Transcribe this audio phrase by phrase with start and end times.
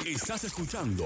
[0.00, 1.04] Estás escuchando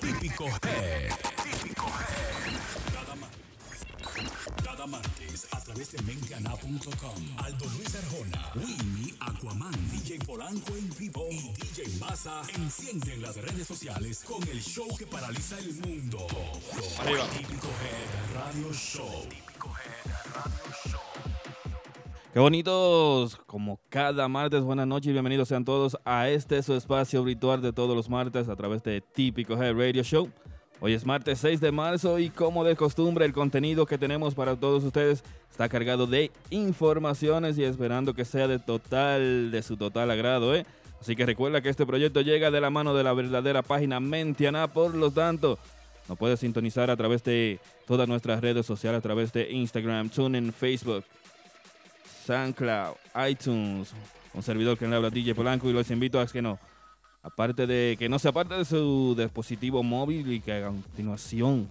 [0.00, 1.10] Típico Head.
[1.42, 2.92] Típico Head.
[2.92, 7.38] Cada martes, cada martes a través de mentiana.com.
[7.38, 13.66] Aldo Luis Arjona, Winnie, Aquaman, DJ Polanco en vivo y DJ Massa encienden las redes
[13.66, 16.26] sociales con el show que paraliza el mundo.
[17.00, 17.26] Arriba.
[17.30, 19.28] Típico Head Radio Show.
[22.32, 27.22] Qué bonitos, como cada martes, buenas noches y bienvenidos sean todos a este su espacio
[27.22, 30.30] ritual de todos los martes a través de Típico Head Radio Show.
[30.80, 34.56] Hoy es martes 6 de marzo y como de costumbre el contenido que tenemos para
[34.56, 40.10] todos ustedes está cargado de informaciones y esperando que sea de total, de su total
[40.10, 40.64] agrado, ¿eh?
[41.02, 44.68] Así que recuerda que este proyecto llega de la mano de la verdadera página Mentiana,
[44.68, 45.58] por lo tanto,
[46.08, 50.50] nos puedes sintonizar a través de todas nuestras redes sociales, a través de Instagram, TuneIn,
[50.54, 51.04] Facebook,
[52.26, 52.94] SoundCloud,
[53.28, 53.92] iTunes,
[54.34, 56.58] un servidor que le habla DJ Polanco y los invito a que no,
[57.22, 61.68] aparte de que no se aparte de su dispositivo móvil y que a continuación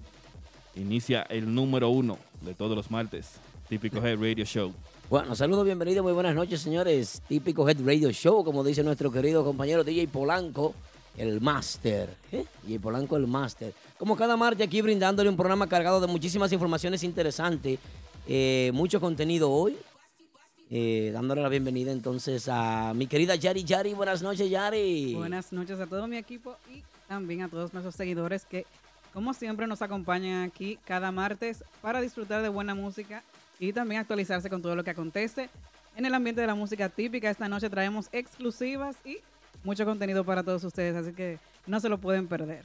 [0.76, 3.34] inicia el número uno de todos los martes,
[3.70, 4.74] típico Head Radio Show.
[5.10, 7.22] Bueno, saludos, bienvenidos, muy buenas noches, señores.
[7.28, 10.74] Típico Head Radio Show, como dice nuestro querido compañero DJ Polanco,
[11.18, 12.10] el Master.
[12.32, 12.46] ¿eh?
[12.64, 13.74] DJ Polanco, el Master.
[13.98, 17.78] Como cada martes aquí brindándole un programa cargado de muchísimas informaciones interesantes,
[18.28, 19.76] eh, mucho contenido hoy.
[20.74, 23.94] Eh, dándole la bienvenida entonces a mi querida Yari Yari.
[23.94, 25.14] Buenas noches, Yari.
[25.16, 28.66] Buenas noches a todo mi equipo y también a todos nuestros seguidores que,
[29.14, 33.22] como siempre, nos acompañan aquí cada martes para disfrutar de buena música
[33.60, 35.50] y también actualizarse con todo lo que acontece
[35.98, 37.30] en el ambiente de la música típica.
[37.30, 39.18] Esta noche traemos exclusivas y
[39.66, 42.64] mucho contenido para todos ustedes, así que no se lo pueden perder.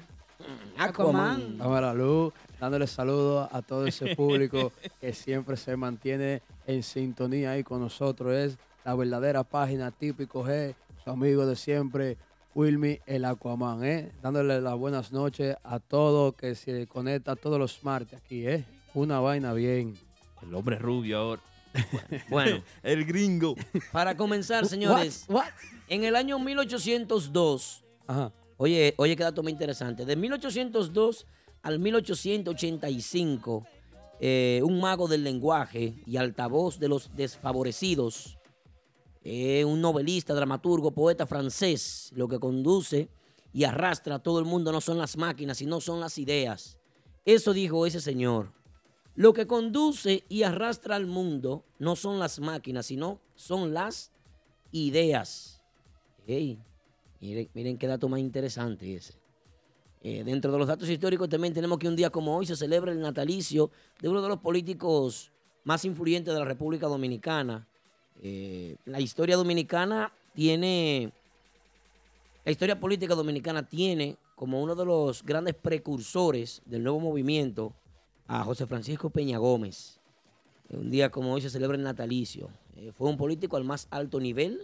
[0.79, 1.59] Aquaman.
[1.59, 6.83] Vamos a la luz, dándole saludos a todo ese público que siempre se mantiene en
[6.83, 8.35] sintonía ahí con nosotros.
[8.35, 12.17] Es la verdadera página típico G, su amigo de siempre,
[12.55, 14.13] Wilmy el Aquaman, ¿eh?
[14.23, 18.65] Dándole las buenas noches a todo que se conecta todos los martes aquí, ¿eh?
[18.95, 19.95] Una vaina bien.
[20.43, 21.43] El hombre rubio ahora.
[22.31, 23.55] Bueno, El gringo.
[23.93, 25.37] para comenzar, señores, What?
[25.37, 25.49] What?
[25.89, 28.33] en el año 1802, Ajá.
[28.57, 30.07] Oye, oye, qué dato muy interesante.
[30.07, 31.27] De 1802
[31.67, 33.67] al 1885,
[34.21, 38.39] eh, un mago del lenguaje y altavoz de los desfavorecidos,
[39.25, 43.09] eh, un novelista, dramaturgo, poeta francés, lo que conduce
[43.53, 46.79] y arrastra a todo el mundo no son las máquinas, sino son las ideas.
[47.25, 48.53] Eso dijo ese señor.
[49.17, 54.13] Lo que conduce y arrastra al mundo no son las máquinas, sino son las
[54.71, 55.65] ideas.
[56.29, 56.61] Ey,
[57.21, 59.26] miren, miren qué dato más interesante ese.
[60.09, 62.93] Eh, dentro de los datos históricos también tenemos que un día como hoy se celebra
[62.93, 65.33] el natalicio de uno de los políticos
[65.65, 67.67] más influyentes de la República Dominicana.
[68.23, 71.11] Eh, la historia dominicana tiene,
[72.45, 77.73] la historia política dominicana tiene como uno de los grandes precursores del nuevo movimiento
[78.29, 79.99] a José Francisco Peña Gómez.
[80.69, 82.49] Eh, Un día como hoy se celebra el natalicio.
[82.97, 84.61] Fue un político al más alto nivel,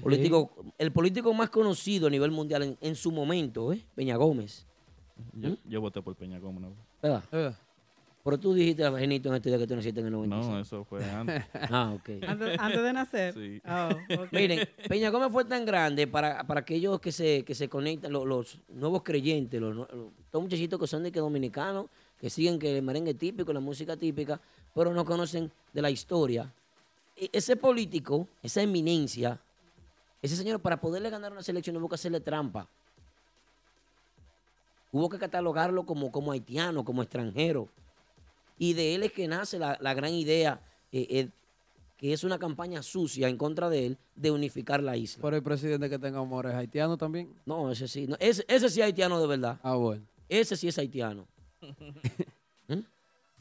[0.00, 3.84] político, el político más conocido a nivel mundial en, en su momento, ¿eh?
[3.96, 4.67] Peña Gómez.
[5.34, 6.62] Yo, yo voté por Peña Gómez.
[6.62, 6.72] ¿no?
[7.02, 7.22] ¿Verdad?
[7.32, 7.52] Eh,
[8.24, 10.52] Pero tú dijiste, Genito, en este día que tú naciste en el 95.
[10.52, 11.44] No, eso fue antes.
[11.70, 12.10] Ah, ok.
[12.28, 13.34] Antes, antes de nacer.
[13.34, 13.62] Sí.
[13.66, 13.88] Oh.
[14.32, 18.26] Miren, Peña Gómez fue tan grande para, para aquellos que se, que se conectan, los,
[18.26, 19.86] los nuevos creyentes, los,
[20.32, 21.86] muchachitos que son de que dominicanos,
[22.20, 24.40] que siguen que el merengue típico, la música típica,
[24.74, 26.52] pero no conocen de la historia.
[27.16, 29.38] E- ese político, esa eminencia,
[30.20, 32.68] ese señor para poderle ganar una selección no hubo que hacerle trampa.
[34.90, 37.68] Hubo que catalogarlo como, como haitiano, como extranjero.
[38.58, 40.60] Y de él es que nace la, la gran idea,
[40.92, 41.28] eh, eh,
[41.96, 45.20] que es una campaña sucia en contra de él, de unificar la isla.
[45.20, 47.32] por el presidente que tenga amores haitiano también.
[47.44, 48.06] No, ese sí.
[48.06, 49.58] no, ese, ese sí es haitiano de verdad.
[49.62, 50.04] Ah, bueno.
[50.28, 51.26] Ese sí es haitiano.
[52.68, 52.80] ¿Mm?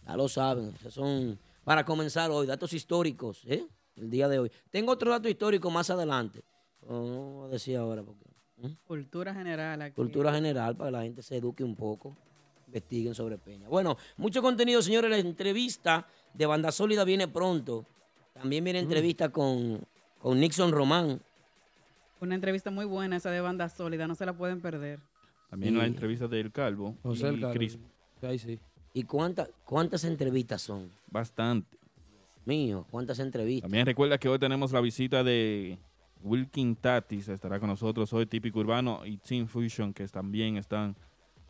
[0.05, 0.73] Ya lo saben.
[0.89, 3.65] Son, para comenzar hoy, datos históricos, ¿eh?
[3.95, 4.51] El día de hoy.
[4.69, 6.41] Tengo otro dato histórico más adelante.
[6.87, 8.25] Oh, No voy a decir ahora porque.
[8.57, 8.67] ¿Mm?
[8.87, 9.95] Cultura general aquí.
[9.95, 12.15] Cultura general para que la gente se eduque un poco,
[12.67, 13.67] investiguen sobre Peña.
[13.67, 15.09] Bueno, mucho contenido, señores.
[15.09, 17.85] La entrevista de Banda Sólida viene pronto.
[18.33, 19.81] También viene entrevista con,
[20.19, 21.19] con Nixon Román.
[22.19, 24.99] Una entrevista muy buena esa de banda sólida, no se la pueden perder.
[25.49, 26.95] También la entrevista del Calvo.
[27.03, 27.53] José y el Calvo.
[27.53, 27.79] Crisp.
[28.21, 28.59] Ahí sí.
[28.93, 30.89] ¿Y cuántas cuántas entrevistas son?
[31.11, 31.77] Bastante.
[32.45, 33.69] Mío, ¿cuántas entrevistas?
[33.69, 35.77] También recuerda que hoy tenemos la visita de
[36.23, 40.95] Wilkin Tatis, estará con nosotros hoy, típico urbano, y Team Fusion, que también están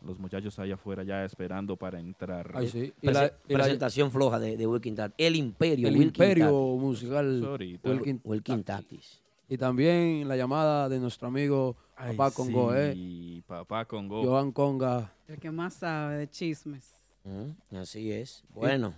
[0.02, 2.52] los muchachos allá afuera ya esperando para entrar.
[2.54, 2.92] Ahí sí.
[3.02, 5.14] Y la- y la- presentación floja de, de Wilkin Tatis.
[5.18, 5.88] El Imperio.
[5.88, 6.80] el Wilkin imperio Tatis.
[6.80, 7.90] musical Ahorita.
[7.90, 8.86] Wilkin Wilkin Tatis.
[8.88, 9.22] Tatis.
[9.48, 13.42] Y también la llamada de nuestro amigo Ay, Papá Congo, ¿eh?
[13.46, 14.22] Papá Congo.
[14.22, 15.12] Joan Conga.
[15.26, 16.94] El que más sabe de chismes.
[17.24, 18.44] Mm, así es.
[18.50, 18.94] Bueno.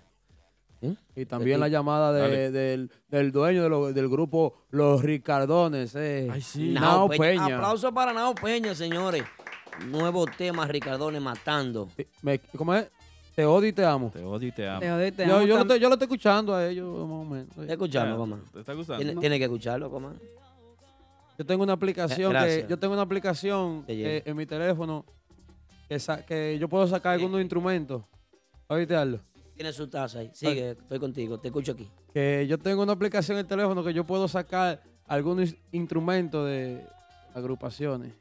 [0.82, 0.92] ¿Mm?
[1.14, 5.94] Y también la llamada de- del, del dueño de lo- del grupo Los Ricardones.
[5.94, 6.28] Eh.
[6.32, 6.70] Ay, sí.
[6.70, 7.18] Nao Nao Peña.
[7.20, 7.56] Peña.
[7.56, 9.22] Aplauso para Nao Peña, señores.
[9.86, 11.88] Nuevo tema, Ricardones matando.
[12.22, 12.90] Me- ¿Cómo es?
[13.34, 14.10] Te odio y te amo.
[14.12, 14.80] Te odio y te amo.
[14.80, 16.86] Te odio y te Yo, amo yo, lo estoy, yo lo estoy escuchando a ellos
[17.08, 17.48] más o menos.
[17.58, 18.40] ¿Está escuchando, Ya, mamá?
[18.52, 19.04] ¿Te está gustando?
[19.04, 20.14] Tiene, tiene que escucharlo, mamá.
[21.38, 25.06] Yo tengo una aplicación que yo tengo una aplicación Te eh, en mi teléfono
[25.88, 28.02] que, sa- que yo puedo sacar algunos instrumentos.
[28.68, 29.18] ¿Oíste algo?
[29.60, 30.30] Tiene su taza ahí.
[30.32, 31.38] Sigue, estoy contigo.
[31.38, 31.86] Te escucho aquí.
[32.14, 36.82] Que yo tengo una aplicación en el teléfono que yo puedo sacar algunos instrumentos de
[37.34, 38.14] agrupaciones.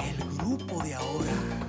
[0.02, 1.65] El grupo de ahora.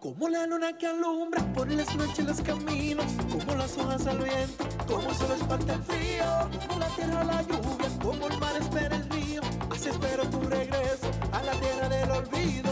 [0.00, 4.64] Como la luna que alumbra por las noches los caminos, como las hojas al viento,
[4.86, 6.24] como el sol espanta el frío,
[6.66, 11.10] como la tierra la lluvia, como el mar espera el río, así espero tu regreso
[11.32, 12.65] a la tierra del olvido.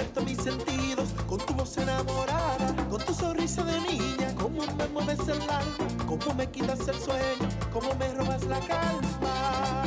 [0.00, 4.88] Como alerto mis sentidos con tu voz enamorada Con tu sonrisa de niña, como me
[4.88, 9.82] mueves el alma Como me quitas el sueño, como me robas la calma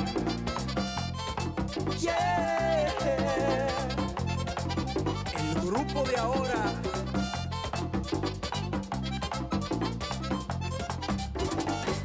[2.00, 2.94] Yeah
[5.36, 6.74] El grupo de ahora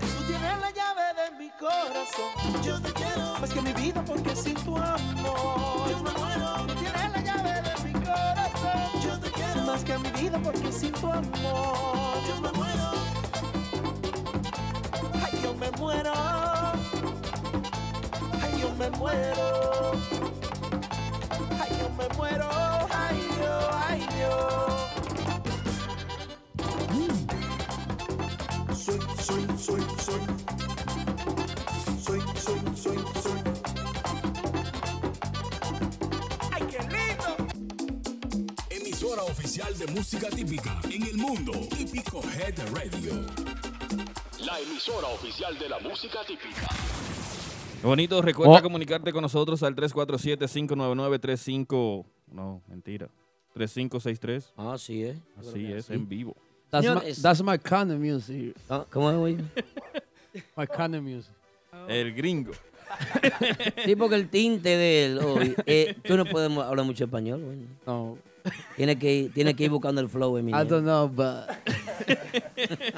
[0.00, 2.62] Tú tienes la llave de mi corazón.
[2.64, 6.67] Yo te quiero más que mi vida porque sin tu amor yo me muero.
[9.78, 12.90] Más que mi vida porque sin tu amor yo me muero.
[15.22, 16.12] Ay, yo me muero.
[18.42, 19.92] Ay, yo me muero.
[21.60, 22.48] Ay, yo me muero.
[22.90, 24.77] Ay, yo, ay, yo.
[39.58, 41.50] De música típica en el mundo.
[41.76, 43.12] Típico Head Radio.
[44.46, 46.66] La emisora oficial de la música típica.
[47.82, 48.22] Bonito.
[48.22, 48.62] Recuerda Oh.
[48.62, 52.06] comunicarte con nosotros al 347-599-35...
[52.32, 53.08] No, mentira.
[53.54, 54.52] 3563.
[54.56, 55.18] Ah, sí, ¿eh?
[55.36, 56.36] Así es, en vivo.
[56.70, 58.54] That's, my, that's my kind of music.
[58.70, 59.36] Ah, ¿Cómo es, güey?
[60.56, 61.32] My kind of music.
[61.88, 62.52] El gringo.
[63.84, 65.54] Sí, porque el tinte de él hoy.
[65.66, 67.58] eh, tú no puedes hablar mucho español, güey.
[67.86, 68.16] No,
[68.76, 70.64] Tienes que, ir- tienes que ir buscando el flow, I Emilio.
[70.64, 71.48] don't know, but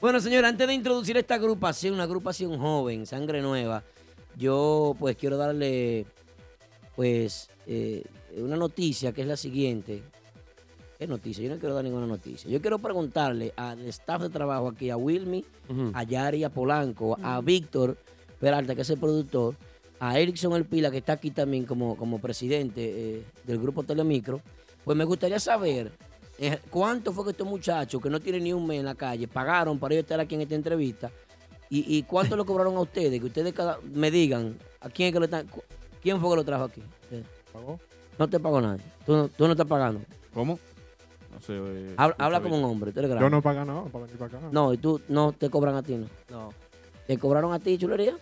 [0.00, 3.82] Bueno, señor, antes de introducir esta agrupación, una agrupación joven, sangre nueva,
[4.36, 6.06] yo pues quiero darle
[6.94, 8.04] pues eh,
[8.36, 10.02] una noticia que es la siguiente.
[10.98, 11.44] ¿Qué noticia?
[11.44, 12.48] Yo no quiero dar ninguna noticia.
[12.50, 15.90] Yo quiero preguntarle al staff de trabajo aquí, a Wilmy, Ujú.
[15.94, 17.96] a Yari, a Polanco, a Víctor
[18.40, 19.56] Peralta, que es el productor,
[20.00, 22.82] a Erickson El Pila, que está aquí también como, como presidente
[23.18, 24.40] eh, del grupo Telemicro,
[24.84, 25.92] pues me gustaría saber
[26.38, 29.26] eh, cuánto fue que estos muchachos, que no tienen ni un mes en la calle,
[29.28, 31.10] pagaron para ellos estar aquí en esta entrevista
[31.68, 35.12] y, y cuánto lo cobraron a ustedes, que ustedes cada- me digan a quién es
[35.14, 35.46] que lo están,
[36.02, 36.82] quién fue que lo trajo aquí.
[37.10, 37.78] Eh, ¿Pagó?
[38.18, 40.00] No te pagó nadie, tú no, tú no estás pagando.
[40.32, 40.58] ¿Cómo?
[41.32, 41.54] No sé.
[41.56, 43.30] eh, Habla, habla como un hombre, tú eres Yo grande.
[43.36, 44.48] no pago nada para venir para acá.
[44.50, 46.06] No, y tú no te cobran a ti, ¿no?
[46.30, 46.52] No.
[47.06, 48.16] ¿Te cobraron a ti, chulería?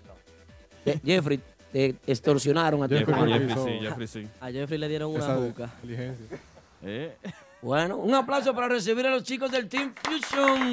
[0.85, 1.41] Te- Jeffrey,
[1.73, 2.97] te extorsionaron a ti.
[2.97, 4.29] Jeffrey Jeffrey, sí, Jeffrey sí.
[4.41, 6.39] A Jeffrey le dieron una Esa diligencia.
[6.83, 7.17] Eh,
[7.63, 10.71] Bueno, un aplauso para recibir a los chicos del Team Fusion.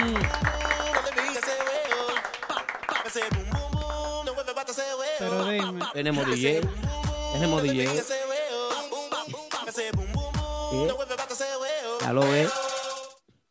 [5.20, 5.82] Pero dime.
[5.94, 6.62] Tenemos DJ.
[7.34, 7.88] Tenemos DJ.
[12.02, 12.52] Ya lo ves.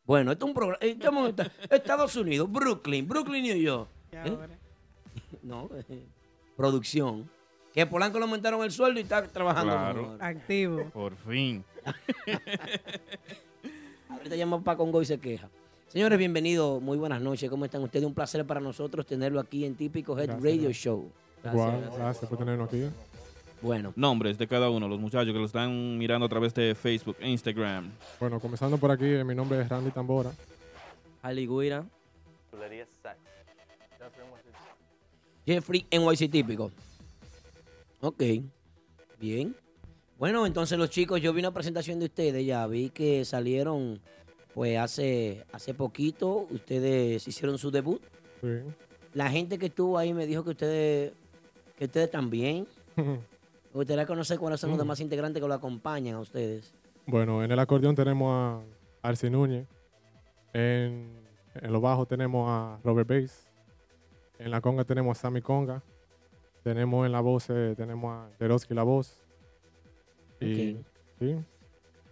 [0.05, 0.77] Bueno, esto es un programa.
[0.81, 3.89] Estamos en esta- Estados Unidos, Brooklyn, Brooklyn, New York.
[4.11, 4.37] ¿Eh?
[5.43, 6.05] No, eh,
[6.55, 7.29] producción.
[7.73, 9.73] Que Polanco le aumentaron el sueldo y está trabajando.
[9.73, 10.07] Claro.
[10.09, 10.83] con- Activo.
[10.91, 11.63] por fin.
[14.09, 15.49] Ahorita llama para Congo y se queja.
[15.87, 16.81] Señores, bienvenidos.
[16.81, 17.49] Muy buenas noches.
[17.49, 18.05] ¿Cómo están ustedes?
[18.05, 20.77] Un placer para nosotros tenerlo aquí en Típico Head Gracias, Radio gracias.
[20.83, 21.11] Show.
[21.45, 22.83] Igual, gracias por tenernos aquí.
[23.61, 27.15] Bueno, Nombres de cada uno, los muchachos que lo están mirando a través de Facebook
[27.19, 27.91] e Instagram.
[28.19, 30.31] Bueno, comenzando por aquí, eh, mi nombre es Randy Tambora.
[31.21, 31.85] Ali Guira.
[35.45, 36.71] Jeffrey NYC Típico.
[38.01, 38.23] Ok,
[39.19, 39.55] bien.
[40.17, 43.99] Bueno, entonces los chicos, yo vi una presentación de ustedes ya, vi que salieron
[44.53, 48.01] pues hace, hace poquito, ustedes hicieron su debut.
[48.41, 48.59] Sí.
[49.13, 51.13] La gente que estuvo ahí me dijo que ustedes,
[51.77, 52.67] que ustedes también.
[52.95, 53.19] Me
[53.73, 56.73] gustaría conocer cuáles son los demás integrantes que lo acompañan a ustedes.
[57.05, 58.61] bueno, en el acordeón tenemos a
[59.07, 59.67] Arce Núñez.
[60.53, 61.11] En,
[61.55, 63.49] en los bajos tenemos a Robert Bass.
[64.43, 65.81] En la conga tenemos a Sammy Conga.
[66.63, 69.21] Tenemos en la voz, eh, tenemos a Deroski la voz.
[70.39, 70.85] Y, Ok.
[71.19, 71.35] sí.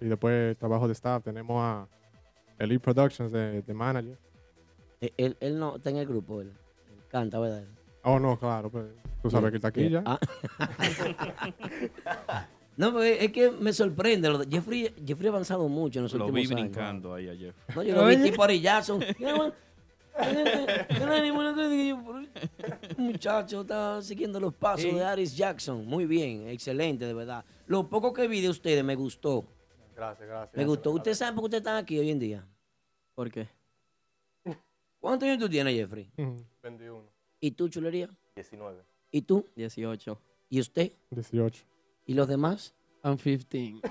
[0.01, 1.87] y después trabajo de staff, tenemos a
[2.57, 4.17] Elite Productions de, de manager.
[5.01, 7.63] Eh, Él, él no está en el grupo, él, él canta, ¿verdad?
[8.03, 8.85] Oh, no, claro, pues,
[9.21, 10.03] tú sabes que está aquí ya.
[10.05, 10.19] Ah.
[12.77, 14.29] no, porque es que me sorprende.
[14.29, 16.61] lo de- Jeffrey, Jeffrey ha avanzado mucho en los Lo últimos vi años.
[16.71, 17.53] brincando ahí ayer.
[17.75, 19.01] No, yo lo vi tipo Ari Jackson.
[22.97, 24.91] Muchacho, está siguiendo los pasos Sí.
[24.91, 25.85] de Aris Jackson.
[25.85, 27.43] Muy bien, excelente, de verdad.
[27.67, 29.45] Lo poco que vi de ustedes me gustó.
[29.95, 30.55] Gracias, gracias.
[30.57, 30.91] Me gustó.
[30.91, 32.45] ¿Ustedes saben por qué ustedes están aquí hoy en día?
[33.15, 33.47] ¿Por qué?
[34.99, 36.11] ¿Cuántos años tú tienes, Jeffrey?
[36.61, 37.03] 21.
[37.39, 38.09] ¿Y tú, chulería?
[38.35, 38.83] 19.
[39.11, 39.47] ¿Y tú?
[39.55, 40.21] 18.
[40.49, 40.91] ¿Y usted?
[41.09, 41.63] 18.
[42.05, 42.73] ¿Y los demás?
[43.03, 43.57] I'm 15.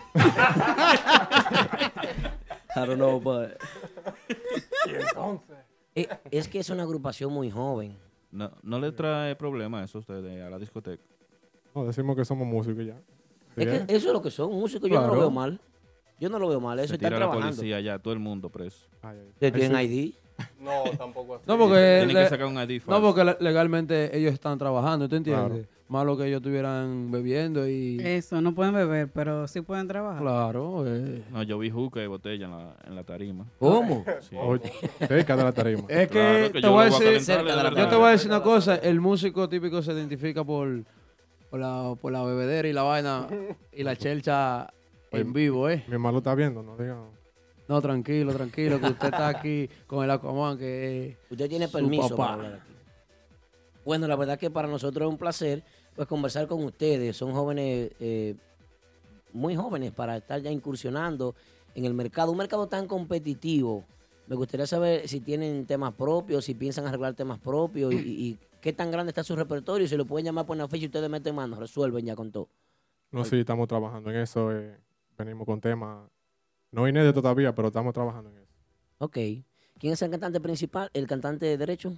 [2.77, 3.57] I don't know, but...
[6.03, 7.97] Eh, es que es una agrupación muy joven.
[8.33, 11.03] No, no le trae problema eso a ustedes a la discoteca.
[11.75, 12.95] No, decimos que somos músicos ya.
[13.57, 13.85] Sí, Es ¿eh?
[13.87, 14.89] que eso es lo que son, músicos.
[14.89, 15.61] Yo no lo veo mal.
[16.19, 16.79] Yo no lo veo mal.
[16.79, 17.57] Eso Se están tira la trabajando.
[17.57, 18.87] policía ya, todo el mundo preso.
[19.03, 19.29] Ay, ay.
[19.31, 19.95] ¿Ustedes Ahí tienen sí.
[19.95, 20.15] ID?
[20.61, 21.45] No, tampoco así.
[21.47, 25.17] No, porque, Tienen que sacar un ID no, porque le- legalmente ellos están trabajando, ¿tú
[25.17, 25.47] entiendes?
[25.49, 25.67] Claro.
[25.91, 27.99] Malo que ellos estuvieran bebiendo y...
[28.01, 30.23] Eso, no pueden beber, pero sí pueden trabajar.
[30.23, 31.25] Claro, eh.
[31.33, 33.45] No, yo vi juca y botella en la, en la tarima.
[33.59, 34.05] ¿Cómo?
[34.21, 34.37] Sí.
[34.41, 34.71] Oye,
[35.09, 35.83] cerca de la tarima.
[35.89, 38.31] Es que, Claro, que te yo voy a decir, de yo te voy a decir
[38.31, 40.85] una cosa, el músico típico se identifica por,
[41.51, 43.27] por, la, por la bebedera y la vaina
[43.73, 44.69] y la chelcha
[45.11, 45.83] en vivo, ¿eh?
[45.89, 47.03] Mi hermano está viendo, no digan.
[47.67, 52.11] No, tranquilo, tranquilo, que usted está aquí con el Aquaman, que Usted tiene Su permiso
[52.11, 52.17] papá.
[52.17, 52.75] para hablar aquí.
[53.85, 57.17] Bueno, la verdad que para nosotros es un placer pues conversar con ustedes.
[57.17, 58.35] Son jóvenes, eh,
[59.33, 61.35] muy jóvenes para estar ya incursionando
[61.75, 62.33] en el mercado.
[62.33, 63.85] Un mercado tan competitivo.
[64.27, 68.91] Me gustaría saber si tienen temas propios, si piensan arreglar temas propios y, qué tan
[68.91, 69.89] grande está su repertorio.
[69.89, 72.49] Si lo pueden llamar por una fecha y ustedes meten mano, resuelven ya con todo.
[73.11, 74.53] No, sí, estamos trabajando en eso.
[74.53, 74.79] eh,
[75.19, 76.09] venimos con temas,
[76.71, 78.53] no inéditos todavía, pero estamos trabajando en eso.
[78.99, 79.19] Ok.
[79.79, 80.91] ¿Quién es el cantante principal?
[80.93, 81.95] ¿El cantante de derecho?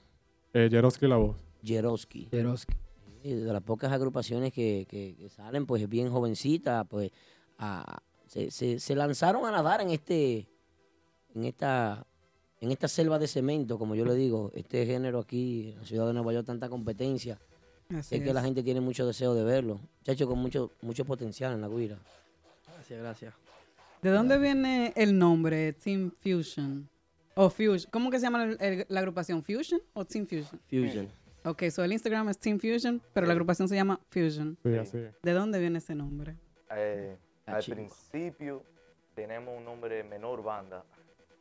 [0.54, 1.36] Eh, Jeroski la voz.
[1.62, 2.28] Jeroski.
[2.30, 2.74] Jeroski.
[3.22, 7.10] De las pocas agrupaciones que, que- que salen, pues bien jovencitas, pues
[7.58, 10.48] a- se, se- se lanzaron a nadar en este,
[11.34, 12.04] en esta,
[12.60, 16.06] en esta selva de cemento, como yo le digo, este género aquí en la ciudad
[16.06, 17.38] de Nueva York, tanta competencia,
[17.90, 19.78] Así es que la gente tiene mucho deseo de verlo.
[20.00, 21.98] Muchachos con mucho, mucho potencial en la guira.
[22.74, 23.34] Gracias, gracias.
[24.00, 26.88] ¿De dónde viene el nombre Team Fusion?
[27.34, 27.90] O Fusion.
[27.90, 29.42] ¿Cómo que se llama el- el- la agrupación?
[29.44, 30.60] ¿Fusion o Team Fusion?
[30.70, 31.08] Fusion.
[31.44, 34.56] Ok, so el Instagram es Team Fusion, pero la agrupación se llama Fusion.
[34.62, 35.14] Sí, así es.
[35.22, 36.36] ¿De dónde viene ese nombre?
[36.70, 38.62] Eh, Ah, al principio
[39.14, 40.84] tenemos un nombre menor banda.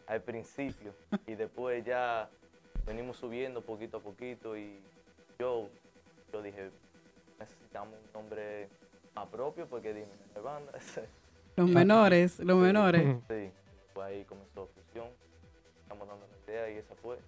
[0.08, 0.94] Al principio.
[1.28, 2.30] y después ya
[2.86, 4.80] venimos subiendo poquito a poquito y
[5.40, 5.70] yo,
[6.34, 6.72] yo dije,
[7.40, 8.70] necesitamos un nombre
[9.16, 10.72] más propio porque dime, menor banda.
[11.58, 13.04] Los menores, los menores.
[13.30, 13.52] sí,
[13.94, 15.08] pues ahí comenzó fusión.
[15.84, 17.20] Estamos dando la idea y esa fue.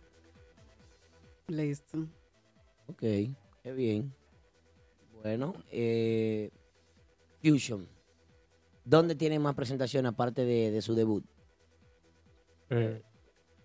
[1.47, 2.07] Listo.
[2.93, 4.13] Ok, qué bien.
[5.23, 6.51] Bueno, eh,
[7.41, 7.87] Fusion.
[8.85, 11.25] ¿Dónde tienen más presentaciones aparte de, de su debut?
[12.69, 13.01] Eh,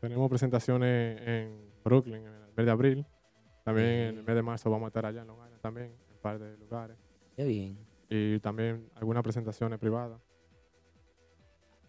[0.00, 3.06] tenemos presentaciones en Brooklyn en el mes de abril.
[3.64, 6.14] También en el mes de marzo vamos a estar allá en Long Island también, en
[6.14, 6.96] un par de lugares.
[7.36, 7.78] Qué bien.
[8.08, 10.18] Y también algunas presentaciones privadas.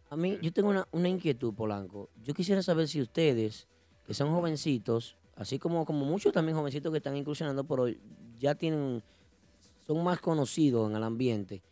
[0.10, 2.10] A mí, yo tengo una, una inquietud, Polanco.
[2.22, 3.70] Yo quisiera saber si ustedes,
[4.06, 7.88] que son jovencitos, así como, como muchos también jovencitos que están incursionando, pero
[8.38, 9.02] ya tienen,
[9.80, 11.64] son más conocidos en el ambiente.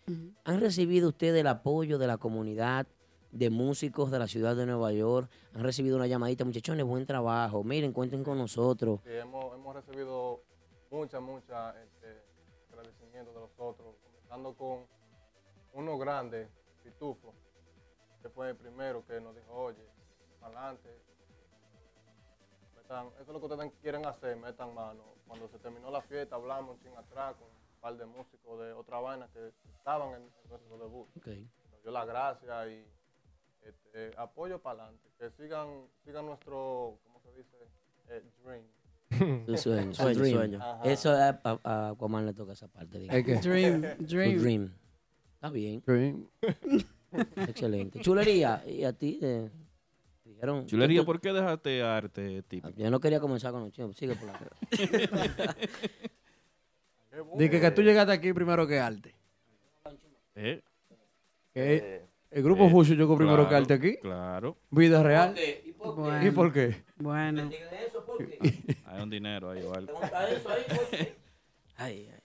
[0.46, 2.88] ¿han recibido ustedes el apoyo de la comunidad
[3.32, 5.30] de músicos de la ciudad de Nueva York?
[5.54, 7.62] ¿Han recibido una llamadita, muchachones, buen trabajo?
[7.64, 9.02] Miren, cuenten con nosotros.
[9.04, 10.42] Sí, hemos, hemos recibido
[10.90, 12.24] mucha, mucha este,
[12.72, 14.86] agradecimiento de los otros, comenzando con
[15.74, 16.48] uno grande,
[16.86, 17.34] Pitufo,
[18.22, 19.86] que fue el primero que nos dijo, oye,
[20.42, 20.90] adelante,
[22.88, 25.04] metan, eso es lo que ustedes quieren hacer, metan mano.
[25.28, 28.72] Cuando se terminó la fiesta hablamos un ching atrás con un par de músicos de
[28.74, 31.08] otra vaina que estaban en, en nuestro debut.
[31.18, 31.28] Ok.
[31.72, 32.86] Nos dio las gracias y
[33.68, 37.58] este, apoyo para adelante, que sigan, sigan nuestro, ¿cómo se dice?
[38.10, 38.64] Eh, dream.
[39.46, 39.94] Tu sueño.
[39.94, 40.36] Sueño, dream.
[40.38, 40.60] sueño.
[40.62, 40.84] Ajá.
[40.86, 43.00] Eso a, a, a Aquaman le toca esa parte.
[43.00, 44.38] Dream, Tu dream.
[44.42, 44.74] dream.
[45.36, 46.28] Está bien, Dream.
[47.36, 48.00] excelente.
[48.02, 49.20] Chulería, ¿y a ti?
[49.22, 49.50] eh,
[50.38, 52.78] dijeron, Chulería, tú- ¿por qué dejaste arte típico?
[52.80, 53.96] Yo no quería comenzar con los chicos.
[53.98, 54.56] Sigue por la Qué.
[57.36, 59.16] Dije que tú llegaste aquí primero que Arte.
[60.36, 60.62] ¿Eh?
[61.54, 63.98] Que Eh, el grupo Eh, Fusion llegó primero que Arte aquí.
[63.98, 64.58] Claro.
[64.70, 65.36] Vida real.
[65.78, 66.84] Bueno, ¿Y por qué?
[66.98, 67.50] bueno.
[68.86, 70.00] Hay un dinero ahí o algo.
[71.80, 72.20] Ay, ay.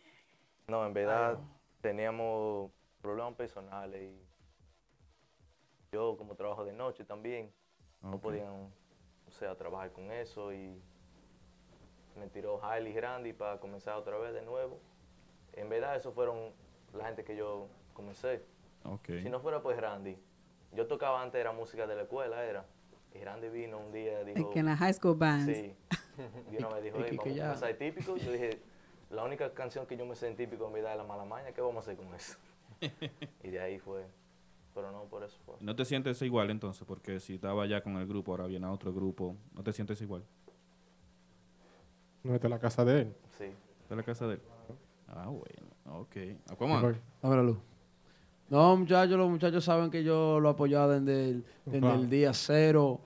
[0.67, 1.39] No, en verdad
[1.83, 2.71] teníamos
[3.03, 4.17] problemas personales y
[5.93, 7.53] yo como trabajo de noche también,
[8.03, 8.71] no podían,
[9.29, 10.81] o sea, trabajar con eso y
[12.19, 14.79] me tiró Hailey Grandi para comenzar otra vez de nuevo.
[15.55, 16.53] En verdad, esos fueron
[16.93, 18.43] la gente que yo comencé.
[19.23, 20.17] Si no fuera pues Randy,
[20.73, 22.65] yo tocaba antes, era música de la escuela, era.
[23.15, 25.47] Y Randy vino un día dijo, que en la high school band.
[25.55, 25.75] sí,
[26.53, 28.17] y una vez dijo, y "Ey, que- vamos a comenzar típico.
[28.17, 28.59] Yo dije,
[29.11, 31.53] la única canción que yo me sé en típico en verdad es la mala maña,
[31.53, 32.37] ¿qué vamos a hacer con eso?
[33.43, 34.07] y de ahí fue,
[34.75, 35.55] pero no por eso fue.
[35.61, 36.85] ¿No te sientes igual entonces?
[36.87, 40.01] Porque si estaba ya con el grupo, ahora viene a otro grupo, ¿no te sientes
[40.01, 40.23] igual?
[42.23, 43.15] No esta es la casa de él.
[43.39, 43.47] Sí.
[43.89, 44.41] ¿De la casa de él?
[45.09, 46.01] Ah, bueno.
[46.01, 46.17] Ok.
[46.51, 46.83] Aquaman.
[46.83, 46.95] Voy.
[47.21, 47.59] Dame la luz.
[48.49, 52.01] No, muchachos, los muchachos saben que yo lo he apoyado desde el, desde Claro.
[52.01, 53.01] el día cero.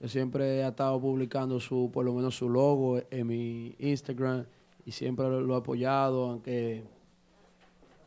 [0.00, 4.46] Yo siempre he estado publicando su, por lo menos su logo en mi Instagram
[4.84, 6.84] y siempre lo, lo he apoyado, aunque,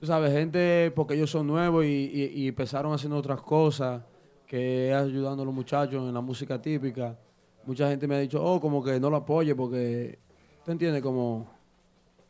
[0.04, 4.04] tú sabes, gente, porque ellos son nuevos y, y- empezaron haciendo otras cosas,
[4.46, 7.18] que ayudando a los muchachos en la música típica.
[7.66, 10.20] Mucha gente me ha dicho, oh, como que no lo apoye porque,
[10.66, 11.02] ¿tú entiendes?
[11.02, 11.48] Como,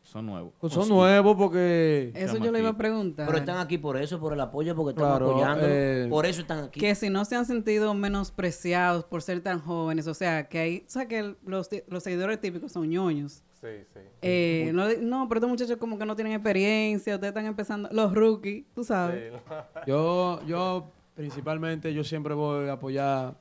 [0.04, 0.54] Son nuevos.
[0.60, 0.90] pues son Sí.
[0.92, 2.12] nuevos porque...
[2.14, 3.26] Eso yo le iba a preguntar.
[3.26, 5.66] Pero están aquí por eso, por el apoyo, porque Claro, apoyando.
[5.68, 6.80] eh, por eso están aquí.
[6.80, 10.84] que si no se han sentido menospreciados por ser tan jóvenes, o sea, que hay,
[10.86, 13.44] o sea, que los, los seguidores típicos son ñoños.
[13.62, 14.00] Sí, sí.
[14.22, 18.14] Eh, no, no, pero estos muchachos como que no tienen experiencia, ustedes están empezando, los
[18.14, 19.32] rookies, tú sabes.
[19.34, 19.40] Sí.
[19.88, 23.36] Yo, yo principalmente, yo siempre voy a apoyar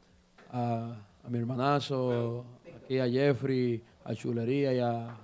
[0.52, 0.94] a,
[1.24, 2.44] a mi hermanazo,
[2.76, 5.16] aquí a Jeffrey, a Chulería y a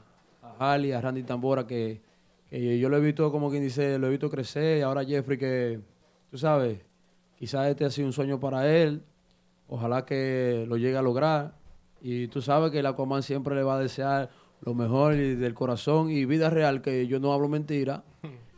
[0.59, 2.01] Ali, a Randy Tambora, que,
[2.49, 5.39] que yo lo he visto, como quien dice, lo he visto crecer, y ahora Jeffrey
[5.39, 5.81] que,
[6.31, 6.79] tú sabes,
[7.37, 9.03] quizás este ha sido un sueño para él,
[9.69, 11.55] ojalá que lo llegue a lograr,
[12.01, 15.55] y tú sabes que el Aquaman siempre le va a desear lo mejor y del
[15.55, 18.05] corazón y vida real, que yo no hablo mentira,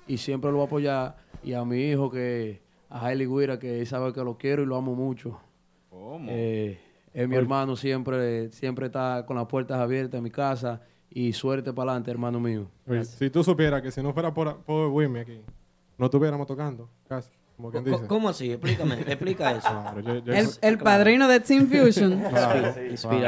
[0.07, 1.17] y siempre lo voy a apoyar.
[1.43, 4.67] Y a mi hijo, que a Hailey Guira, que él sabe que lo quiero y
[4.67, 5.41] lo amo mucho.
[5.89, 6.27] ¿Cómo?
[6.29, 6.79] Eh,
[7.15, 10.83] es mi hermano, siempre, siempre está con las puertas abiertas en mi casa.
[11.13, 12.69] Y suerte para adelante, hermano mío.
[12.89, 15.41] Oye, si tú supieras que si no fuera por, por Wimmy aquí,
[15.99, 18.07] no estuviéramos tocando, casi, como quien Co- dice.
[18.07, 18.53] ¿Cómo así?
[18.53, 19.69] Explícame, explica eso.
[19.69, 22.21] Claro, yo- yo- El, el padrino de Team Fusion.
[22.31, 22.75] claro.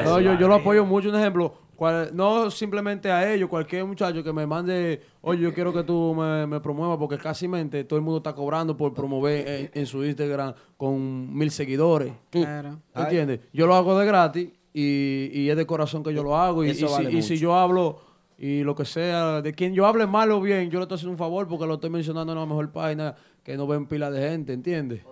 [0.05, 1.09] No, yo, yo lo apoyo mucho.
[1.09, 5.73] Un ejemplo, cual- no simplemente a ellos, cualquier muchacho que me mande, oye, yo quiero
[5.73, 9.49] que tú me, me promuevas, porque casi mente todo el mundo está cobrando por promover
[9.49, 12.13] en, en su Instagram con mil seguidores.
[12.31, 12.79] claro.
[12.95, 13.41] ¿Entiendes?
[13.53, 16.65] Yo lo hago de gratis y, y es de corazón que yo lo hago.
[16.65, 18.01] Y, y si, vale y si yo hablo
[18.39, 21.13] Y lo que sea, de quien yo hable mal o bien, yo le estoy haciendo
[21.13, 24.29] un favor porque lo estoy mencionando en la mejor página que no ven pila de
[24.29, 25.03] gente, ¿entiendes?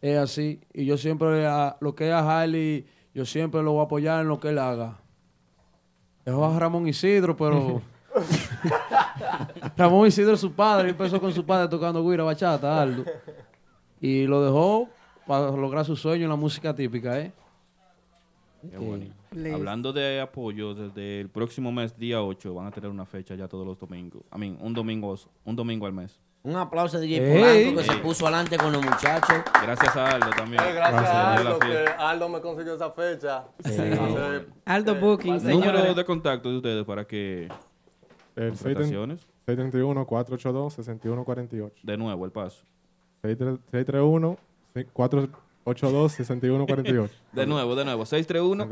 [0.00, 0.60] Es así.
[0.72, 4.20] Y yo siempre, a, lo que es a Harley, yo siempre lo voy a apoyar
[4.20, 4.98] en lo que él haga.
[6.24, 7.82] Dejó a Ramón Isidro, pero...
[9.76, 13.04] Ramón Isidro es su padre, empezó con su padre tocando guira, bachata, Aldo.
[14.00, 14.88] Y lo dejó
[15.26, 17.32] para lograr su sueño en la música típica, ¿eh?
[18.70, 19.06] Qué bueno.
[19.54, 23.46] Hablando de apoyo, desde el próximo mes, día 8, van a tener una fecha ya
[23.48, 24.22] todos los domingos.
[24.30, 26.18] A mí, un domingo, un domingo al mes.
[26.42, 27.42] Un aplauso a DJ Ey.
[27.72, 29.36] Polanco que se puso adelante con los muchachos.
[29.62, 30.62] Gracias a Aldo también.
[30.62, 31.84] Eh, gracias a Aldo, que.
[31.98, 33.44] Aldo me consiguió esa fecha.
[33.64, 33.72] Sí.
[33.72, 37.48] Hace- Aldo eh, Booking, hace- Número de contacto de ustedes para que...
[38.36, 39.26] El Contrataciones.
[39.46, 41.72] 631-482-6148.
[41.82, 42.64] De nuevo, el paso.
[44.84, 47.10] 631-482-6148.
[47.32, 48.06] De nuevo, de nuevo.
[48.06, 48.64] 631.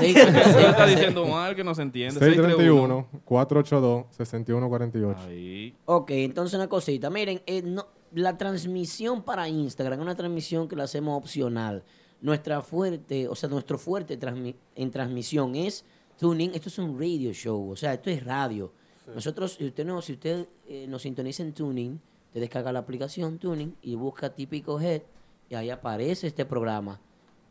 [0.00, 0.14] Sí.
[0.16, 2.18] Usted está diciendo mal que no se entiende.
[2.20, 5.16] 631-482-6148.
[5.26, 5.76] Ahí.
[5.84, 7.10] Ok, entonces una cosita.
[7.10, 11.82] Miren, eh, no- la transmisión para Instagram es una transmisión que la hacemos opcional.
[12.20, 15.84] Nuestra fuerte, o sea, nuestro fuerte transmi- en transmisión es
[16.18, 16.52] tuning.
[16.54, 18.72] Esto es un radio show, o sea, esto es radio.
[19.14, 22.00] Nosotros, si usted, no, si usted eh, nos sintoniza en Tuning,
[22.32, 25.02] usted descarga la aplicación Tuning y busca Típico Head
[25.50, 26.98] y ahí aparece este programa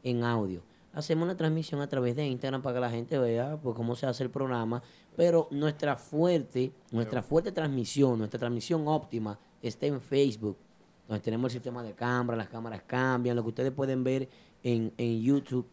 [0.01, 0.63] en audio.
[0.91, 4.07] Hacemos una transmisión a través de Instagram para que la gente vea pues, cómo se
[4.07, 4.81] hace el programa,
[5.15, 10.57] pero nuestra fuerte, nuestra fuerte transmisión, nuestra transmisión óptima está en Facebook,
[11.07, 14.29] donde tenemos el sistema de cámara, las cámaras cambian, lo que ustedes pueden ver
[14.63, 15.67] en, en YouTube,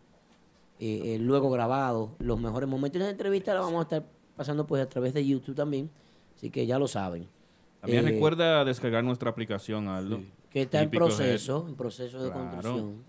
[0.81, 4.05] eh, eh, luego grabado, los mejores momentos de la entrevista la vamos a estar
[4.37, 5.89] pasando pues a través de YouTube también,
[6.37, 7.38] así que ya lo saben.
[7.81, 10.21] También Eh, recuerda descargar nuestra aplicación, Aldo.
[10.51, 12.51] que está en proceso, en proceso de Claro.
[12.51, 13.05] construcción.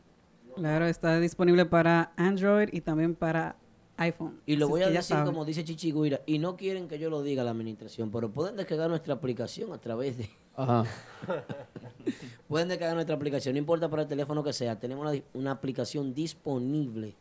[0.56, 3.56] Claro, está disponible para Android y también para
[3.98, 4.40] iPhone.
[4.46, 5.26] Y lo Así voy a decir saben.
[5.26, 8.30] como dice Chichi Guira, y no quieren que yo lo diga a la administración, pero
[8.30, 10.30] pueden descargar nuestra aplicación a través de...
[10.56, 10.84] Ajá.
[12.48, 16.14] pueden descargar nuestra aplicación, no importa para el teléfono que sea, tenemos una, una aplicación
[16.14, 17.16] disponible,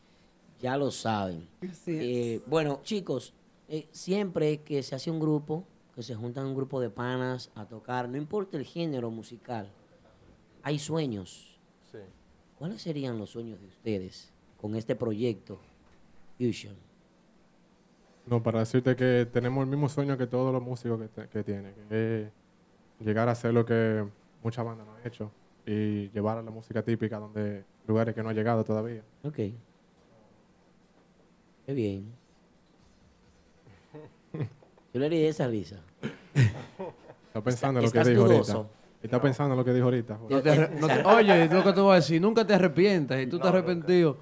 [0.61, 1.47] ya lo saben.
[1.63, 2.03] Así es.
[2.03, 3.33] Eh, bueno, chicos,
[3.69, 5.65] eh, siempre que se hace un grupo,
[5.99, 9.69] que se juntan un grupo de panas a tocar, no importa el género musical,
[10.63, 11.59] hay sueños.
[11.91, 11.99] Sí.
[12.57, 15.59] ¿Cuáles serían los sueños de ustedes con este proyecto
[16.39, 16.77] Fusion?
[18.27, 21.43] No, para decirte que tenemos el mismo sueño que todos los músicos que, te- que
[21.43, 22.31] tienen, que es
[23.05, 24.07] llegar a hacer lo que
[24.45, 25.33] muchas bandas no han hecho
[25.67, 29.03] y llevar a la música típica donde lugares que no ha llegado todavía.
[29.25, 29.35] Ok.
[29.35, 29.53] Qué
[31.75, 32.13] bien.
[34.99, 35.77] Yo le haría esa risa.
[36.35, 38.67] Está pensando en lo que dijo ahorita.
[39.01, 40.19] Está pensando en lo que dijo ahorita.
[40.29, 43.21] No te arre- no te- oye, lo que te voy a decir, nunca te arrepientas.
[43.23, 44.17] Y tú te arrepentido.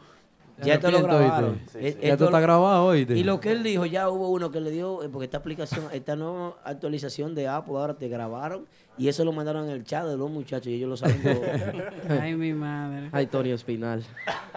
[0.60, 1.50] te Ya esto lo arrepientes, grabaron.
[1.62, 1.78] ¿oíste?
[1.78, 3.16] Eh, Ya esto esto está grabado, oíste.
[3.16, 5.86] Y lo que él dijo, ya hubo uno que le dio, eh, porque esta aplicación,
[5.94, 8.66] esta nueva actualización de Apple ahora te grabaron
[8.98, 11.40] y eso lo mandaron en el chat de los muchachos y ellos lo saben todo.
[12.20, 13.08] Ay, mi madre.
[13.12, 14.04] Ay, Tony Espinal.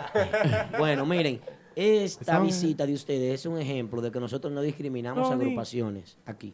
[0.78, 1.40] bueno, miren,
[1.80, 6.54] esta visita de ustedes es un ejemplo de que nosotros no discriminamos agrupaciones aquí.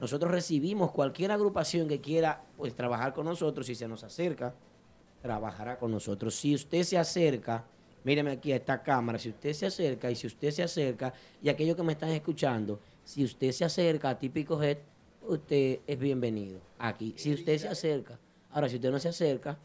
[0.00, 4.54] Nosotros recibimos cualquier agrupación que quiera pues trabajar con nosotros, si se nos acerca,
[5.22, 6.34] trabajará con nosotros.
[6.34, 7.64] Si usted se acerca,
[8.02, 11.48] míreme aquí a esta cámara, si usted se acerca y si usted se acerca, y
[11.48, 14.78] aquellos que me están escuchando, si usted se acerca a Típico Head,
[15.28, 17.14] usted es bienvenido aquí.
[17.16, 18.18] Si usted se acerca,
[18.50, 19.56] ahora si usted no se acerca,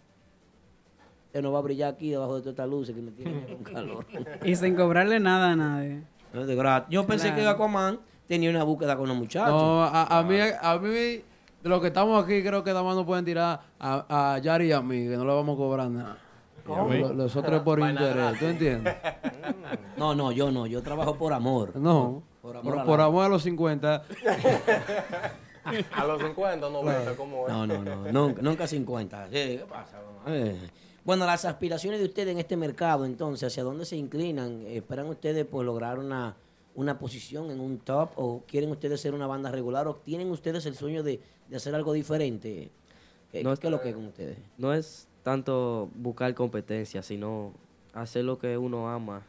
[1.29, 3.73] usted no va a brillar aquí debajo de todas estas luces que me tienen con
[3.73, 4.05] calor.
[4.43, 6.01] Y sin cobrarle nada a nadie.
[6.33, 6.89] No, de gratis.
[6.91, 7.47] Yo pensé que.
[7.47, 9.49] Aquaman tenía una búsqueda con los muchachos.
[9.49, 11.23] No, a, a mí, a mí, de
[11.63, 14.71] los que estamos aquí, creo que nada más nos pueden tirar a, a Yari y
[14.71, 16.17] a mí, que no le vamos a cobrar nada.
[17.15, 18.37] Los otros por interés.
[18.39, 18.95] ¿tú entiendes?
[19.97, 20.67] No, no, yo no.
[20.67, 21.75] Yo trabajo por amor.
[21.75, 24.03] No, Por por, amor, por, a la- amor a los 50.
[25.95, 27.53] A los 50, 90, ¿cómo es?
[27.53, 28.11] No, no, no.
[28.11, 29.25] Nunca, nunca 50.
[29.25, 29.97] Sí, ¿Qué pasa?
[29.97, 30.35] mamá?
[30.35, 30.57] Eh.
[31.09, 34.63] Bueno, las aspiraciones de ustedes en este mercado, entonces, ¿hacia dónde se inclinan?
[34.67, 36.35] ¿Esperan ustedes pues, lograr una,
[36.75, 38.11] una posición en un top?
[38.15, 39.87] ¿O quieren ustedes ser una banda regular?
[39.87, 42.69] ¿O tienen ustedes el sueño de, de hacer algo diferente?
[43.31, 44.37] ¿Qué, No qué es lo que es con ustedes?
[44.59, 47.53] No es tanto buscar competencia, sino
[47.95, 49.23] hacer lo que uno ama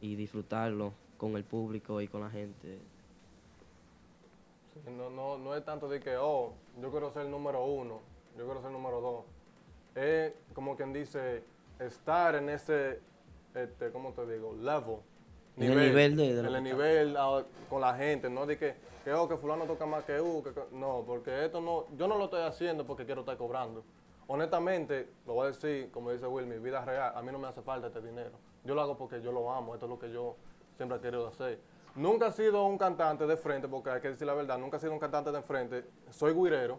[0.00, 2.76] y disfrutarlo con el público y con la gente.
[4.96, 8.00] No, no, no es tanto de que, oh, yo quiero ser el número uno,
[8.36, 9.37] yo quiero ser el número dos.
[9.98, 11.42] Es como quien dice,
[11.80, 13.00] estar en ese,
[13.54, 14.54] este, ¿cómo te digo?
[14.60, 14.96] Level.
[15.56, 19.12] En el nivel de- En el nivel ah, con la gente, no de que, que,
[19.12, 22.16] oh, que fulano toca más que U, que, que- no, porque esto no, yo no
[22.16, 23.82] lo estoy haciendo porque quiero estar cobrando.
[24.28, 27.48] Honestamente, lo voy a decir, como dice Will, mi vida real, a mí no me
[27.48, 28.32] hace falta este dinero.
[28.62, 30.36] Yo lo hago porque yo lo amo, esto es lo que yo
[30.76, 31.58] siempre he querido hacer.
[31.96, 34.80] Nunca he sido un cantante de frente, porque hay que decir la verdad, nunca he
[34.80, 35.84] sido un cantante de frente.
[36.10, 36.78] Soy guirero,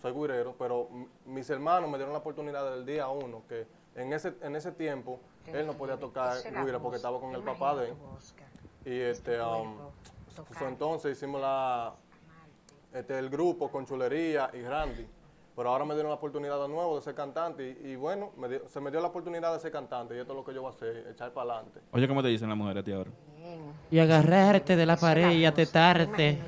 [0.00, 0.88] soy guirero, pero
[1.26, 5.18] mis hermanos me dieron la oportunidad del día uno, que en ese, en ese tiempo
[5.46, 7.94] él no podía tocar guira porque estaba con el papá de él.
[8.84, 9.76] Y este, um,
[10.66, 11.94] entonces hicimos la,
[12.94, 15.06] este, el grupo con Chulería y Randy.
[15.56, 18.48] Pero ahora me dieron la oportunidad de nuevo de ser cantante y, y bueno, me
[18.48, 20.62] dio- se me dio la oportunidad de ser cantante y esto es lo que yo
[20.62, 21.80] voy a hacer, echar para adelante.
[21.90, 23.10] Oye, ¿cómo te dicen las mujeres a ti ahora?
[23.90, 26.40] Y agarrarte de la pared y atetarte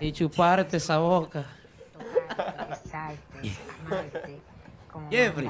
[0.00, 1.44] y chuparte esa boca.
[5.10, 5.46] Jeffrey,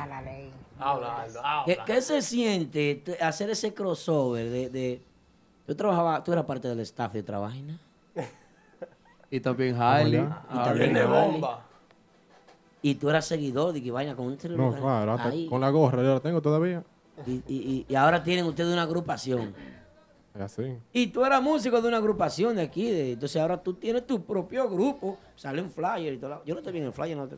[0.81, 1.65] Habla, Aldo, habla.
[1.67, 5.03] ¿qué, qué se siente te- hacer ese crossover de, de-
[5.67, 7.79] Tú trabajabas, tú eras parte del staff de otra vaina.
[9.31, 10.21] Y también Harley.
[10.51, 11.31] Y también Harley.
[11.33, 11.63] bomba.
[12.81, 15.47] Y tú eras seguidor de que vaina con un No, claro, hasta Ahí.
[15.49, 16.83] con la gorra yo la tengo todavía.
[17.27, 19.53] Y, y- y- y ahora tienen ustedes una agrupación.
[20.39, 20.77] Así.
[20.93, 22.91] Y tú eras músico de una agrupación de aquí.
[22.91, 25.19] de- entonces ahora tú tienes tu propio grupo.
[25.37, 26.31] Sale un flyer y todo.
[26.31, 27.17] la- Yo no estoy bien en el flyer.
[27.17, 27.27] No.
[27.29, 27.37] te-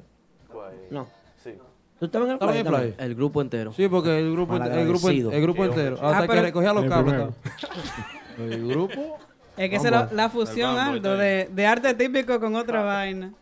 [0.91, 1.07] no.
[1.43, 1.55] Sí.
[1.99, 2.95] ¿Tú estabas en el ¿Estaba flyer?
[2.99, 3.73] el grupo entero.
[3.73, 5.97] Sí, porque el grupo, el grupo, el grupo entero.
[5.97, 7.35] Hasta Ah, que pero- recogía los primero.
[8.39, 9.19] El grupo.
[9.57, 13.35] Es que esa es la, fusión, Aldo, de, de arte típico con otra vaina.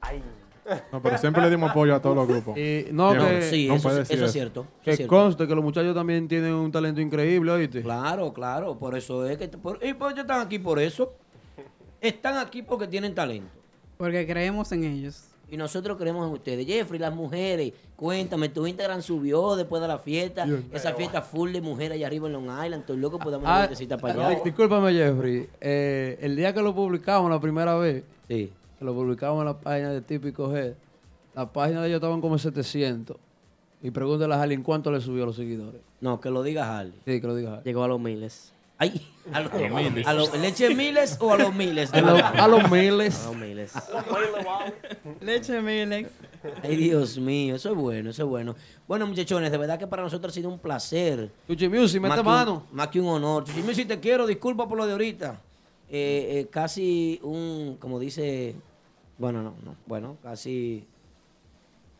[0.92, 2.56] No, pero siempre le dimos apoyo a todos los grupos.
[2.58, 4.32] Y no, No, que, Sí, no eso, eso decir es eso.
[4.32, 4.60] cierto.
[4.60, 5.14] eso que es cierto.
[5.16, 7.82] conste que los muchachos también tienen un talento increíble, ¿oíste?
[7.82, 8.78] Claro, claro.
[8.78, 9.48] Por eso es que.
[9.48, 11.14] Por, y pues ellos están aquí por eso.
[12.00, 13.50] Están aquí porque tienen talento.
[13.96, 15.24] Porque creemos en ellos.
[15.50, 16.66] Y nosotros creemos en ustedes.
[16.66, 20.46] Jeffrey, las mujeres, cuéntame, tu Instagram subió después de la fiesta.
[20.72, 22.80] Esa fiesta full de mujeres allá arriba en Long Island.
[22.80, 24.36] Estoy loco darme una Ah, vueltecita para allá.
[24.36, 25.48] di- discúlpame, Jeffrey.
[25.60, 28.52] Eh, el día que lo publicamos la primera vez, Sí.
[28.78, 30.74] Que lo publicamos en la página de Típico G,
[31.34, 33.16] la página de ellos estaban como en 700.
[33.82, 35.80] Y pregúntale a Harley en cuánto le subió a los seguidores.
[36.00, 36.94] No, que lo diga Harley.
[37.04, 37.64] Sí, que lo diga Harley.
[37.64, 38.52] Llegó a los miles.
[38.80, 40.06] Ay, a, los miles.
[40.06, 41.92] a los leche miles o a los miles.
[41.94, 43.24] A, los- a los miles.
[43.24, 43.72] A los miles.
[45.20, 46.10] Leche Milex.
[46.62, 48.54] Ay, Dios mío, eso es bueno, eso es bueno.
[48.86, 51.30] Bueno, muchachones, de verdad que para nosotros ha sido un placer.
[51.48, 52.62] Chuchi Music, Más mete que un- mano.
[52.72, 53.44] más que un honor.
[53.44, 55.40] Chuchi si te quiero, disculpa por lo de ahorita.
[55.90, 58.54] Eh, eh, casi un, como dice,
[59.18, 60.86] bueno, no, no, bueno, casi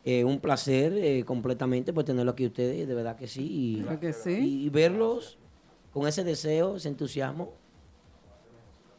[0.05, 3.45] eh, un placer eh, completamente por tenerlo aquí ustedes, de verdad que sí.
[3.81, 4.31] Y, que sí.
[4.31, 5.37] y- y verlos
[5.93, 7.53] con ese deseo, ese entusiasmo.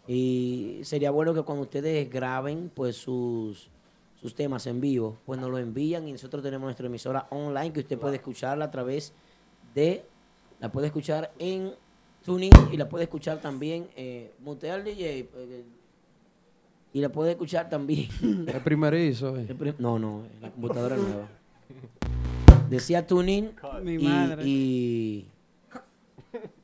[0.07, 3.71] Y sería bueno que cuando ustedes graben pues sus,
[4.21, 7.81] sus temas en vivo, pues nos lo envían y nosotros tenemos nuestra emisora online que
[7.81, 9.13] usted puede escucharla a través
[9.75, 10.05] de,
[10.59, 11.73] la puede escuchar en
[12.25, 15.65] Tuning y la puede escuchar también, eh, mutea al DJ, eh,
[16.93, 18.09] y la puede escuchar también.
[18.47, 19.37] El primerizo.
[19.37, 19.47] eh.
[19.49, 21.29] El prim- No, no, la computadora nueva.
[22.69, 23.51] Decía Tuning
[23.83, 24.43] Mi y, madre.
[24.47, 25.27] y,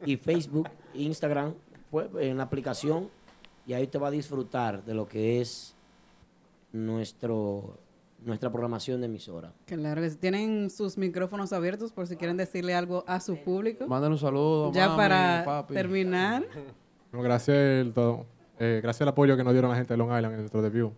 [0.04, 1.54] y Facebook, Instagram,
[1.90, 3.08] pues en la aplicación
[3.66, 5.74] y ahí te va a disfrutar de lo que es
[6.72, 7.78] nuestro
[8.24, 9.52] nuestra programación de emisora.
[9.66, 10.10] Claro que.
[10.10, 13.86] Tienen sus micrófonos abiertos por si quieren decirle algo a su público.
[13.86, 14.72] Mándale un saludo.
[14.72, 15.74] Ya mami, para papi.
[15.74, 16.44] terminar.
[17.12, 18.26] No, gracias, el todo,
[18.58, 20.92] eh, gracias al apoyo que nos dieron la gente de Long Island en nuestro debut.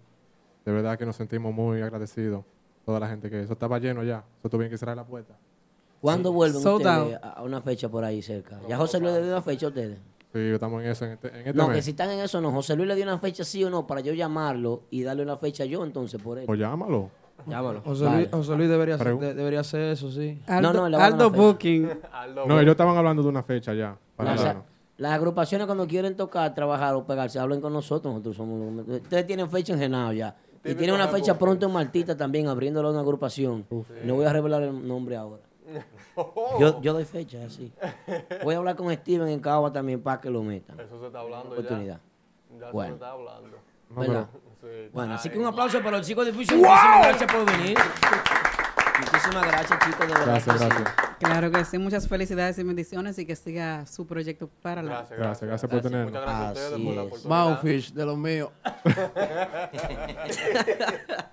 [0.65, 2.45] De verdad que nos sentimos muy agradecidos.
[2.85, 4.25] Toda la gente que eso estaba lleno ya.
[4.41, 5.35] Eso tuvieron que cerrar la puerta.
[6.01, 8.59] ¿Cuándo vuelven Sold ustedes a una fecha por ahí cerca?
[8.69, 9.99] ¿Ya José Luis le dio una fecha a ustedes?
[10.33, 12.53] Sí, estamos en eso en este, en este No, que si están en eso no.
[12.53, 15.37] José Luis le dio una fecha sí o no para yo llamarlo y darle una
[15.39, 16.47] fecha yo entonces por él.
[16.47, 17.11] Pues llámalo.
[17.47, 17.81] Llámalo.
[17.83, 18.17] José, Vale.
[18.19, 20.41] Luis, José Luis debería, de- debería hacer eso, sí.
[20.47, 21.31] Aldo, no, a Aldo.
[21.31, 21.89] Booking.
[22.47, 23.97] No, ellos estaban hablando de una fecha ya.
[24.17, 24.63] Para.
[24.99, 28.13] Las agrupaciones cuando quieren tocar, trabajar o pegarse, hablen con nosotros.
[28.13, 30.37] Nosotros somos los- Ustedes tienen fecha en Genao ya.
[30.65, 33.65] Y tienen una fecha pronto en Martita también, abriéndolo a una agrupación.
[34.05, 35.43] No voy a revelar el nombre ahora.
[36.59, 37.73] Yo, yo doy fecha, así.
[38.43, 40.81] Voy a hablar con Steven en Cagua también para que lo metan.
[40.81, 42.01] Eso se está hablando Oportunidad.
[42.51, 42.59] ya.
[42.67, 42.89] Ya Bueno.
[42.89, 43.57] se está hablando.
[43.91, 44.27] ¿Verdad?
[44.61, 44.91] Sí.
[44.93, 46.59] Bueno, así que un aplauso para los chicos de Fusion.
[46.59, 47.79] Muchísimas gracias por venir.
[48.99, 50.27] Muchísimas gracias, chicos, de verdad.
[50.27, 51.08] Gracias, gracias.
[51.19, 51.79] Claro que sí.
[51.79, 54.91] Muchas felicidades y bendiciones y que siga su proyecto para la.
[54.91, 56.13] Gracias, Gracias, gracias por tenernos.
[56.13, 57.49] Muchas gracias a Así ustedes por la oportunidad.
[57.49, 58.51] Mouthfish, de los míos.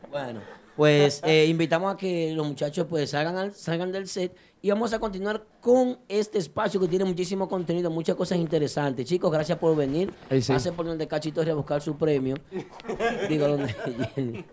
[0.10, 0.40] Bueno,
[0.78, 4.94] pues eh, invitamos a que los muchachos pues salgan, al- salgan del set y vamos
[4.94, 9.06] a continuar con este espacio que tiene muchísimo contenido, muchas cosas interesantes.
[9.06, 10.14] Chicos, gracias por venir.
[10.30, 10.54] Ey, sí.
[10.54, 12.36] Pasen por donde Cachito a buscar su premio.
[13.30, 13.76] Digo, donde.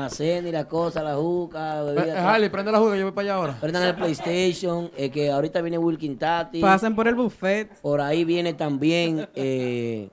[0.00, 3.12] La cena y la cosa, la juca, Eh, bebida, eh, prende la juga, yo voy
[3.12, 3.56] para allá ahora.
[3.60, 6.60] Prendan el PlayStation, eh, que ahorita viene Wilkin Tati.
[6.60, 7.80] Pasen por el buffet.
[7.80, 9.28] Por ahí viene también.
[9.34, 10.10] Eh,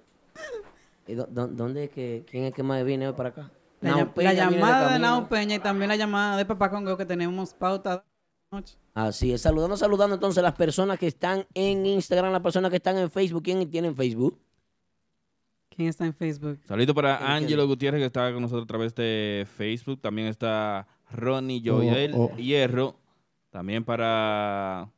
[1.08, 3.52] eh, ¿dó- dó- ¿Dónde es que, quién es que más viene hoy para acá?
[3.82, 5.00] La, Nao Peña la de llamada de.
[5.00, 8.06] Nao Peña y también la llamada de Papá Congo que tenemos pautada
[8.52, 8.76] noche.
[8.94, 12.78] Así es, saludando, saludando entonces a las personas que están en Instagram, las personas que
[12.78, 13.42] están en Facebook.
[13.44, 14.38] ¿Quién tiene en Facebook?
[15.76, 16.60] ¿Quién está en Facebook?
[16.66, 17.34] Saludito para.
[17.36, 20.02] Ángelo Gutiérrez que está con nosotros a través de Facebook.
[20.02, 22.38] También está Ronnie Joel Oh, oh.
[22.38, 22.96] Hierro.
[23.50, 24.90] También para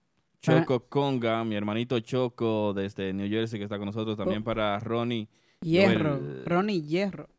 [0.41, 4.17] Choco Conga, mi hermanito Choco desde New Jersey que está con nosotros.
[4.17, 5.27] También para Ronnie
[5.61, 6.45] Hierro, Joel.
[6.45, 7.29] Ronnie Hierro.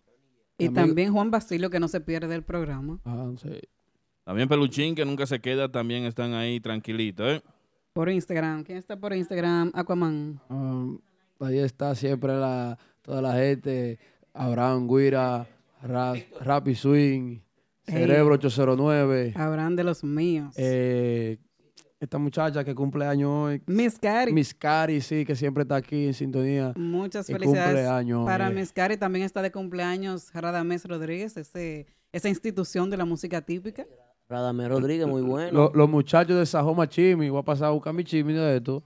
[0.56, 3.00] Y Amigo- también Juan Basilio, que no se pierde el programa.
[3.04, 3.60] Ah, sí.
[4.24, 5.70] También Peluchín que nunca se queda.
[5.70, 7.26] También están ahí tranquilitos.
[7.28, 7.42] ¿eh?
[7.92, 8.62] Por Instagram.
[8.64, 9.70] ¿Quién está por Instagram?
[9.74, 10.40] Aquaman.
[10.48, 10.98] Um,
[11.40, 13.98] ahí está siempre la, toda la gente.
[14.32, 15.46] Abraham Guira,
[15.82, 17.38] Ra- Rappi Swing,
[17.86, 19.34] Cerebro 809.
[19.36, 20.54] Abraham de los míos.
[20.56, 21.38] eh,
[22.00, 23.62] esta muchacha que cumple años hoy.
[23.66, 24.32] Miss Cari.
[24.32, 26.72] Miss Cari, sí, que siempre está aquí en sintonía.
[26.76, 27.88] Muchas felicidades
[28.26, 28.54] para eh.
[28.54, 28.96] Miss Cari.
[28.98, 33.86] También está de cumpleaños Radamés Rodríguez, ese, esa institución de la música típica.
[34.28, 35.52] Radamés Rodríguez, muy bueno.
[35.52, 38.82] Lo- los muchachos de Sajoma Chimi, voy a pasar a buscar mi chimi de esto.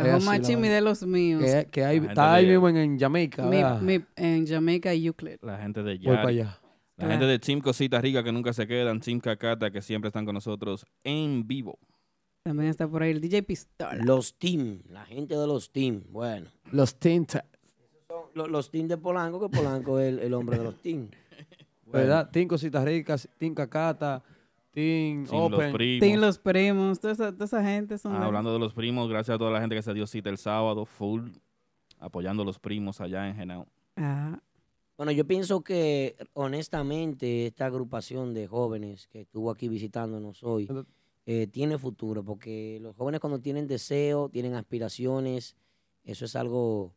[0.00, 0.74] Es Sajoma así la Chimi vaina.
[0.76, 1.42] de los míos.
[1.42, 3.42] Que, que hay, está ahí de- mismo en, en Jamaica.
[3.44, 3.80] Mi- ¿verdad?
[3.80, 5.36] mi- en Jamaica y Euclid.
[5.42, 6.60] La gente de Voy para allá.
[6.96, 9.00] La gente de Team Cositas Ricas que nunca se quedan.
[9.00, 11.78] Team Cacata que siempre están con nosotros en vivo.
[12.42, 14.02] También está por ahí el DJ Pistola.
[14.04, 16.02] Los team, la gente de los team.
[16.10, 17.44] Bueno, Los Tinta.
[18.34, 21.08] lo- los team de Polanco, que Polanco es el, el hombre de los team.
[21.86, 22.30] ¿Verdad?
[22.30, 24.22] Team Cositas Ricas, Team Cacata,
[24.76, 25.72] Team Sin los Open.
[25.72, 26.06] primos.
[26.06, 29.08] Tim Los Primos, toda esa, toda esa gente son Ah, de- hablando de los primos,
[29.08, 31.30] gracias a toda la gente que se dio cita el sábado, full,
[31.98, 33.66] apoyando a los primos allá en Genao.
[33.96, 34.38] Ah,
[34.98, 40.68] Bueno, yo pienso que honestamente esta agrupación de jóvenes que estuvo aquí visitándonos hoy
[41.26, 45.56] eh, tiene futuro, porque los jóvenes cuando tienen deseo, tienen aspiraciones,
[46.04, 46.92] eso es algo,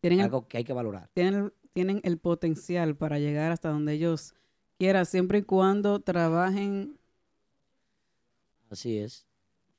[0.00, 1.10] tienen, el, algo que hay que valorar.
[1.14, 4.34] tienen, tienen el potencial para llegar hasta donde ellos
[4.78, 6.96] quieran, siempre y cuando trabajen
[8.74, 9.26] Así es.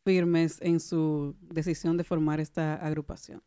[0.06, 3.42] firmes en su decisión de formar esta agrupación.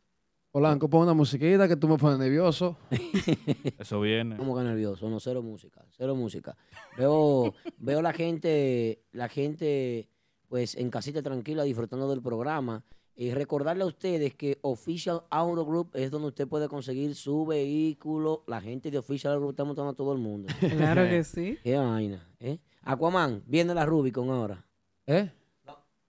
[0.51, 2.77] Polanco, pon una musiquita que tú me pones nervioso.
[3.79, 4.37] Eso viene.
[4.37, 6.55] Como que nervioso, no, cero música, cero música.
[6.99, 10.11] Veo, veo la gente, la gente,
[10.49, 12.85] pues en casita tranquila disfrutando del programa.
[13.15, 18.45] Y recordarle a ustedes que Official Auto Group es donde usted puede conseguir su vehículo.
[18.47, 20.53] La gente de Official Auto Group está montando a todo el mundo.
[20.61, 21.59] Claro que sí.
[21.63, 22.59] Qué vaina, ¿eh?
[22.83, 24.68] Aquaman, viene la Rubicon ahora.
[25.09, 25.31] ¿Eh?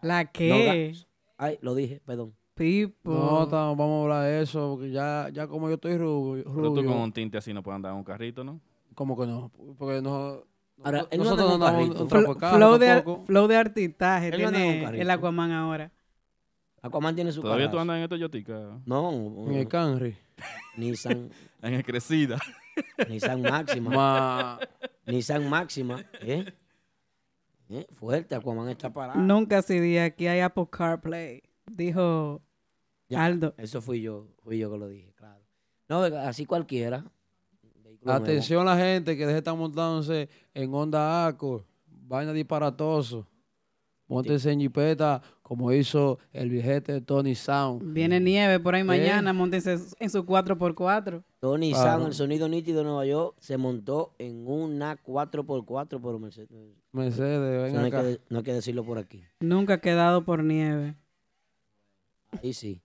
[0.01, 0.93] ¿La qué?
[1.37, 2.35] Ay, lo dije, perdón.
[2.53, 3.11] Pipo.
[3.13, 6.83] No, vamos a hablar de eso, porque ya, ya como yo estoy rubio, Pero tú
[6.85, 8.59] con un tinte así no puedes andar en un carrito, ¿no?
[8.93, 9.49] ¿cómo que no?
[9.77, 10.43] Porque no,
[10.83, 11.93] Ahora, él nosotros no en un andamos carrito.
[12.03, 13.55] en carro flow, de, flow de
[14.41, 15.91] no un tiene el Aquaman ahora.
[16.81, 18.79] Aquaman tiene su ¿Todavía tú andas en estos yotica?
[18.85, 20.17] No, En el Camry.
[20.75, 21.29] Nissan,
[21.61, 22.37] En el Crecida.
[23.09, 23.89] Nissan Máxima.
[23.89, 24.59] Ma-
[25.05, 26.45] Nissan Máxima, ¿eh?
[27.69, 27.85] ¿Eh?
[27.91, 29.19] Fuerte, Aquaman está parado.
[29.19, 31.43] Nunca se di aquí hay Apple CarPlay.
[31.67, 32.41] Dijo
[33.07, 33.53] Ya, Aldo.
[33.57, 35.41] Eso fui yo, fui yo que lo dije, claro.
[35.87, 37.05] No, así cualquiera.
[37.83, 38.23] Vehículo nuevo.
[38.25, 43.27] Atención la gente que deje de estar montándose en Honda Accord, vaina disparatoso.
[44.09, 47.93] Móntense en jipeta como hizo el viejete Tony Sound.
[47.93, 51.23] Viene nieve por ahí mañana, montense en su 4x4.
[51.39, 51.91] Tony Claro.
[51.91, 56.49] Sound, el sonido nítido de Nueva York, se montó en una 4x4 por Mercedes.
[56.91, 58.01] Mercedes, Eso ven no, hay acá.
[58.01, 59.23] que, no hay que decirlo por aquí.
[59.39, 60.95] Nunca ha quedado por nieve.
[62.43, 62.81] Ahí sí.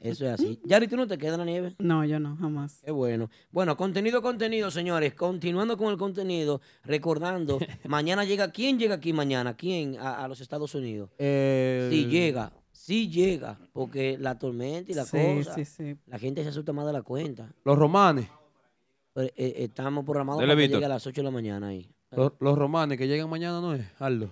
[0.00, 0.60] Eso es así.
[0.64, 1.74] Yari, ¿tú no te quedas en la nieve?
[1.78, 2.80] No, yo no, jamás.
[2.84, 3.28] Qué bueno.
[3.50, 5.14] Bueno, contenido, contenido, señores.
[5.14, 9.56] Continuando con el contenido, recordando, mañana llega, ¿quién llega aquí mañana?
[9.56, 11.10] ¿Quién a, a los Estados Unidos?
[11.18, 15.96] El- Si llega, si llega, porque la tormenta y la Sí, cosa, sí, sí.
[16.06, 17.52] la gente se asusta más de la cuenta.
[17.64, 18.28] Los romanes,
[19.14, 20.78] Pero, eh, estamos programados Dele, para que Víctor.
[20.78, 21.90] llegue a las 8 de la mañana ahí.
[22.12, 23.84] los, los romanes que llegan mañana, ¿no es?
[23.98, 24.30] Aldo.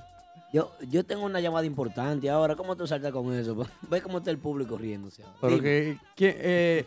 [0.54, 2.56] Yo, yo tengo una llamada importante ahora.
[2.56, 3.56] ¿Cómo tú saltas con eso?
[3.89, 5.24] Ve cómo está el público riéndose.
[5.24, 5.36] ahora.
[5.41, 5.64] Pero Dime.
[5.64, 6.86] que, que, eh,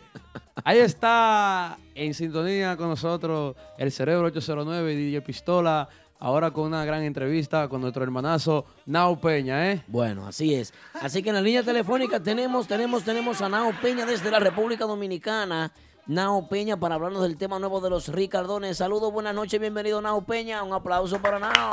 [0.63, 5.89] ahí está en sintonía con nosotros el Cerebro 809 DJ Pistola.
[6.19, 9.83] Ahora con una gran entrevista con nuestro hermanazo Nao Peña, ¿eh?
[9.85, 10.73] Bueno, así es.
[10.99, 14.85] Así que en la línea telefónica tenemos, tenemos, tenemos a Nao Peña desde la República
[14.85, 15.71] Dominicana.
[16.07, 18.77] Nao Peña para hablarnos del tema nuevo de los Ricardones.
[18.77, 20.63] Saludos, buenas noches, bienvenido Nao Peña.
[20.63, 21.71] Un aplauso para Nao.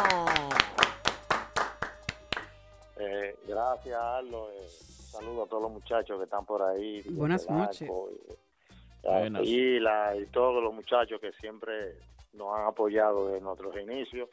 [3.07, 4.51] Eh, gracias, Arlo.
[4.53, 7.03] Eh, saludo a todos los muchachos que están por ahí.
[7.11, 7.83] Buenas noches.
[7.83, 9.43] y a Buenas.
[9.47, 11.97] Isla y todos los muchachos que siempre
[12.33, 14.29] nos han apoyado desde nuestros inicios.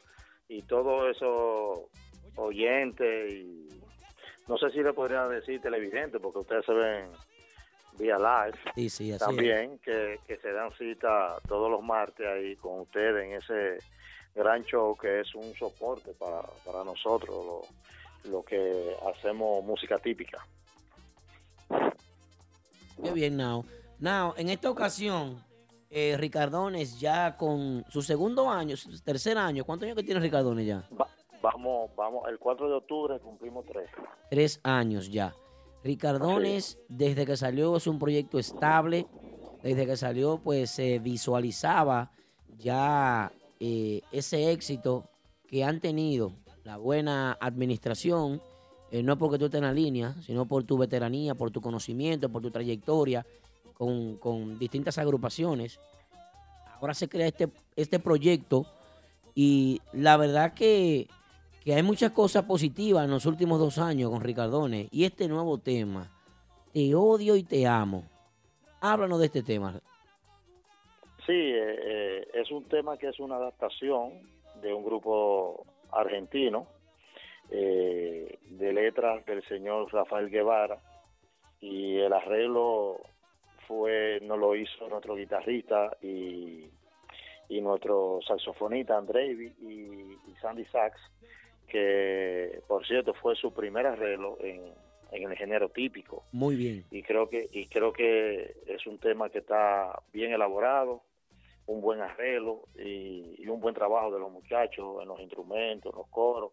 [0.48, 1.80] Y todos esos
[2.36, 3.68] oyentes y
[4.48, 7.10] no sé si le podría decir televidentes porque ustedes se ven
[7.98, 8.58] vía live.
[8.74, 9.18] Sí, sí, así es.
[9.18, 13.78] También que, que se dan cita todos los martes ahí con ustedes en ese
[14.34, 17.62] gran show que es un soporte para, para nosotros, lo,
[18.24, 20.46] lo que hacemos música típica.
[23.02, 23.64] Qué bien, Nao.
[23.98, 25.42] Nao, en esta ocasión,
[25.90, 29.64] eh, Ricardones ya con su segundo año, su tercer año.
[29.64, 30.84] ¿Cuántos años que tiene Ricardones ya?
[31.42, 33.90] Vamos, vamos, el 4 de octubre cumplimos tres.
[34.30, 35.34] Tres años ya.
[35.82, 39.06] Ricardones, desde que salió, es un proyecto estable.
[39.62, 42.10] Desde que salió, pues se visualizaba
[42.58, 45.04] ya eh, ese éxito
[45.46, 46.32] que han tenido,
[46.64, 48.40] la buena administración,
[48.90, 52.28] eh, no porque tú estés en la línea, sino por tu veteranía, por tu conocimiento,
[52.28, 53.26] por tu trayectoria
[53.74, 55.80] con, con distintas agrupaciones.
[56.80, 58.66] Ahora se crea este, este proyecto
[59.34, 61.08] y la verdad que,
[61.64, 65.58] que hay muchas cosas positivas en los últimos dos años con Ricardones y este nuevo
[65.58, 66.10] tema,
[66.72, 68.04] Te odio y te amo.
[68.80, 69.80] Háblanos de este tema.
[71.24, 74.12] Sí, eh, eh, es un tema que es una adaptación
[74.60, 76.66] de un grupo argentino
[77.50, 80.78] eh, de letras del señor Rafael Guevara
[81.60, 83.00] y el arreglo
[83.68, 86.66] fue no lo hizo nuestro guitarrista y,
[87.48, 90.98] y nuestro saxofonista Andrei y, y Sandy Sax
[91.68, 94.62] que por cierto fue su primer arreglo en,
[95.12, 96.84] en el género típico Muy bien.
[96.90, 101.02] y creo que y creo que es un tema que está bien elaborado
[101.72, 106.08] un buen arreglo y, un buen trabajo de los muchachos en los instrumentos en los
[106.08, 106.52] coros.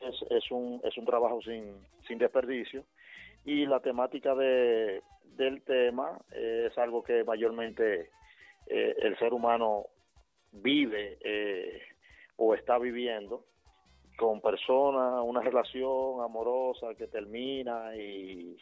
[0.00, 2.84] Es, es un es un trabajo sin sin desperdicio.
[3.44, 5.02] Y la temática de
[5.36, 8.10] del tema es algo que mayormente
[8.66, 9.86] eh, el ser humano
[10.52, 11.82] vive eh,
[12.36, 13.44] o está viviendo
[14.16, 18.56] con personas, una relación amorosa que termina y,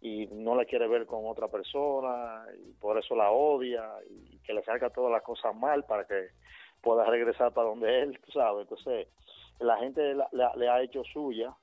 [0.00, 4.54] y no la quiere ver con otra persona y por eso la odia y que
[4.54, 6.28] le salga todas las cosas mal para que
[6.80, 8.62] pueda regresar para donde él, tú sabes.
[8.62, 9.08] Entonces,
[9.58, 11.54] la gente la- la- le ha hecho suya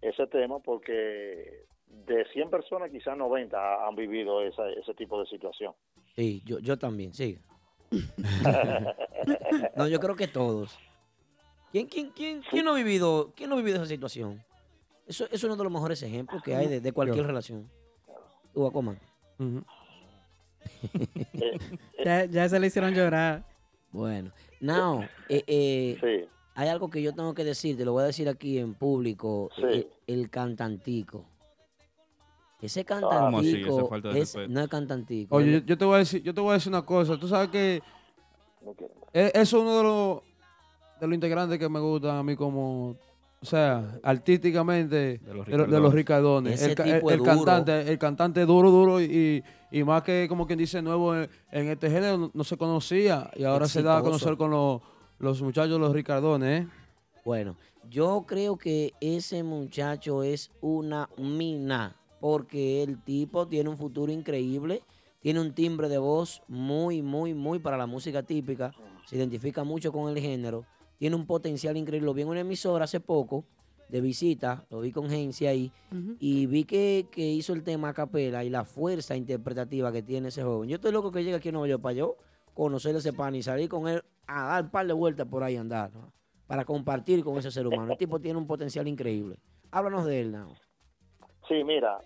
[0.00, 5.74] ese tema porque de 100 personas quizás 90 han vivido esa, ese tipo de situación.
[6.14, 7.38] Sí, yo, yo también, sí.
[9.74, 10.78] no, yo creo que todos.
[11.72, 14.40] ¿Quién, quién, quién, quién no ha vivido, quién no ha vivido esa situación?
[15.06, 17.26] Eso, eso es uno de los mejores ejemplos que hay de, de cualquier Yo.
[17.26, 17.68] relación.
[18.52, 18.98] Tú, Aquaman.
[22.04, 23.44] Ya, ya se le hicieron llorar.
[23.92, 24.30] Bueno,
[24.60, 28.28] now, eh, eh, hay algo que yo tengo que decir, te lo voy a decir
[28.28, 29.62] aquí en público, Sí.
[29.66, 31.24] eh, el, cantantico.
[32.60, 33.62] Ese ¿Cómo así?
[33.62, 35.36] Esa cantantico falta de es, no es cantantico.
[35.36, 37.18] Oye, yo te voy a decir, yo te voy a decir una cosa.
[37.18, 37.82] Tú sabes que
[39.12, 40.22] e- eso es uno de los
[41.00, 42.94] de los integrantes que me gustan a mí como,
[43.42, 46.60] o sea, artísticamente de los los, de los Ricardones.
[46.62, 46.74] El,
[47.22, 51.68] cantante, el cantante duro, duro y, y más que como quien dice nuevo en, en
[51.68, 54.82] este género no, no se conocía y ahora se da a conocer con los,
[55.18, 56.64] los muchachos de los Ricardones.
[56.64, 56.68] ¿eh?
[57.24, 57.56] Bueno,
[57.88, 64.82] Yo creo que ese muchacho es una mina, porque el tipo tiene un futuro increíble,
[65.20, 68.72] tiene un timbre de voz muy, muy, muy para la música típica,
[69.06, 70.64] se identifica mucho con el género,
[71.00, 72.04] tiene un potencial increíble.
[72.04, 73.46] Lo vi en una emisora hace poco
[73.88, 75.72] de visita, lo vi con Gensi ahí,
[76.20, 80.28] y vi que, que hizo el tema a capela y la fuerza interpretativa que tiene
[80.28, 80.68] ese joven.
[80.68, 82.16] Yo estoy loco que llegue aquí a Nueva York para yo
[82.52, 85.56] conocer ese pan y salir con él a dar un par de vueltas por ahí
[85.56, 86.12] a andar, ¿no?
[86.46, 87.92] para compartir con ese ser humano.
[87.92, 89.36] El tipo tiene un potencial increíble.
[89.70, 90.54] Háblanos de él, Nao.
[91.48, 91.98] Sí, mira,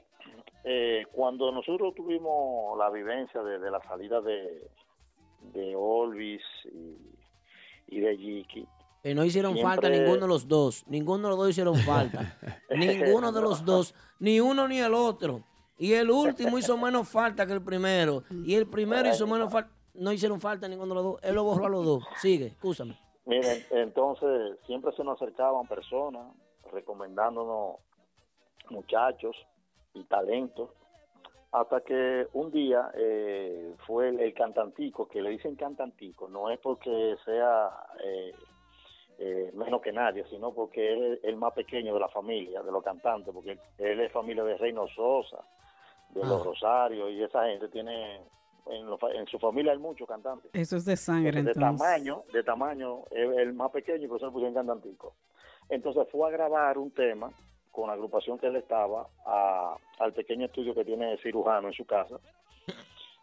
[0.63, 4.71] eh, cuando nosotros tuvimos la vivencia de, de la salida de,
[5.53, 6.43] de Olvis
[6.73, 8.67] y, y de Jiki,
[9.05, 10.83] Que no hicieron Siempre- falta ninguno de los dos.
[10.89, 12.37] Ninguno de los dos hicieron falta.
[12.71, 13.95] ninguno de los dos.
[14.19, 15.45] Ni uno ni el otro.
[15.79, 18.23] Y el último hizo menos falta que el primero.
[18.45, 19.71] Y el primero hizo menos falta.
[19.93, 21.21] No hicieron falta ninguno de los dos.
[21.23, 22.05] Él lo borró a los dos.
[22.17, 22.99] Sigue, escúchame.
[23.27, 26.27] Miren, entonces siempre se nos acercaban personas
[26.73, 27.77] recomendándonos
[28.71, 29.37] muchachos
[29.95, 30.71] y talentos,
[31.53, 36.59] hasta que un día eh, fue el, el cantantico, que le dicen cantantico, no es
[36.59, 37.71] porque sea
[38.03, 38.33] eh,
[39.19, 42.73] eh, menos que nadie, sino porque él es el más pequeño de la familia, de
[42.73, 45.45] los cantantes, porque él es familia de Reino Sosa,
[46.11, 46.45] de los Ah.
[46.45, 48.21] Rosarios, y esa gente tiene,
[48.67, 51.61] en, lo en su familia hay muchos cantantes Eso es de sangre, de entonces.
[51.79, 55.15] tamaño, de tamaño, es el más pequeño, pero se le pusieron cantantico.
[55.69, 57.31] Entonces fue a grabar un tema
[57.73, 61.85] con la agrupación que él estaba a- al pequeño estudio que tiene cirujano en su
[61.85, 62.19] casa.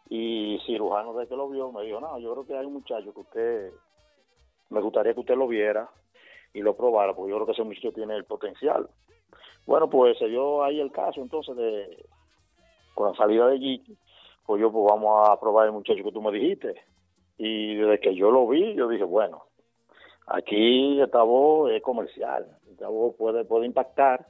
[0.09, 3.13] Y cirujano desde que lo vio me dijo, no, yo creo que hay un muchacho
[3.13, 3.71] que usted,
[4.71, 5.89] me gustaría que usted lo viera
[6.53, 8.89] y lo probara, porque yo creo que ese muchacho tiene el potencial.
[9.65, 12.05] Bueno, pues se dio ahí el caso entonces de,
[12.93, 13.97] con la salida de Giki,
[14.45, 16.81] pues yo pues vamos a probar el muchacho que tú me dijiste.
[17.37, 19.43] Y desde que yo lo vi, yo dije, bueno,
[20.27, 24.25] aquí esta voz es comercial, esta voz puede, puede impactar.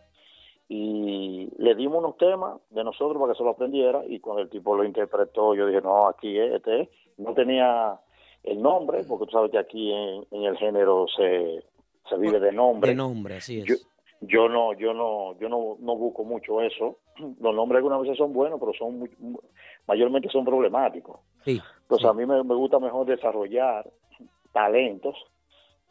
[0.68, 4.50] Y le dimos unos temas de nosotros para que se lo aprendiera y cuando el
[4.50, 6.90] tipo lo interpretó, yo dije, no, aquí es, este es.
[7.18, 8.00] No tenía
[8.44, 11.64] el nombre, porque tú sabes que aquí en, en el género se,
[12.10, 12.90] se vive de nombre.
[12.92, 13.66] De nombre, así es.
[13.66, 13.76] Yo,
[14.22, 16.98] yo no, yo no, yo no, no busco mucho eso.
[17.40, 19.12] Los nombres algunas veces son buenos, pero son muy-
[19.88, 21.20] mayormente son problemáticos.
[21.46, 21.60] Sí.
[21.84, 23.90] Entonces a mí me, me gusta mejor desarrollar
[24.54, 25.16] talentos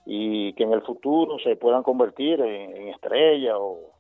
[0.07, 3.92] y que en el futuro se puedan convertir en, en estrellas o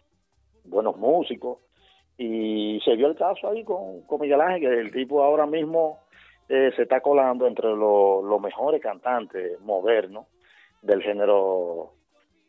[0.64, 1.58] buenos músicos.
[2.18, 5.98] Y se dio el caso ahí con, con Miguel Ángel, que el tipo ahora mismo
[6.52, 10.26] eh, se está colando entre lo- los mejores cantantes modernos
[10.82, 11.92] del género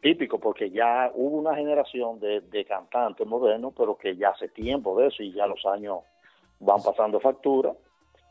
[0.02, 4.98] típico, porque ya hubo una generación de, de cantantes modernos, pero que ya hace tiempo
[5.00, 6.00] de eso y ya los años
[6.60, 7.74] van pasando factura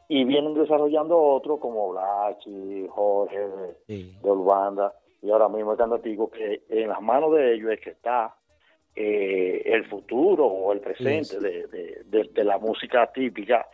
[0.09, 3.77] y vienen desarrollando otros como Blachi, Jorge, de,
[4.21, 4.93] de Urbanda,
[5.23, 8.35] y ahora mismo el cantantico que en las manos de ellos es que está
[8.97, 13.69] eh, el futuro o el presente de- de- de la música típica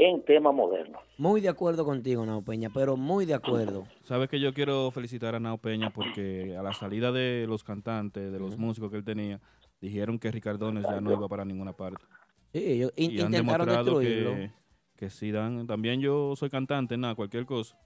[0.00, 1.02] en temas modernos.
[1.18, 3.84] Muy de acuerdo contigo, Nao Peña, pero muy de acuerdo.
[4.02, 8.32] Sabes que yo quiero felicitar a Nao Peña porque a la salida de los cantantes,
[8.32, 9.40] de los músicos que él tenía,
[9.80, 12.02] dijeron que Ricardones ya no iba para ninguna parte.
[12.52, 14.34] Sí, ellos in- y han intentaron demostrado destruirlo.
[14.34, 14.50] que,
[14.96, 15.66] que sí dan.
[15.66, 17.76] También yo soy cantante, nada, cualquier cosa.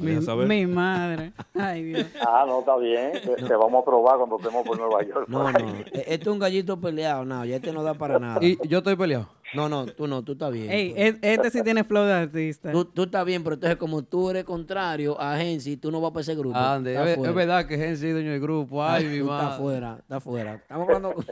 [0.00, 0.46] Mi, Deja saber.
[0.48, 1.32] mi madre.
[1.54, 2.06] Ay, Dios.
[2.26, 5.28] Ah, no, está bien, te, te vamos a probar cuando estemos por Nueva York.
[5.28, 5.58] No, no.
[5.58, 8.38] e- Este es un gallito peleado, no, ya este no da para nada.
[8.44, 9.28] Y yo estoy peleado.
[9.54, 10.70] No, no, tú no, tú estás bien.
[10.70, 12.70] Ey, e- este sí tiene flow de artista.
[12.70, 16.10] Tú, tú estás bien, pero entonces como tú eres contrario a Gensi, tú no vas
[16.12, 16.56] para ese grupo.
[16.58, 18.84] Ande, Estás es, verdad que Gensi es dueño del grupo.
[18.84, 19.44] Ay, mi madre.
[19.44, 20.54] Estás fuera, está fuera.
[20.56, 21.14] Estamos hablando.
[21.14, 21.24] con-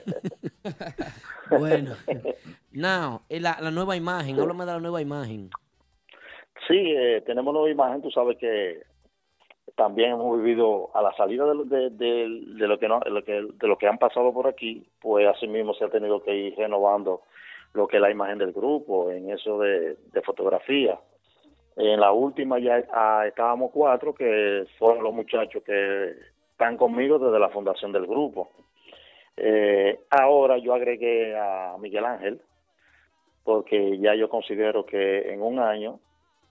[1.59, 1.95] bueno.
[2.73, 5.51] Now, eh, la, la nueva imagen, háblame de la nueva imagen.
[6.67, 8.83] Sí, eh, tenemos nueva imagen, tú sabes que
[9.77, 13.11] también hemos vivido a la salida de, lo- de, de- de lo que no, de
[13.11, 16.23] lo que de lo que han pasado por aquí, pues así mismo se ha tenido
[16.23, 17.23] que ir renovando
[17.75, 20.99] lo que es la imagen del grupo en eso de, de fotografía.
[21.77, 26.15] En la última ya ah, estábamos cuatro que fueron los muchachos que
[26.53, 28.49] están conmigo desde la fundación del grupo.
[29.37, 32.41] Eh, ahora yo agregué a Miguel Ángel
[33.45, 36.01] porque ya yo considero que en un año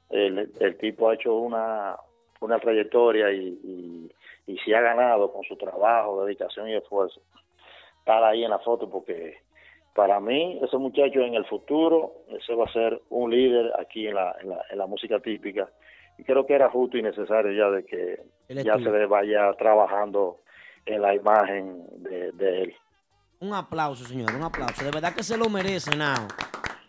[0.09, 1.95] el, el tipo ha hecho una,
[2.41, 4.11] una trayectoria y, y,
[4.47, 7.21] y se ha ganado con su trabajo, dedicación y esfuerzo
[7.99, 9.41] estar ahí en la foto porque
[9.95, 14.13] para mí ese muchacho en el futuro ese va a ser un líder aquí en
[14.13, 15.67] la, en la, en la música típica
[16.17, 18.21] y creo que era justo y necesario ya de que
[18.63, 20.37] ya se le vaya trabajando
[20.85, 22.75] en la imagen de, de él.
[23.39, 24.85] Un aplauso, señor, un aplauso.
[24.85, 26.27] De verdad que se lo merece, Now.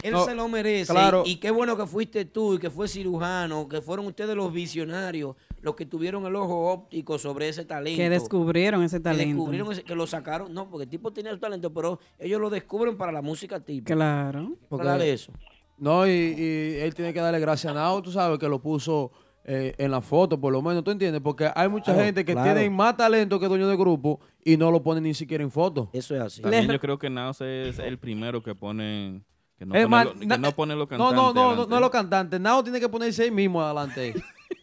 [0.06, 0.92] Él No, se lo merece.
[0.92, 1.22] claro.
[1.26, 5.36] Y, qué bueno que fuiste tú y que fue cirujano, que fueron ustedes los visionarios,
[5.62, 7.96] los que tuvieron el ojo óptico sobre ese talento.
[8.00, 9.34] Que descubrieron ese Que talento.
[9.36, 10.52] descubrieron ese- que lo sacaron.
[10.54, 13.94] No, porque el tipo tenía su talento, pero ellos lo descubren para la música típica.
[13.94, 14.52] Claro.
[14.70, 15.32] Hablar de eso.
[15.78, 19.10] No, y, y él tiene que darle gracias a Nao, tú sabes, que lo puso
[19.48, 21.20] eh, en la foto, por lo menos, ¿tú entiendes?
[21.22, 22.52] Porque hay mucha Claro, gente que claro.
[22.54, 25.88] tiene más talento que dueño de grupo y no lo ponen ni siquiera en foto.
[25.92, 26.42] Eso es así.
[26.42, 29.22] También yo creo que Naos es el primero que pone
[29.58, 31.16] que no, Es más, que no pone los No, cantantes.
[31.16, 31.70] no, no, no, adelante.
[31.70, 32.40] no es los cantantes.
[32.40, 34.14] Nao tiene que ponerse ahí mismo adelante.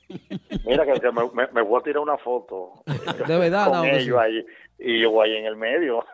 [0.66, 2.84] Mira que, que me, me- me voy a tirar una foto
[3.28, 4.14] De verdad, con Nao, ellos sí.
[4.24, 4.46] ahí
[4.80, 6.06] y yo voy ahí en el medio.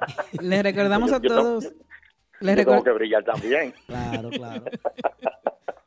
[0.41, 1.73] Les recordamos a Yo- yo tengo- todos.
[2.41, 3.73] Les, yo tengo que brillar también.
[3.87, 4.63] Claro, claro.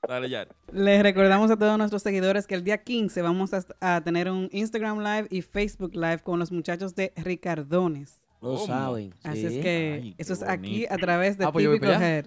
[0.07, 0.47] Dale, ya.
[0.73, 4.49] les recordamos a todos nuestros seguidores que el día 15 vamos a, a tener un
[4.53, 8.27] Instagram Live y Facebook Live con los muchachos de Ricardones.
[8.43, 9.15] Lo saben.
[9.23, 9.57] Así sí.
[9.59, 11.87] es que Ay, eso es aquí a través de Ah, pues Típico.
[11.87, 12.27] Head.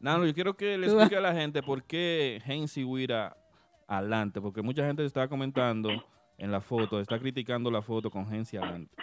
[0.00, 3.36] Nano, yo quiero que le explique a la gente por qué Hensi Huira
[3.88, 5.90] adelante, porque mucha gente está comentando
[6.38, 8.94] en la foto, está criticando la foto con Hensi adelante.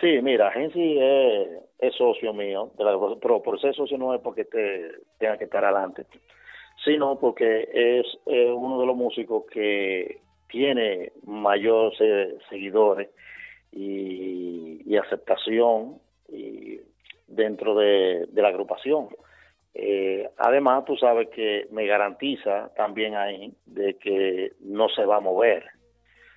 [0.00, 4.90] Sí, mira, Gensi es, es socio mío, pero por ser socio no es porque te
[5.18, 6.06] tenga que estar adelante,
[6.84, 13.08] sino porque es eh, uno de los músicos que tiene mayor se- seguidores
[13.72, 16.80] y, y aceptación y
[17.26, 19.08] dentro de, de la agrupación.
[19.74, 25.20] Eh, además, tú sabes que me garantiza también ahí de que no se va a
[25.20, 25.64] mover.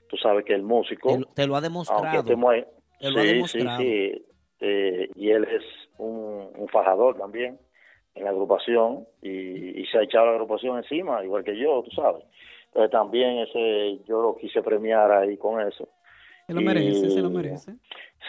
[0.10, 1.10] Tú sabes que el músico...
[1.10, 2.20] Te, lo- te lo ha demostrado.
[2.20, 2.66] Estemos ahí.
[3.00, 3.80] Te lo ha sí, demostrado.
[3.82, 4.26] sí, sí.
[4.60, 5.64] Eh, y él es
[6.00, 7.60] un, un fajador también
[8.16, 11.92] en la agrupación y, y se ha echado la agrupación encima, igual que yo, tú
[11.92, 12.24] sabes.
[12.68, 15.88] Entonces también ese yo lo quise premiar ahí con eso.
[16.48, 17.74] Se lo merece, se lo merece.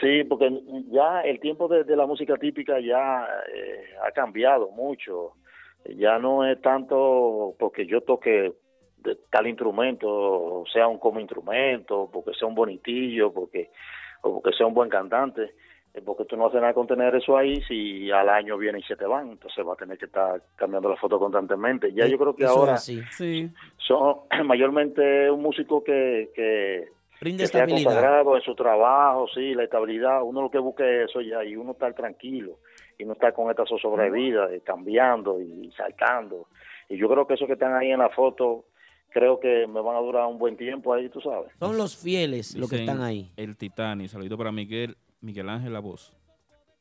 [0.01, 0.51] Sí, porque
[0.91, 5.35] ya el tiempo de, de la música típica ya eh, ha cambiado mucho.
[5.97, 8.53] Ya no es tanto porque yo toque
[8.99, 13.71] de tal instrumento, sea un como instrumento, porque sea un bonitillo, porque
[14.23, 15.55] o porque sea un buen cantante,
[15.95, 18.83] eh, porque tú no haces nada con tener eso ahí si al año viene y
[18.83, 21.93] se te van, entonces va a tener que estar cambiando la foto constantemente.
[21.93, 22.79] Ya yo creo que ahora.
[22.79, 23.01] Sí.
[23.77, 26.89] son mayormente un músico que, que,
[27.21, 27.91] Brinde que sea estabilidad.
[27.93, 31.57] consagrado en su trabajo, sí, la estabilidad, uno lo que busca es eso ya y
[31.57, 32.59] uno estar tranquilo
[32.99, 36.47] y no estar con esta sobrevida, eh, cambiando y saltando.
[36.89, 38.65] Y yo creo que esos que están ahí en la foto,
[39.11, 41.51] creo que me van a durar un buen tiempo ahí, tú sabes.
[41.59, 43.31] Son los fieles los que están ahí.
[43.37, 46.15] El Titani, saludito para Miguel, Miguel Ángel La Voz.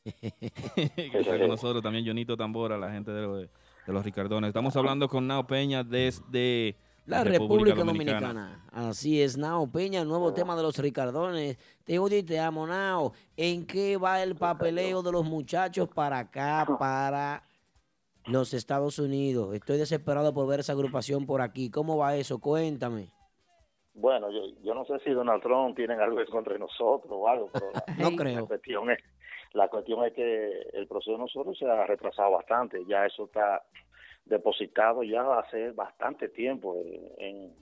[0.22, 4.50] que está con nosotros también Jonito Tambora, la gente de, los- de los Ricardones.
[4.50, 6.76] Estamos hablando con Nao Peña desde
[7.08, 8.66] La República Dominicana.
[8.72, 11.58] Así es, Nao Peña, el nuevo tema de los Ricardones.
[11.86, 13.14] Te odio y te amo, Nao.
[13.38, 17.44] ¿En qué va el papeleo de los muchachos para acá, para
[18.26, 19.56] los Estados Unidos?
[19.56, 21.72] Estoy desesperado por ver esa agrupación por aquí.
[21.72, 22.40] ¿Cómo va eso?
[22.40, 23.10] Cuéntame.
[23.94, 27.28] Bueno, yo, yo no sé si Donald Trump tiene algo en contra de nosotros o
[27.28, 28.48] algo, pero la, No la creo.
[28.48, 29.00] cuestión es
[29.54, 32.84] la cuestión es que el proceso de nosotros se ha retrasado bastante.
[32.86, 33.64] Ya eso está
[34.28, 37.54] depositado ya hace bastante tiempo en, en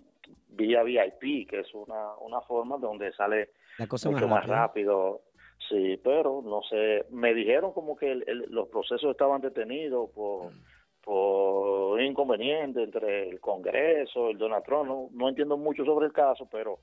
[0.49, 5.22] vía VIP, que es una, una forma donde sale La cosa más mucho más rápido.
[5.70, 10.51] Sí, pero no sé, me dijeron como que el- el- los procesos estaban detenidos por,
[11.03, 14.88] por inconveniente entre el Congreso, el Donald Trump.
[14.88, 16.80] No, no entiendo mucho sobre el caso, pero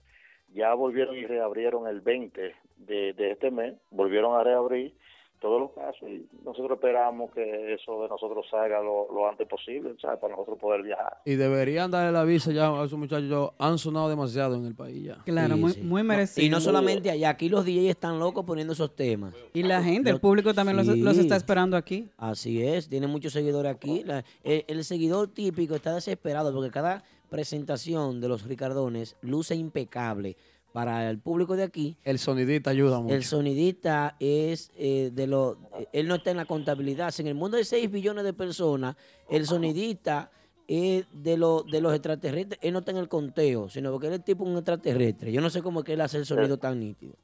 [0.53, 4.95] ya volvieron y reabrieron el 20 de, de este mes, volvieron a reabrir
[5.43, 9.95] todos los casos y nosotros esperamos que eso de nosotros salga lo, lo antes posible,
[10.01, 10.19] ¿sabes?
[10.21, 11.19] Para nosotros poder viajar.
[11.27, 13.51] Y deberían darle la visa ya a esos muchachos.
[13.59, 15.17] Han sonado demasiado en el país ya.
[15.25, 15.81] Claro, Sí, muy, sí.
[15.83, 16.47] muy No, merecido.
[16.47, 19.35] y no solamente allá, aquí los DJs están locos poniendo esos temas.
[19.53, 22.09] Y la gente, el público también los, los está esperando aquí.
[22.17, 24.05] Así es, tiene muchos seguidores aquí.
[24.05, 30.37] La- el, el seguidor típico está desesperado porque cada presentación de los Ricardones luce impecable.
[30.73, 33.15] Para el público de aquí, El sonidista ayuda mucho.
[33.15, 35.59] el sonidista es eh, de lo.
[35.93, 37.11] Él no está en la contabilidad.
[37.11, 38.97] Si En el mundo de 6 billones de personas,
[39.29, 40.31] el sonidista
[40.67, 42.59] es de, lo, de los extraterrestres.
[42.63, 45.31] Él no está en el conteo, sino porque él es tipo un extraterrestre.
[45.31, 47.15] Yo no sé cómo es que él hace el sonido tan nítido.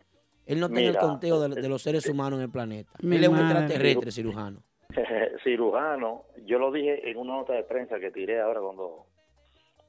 [0.45, 2.91] Él no está en el conteo de, de los seres humanos en el planeta.
[3.03, 4.63] Mi él es un extraterrestre cirujano.
[5.45, 9.07] cirujano, yo lo dije en una nota de prensa que tiré ahora cuando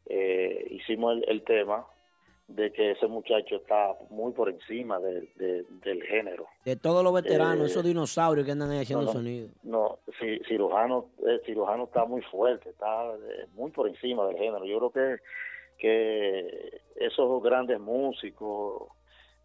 [0.06, 1.86] eh, hicimos el, el tema
[2.50, 6.48] de que ese muchacho está muy por encima de- de- del género.
[6.66, 9.14] De todos los veteranos, Eh, esos dinosaurios que andan ahí haciendo no, no.
[9.20, 9.50] sonido.
[9.64, 14.66] No, ci- cirujano, el cirujano está muy fuerte, está eh, muy por encima del género.
[14.66, 15.24] Yo creo que,
[15.78, 18.90] que esos grandes músicos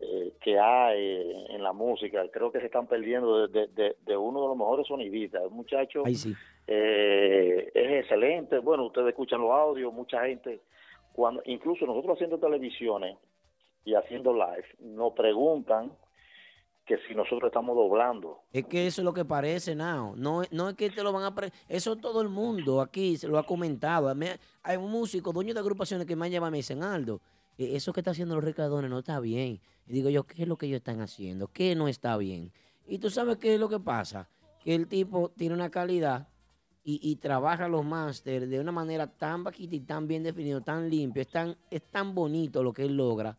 [0.00, 4.42] eh, que hay en la música, creo que se están perdiendo de, de- de- uno
[4.42, 5.42] de los mejores sonidistas.
[5.46, 6.34] Un muchacho sí.
[6.66, 8.59] eh, es excelente.
[8.59, 10.61] Bueno, ustedes escuchan los audios, mucha gente,
[11.14, 13.16] cuando incluso nosotros haciendo televisiones
[13.84, 15.92] y haciendo live, nos preguntan
[16.84, 18.40] que si nosotros estamos doblando.
[18.52, 20.14] Es que eso es lo que parece, Nao.
[20.16, 21.34] No, no es que te lo van a...
[21.34, 24.14] pre- Eso todo el mundo aquí se lo ha comentado.
[24.14, 24.26] Mí-
[24.62, 27.20] hay un músico, dueño de agrupaciones que me han llamado y me dicen, Aldo,
[27.56, 29.60] eh, eso que está haciendo los ricardones no está bien.
[29.86, 31.48] Y digo yo, ¿qué es lo que ellos están haciendo?
[31.48, 32.52] ¿Qué no está bien?
[32.86, 34.28] Y tú sabes qué es lo que pasa.
[34.62, 36.28] Que el tipo tiene una calidad
[36.85, 40.89] y, y trabaja los máster de una manera tan bajita y tan bien definido, tan
[40.91, 43.39] limpio, es tan, es tan bonito lo que él logra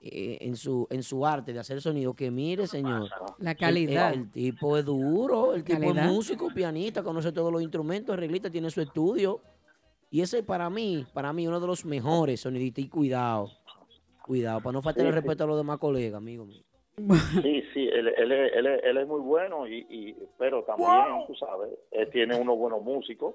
[0.00, 3.08] eh, en, su, en su arte de hacer sonido que mire, señor.
[3.38, 4.12] La el- calidad.
[4.14, 6.06] El, el tipo es duro, el tipo Calidad.
[6.06, 9.40] es músico, pianista, conoce todos los instrumentos, arreglista, tiene su estudio.
[10.10, 12.84] Y ese para mí, para mí, uno de los mejores sonidistas.
[12.84, 13.50] Y cuidado,
[14.24, 15.20] cuidado, para no faltarle Sí, sí.
[15.20, 16.62] respeto a los demás colegas, amigo mío.
[17.42, 21.26] Sí, sí, él, él, es- él, es- él es muy bueno, y, y pero también,
[21.26, 23.34] tú sabes, él tiene unos buenos músicos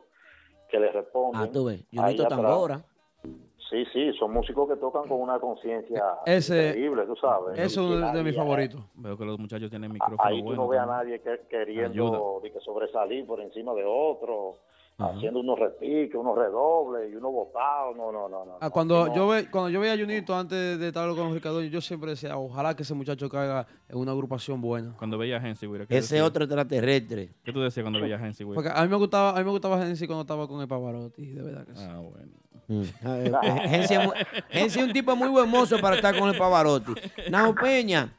[0.70, 1.42] que le responden.
[1.44, 2.28] Ah, tú ves, ahí Junito.
[2.28, 2.82] Tambora.
[3.70, 7.54] Sí, sí, son músicos que tocan con una conciencia increíble, tú sabes.
[7.54, 8.82] Ese es uno de, mis favoritos.
[8.96, 10.64] Veo que los muchachos tienen micrófono Ahí tú bueno.
[10.64, 14.58] no ves a nadie que- queriendo de que sobresalir por encima de otro,
[15.04, 17.96] haciendo unos repiques, unos redobles y unos botados.
[17.96, 18.46] No, no, no.
[18.46, 18.58] no.
[18.60, 19.16] Ah, cuando, no.
[19.16, 22.12] yo ve, cuando yo veía a Junito antes de estar con los Ricardo, yo siempre
[22.12, 24.96] decía, ojalá que ese muchacho caiga en una agrupación buena.
[24.98, 25.86] Cuando veía a Hensi, güey.
[25.88, 27.30] ¿qué Ese otro extraterrestre.
[27.44, 28.56] ¿Qué tú decías cuando veías a Hensi, güey?
[28.56, 31.26] Porque a mí me gustaba, a mí me gustaba Gensi cuando estaba con el Pavarotti,
[31.26, 31.86] de verdad que sí.
[31.88, 32.32] Ah, bueno.
[32.72, 32.84] Mm.
[32.84, 34.02] Eh, eh, Gensi es
[34.50, 36.94] Gensi un tipo muy buen mozo para estar con el Pavarotti.
[37.30, 38.14] Nao Peña,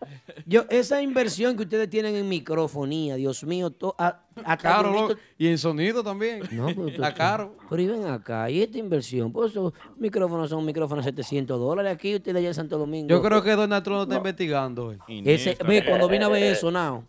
[0.45, 5.49] yo, esa inversión que ustedes tienen en microfonía, Dios mío, to- a- hasta Caro, y
[5.49, 6.43] en sonido también.
[6.53, 7.55] No, pero tú- Está caro.
[7.71, 11.91] Pero y ven acá, y esta inversión, pues esos micrófonos son micrófonos de 700 dólares
[11.95, 13.09] aquí, ustedes allá en Santo Domingo.
[13.09, 14.87] Yo creo que Donald Trump lo está investigando.
[14.89, 14.99] hoy.
[15.25, 17.05] Ese, ve, cuando vine a ver eso, Nao,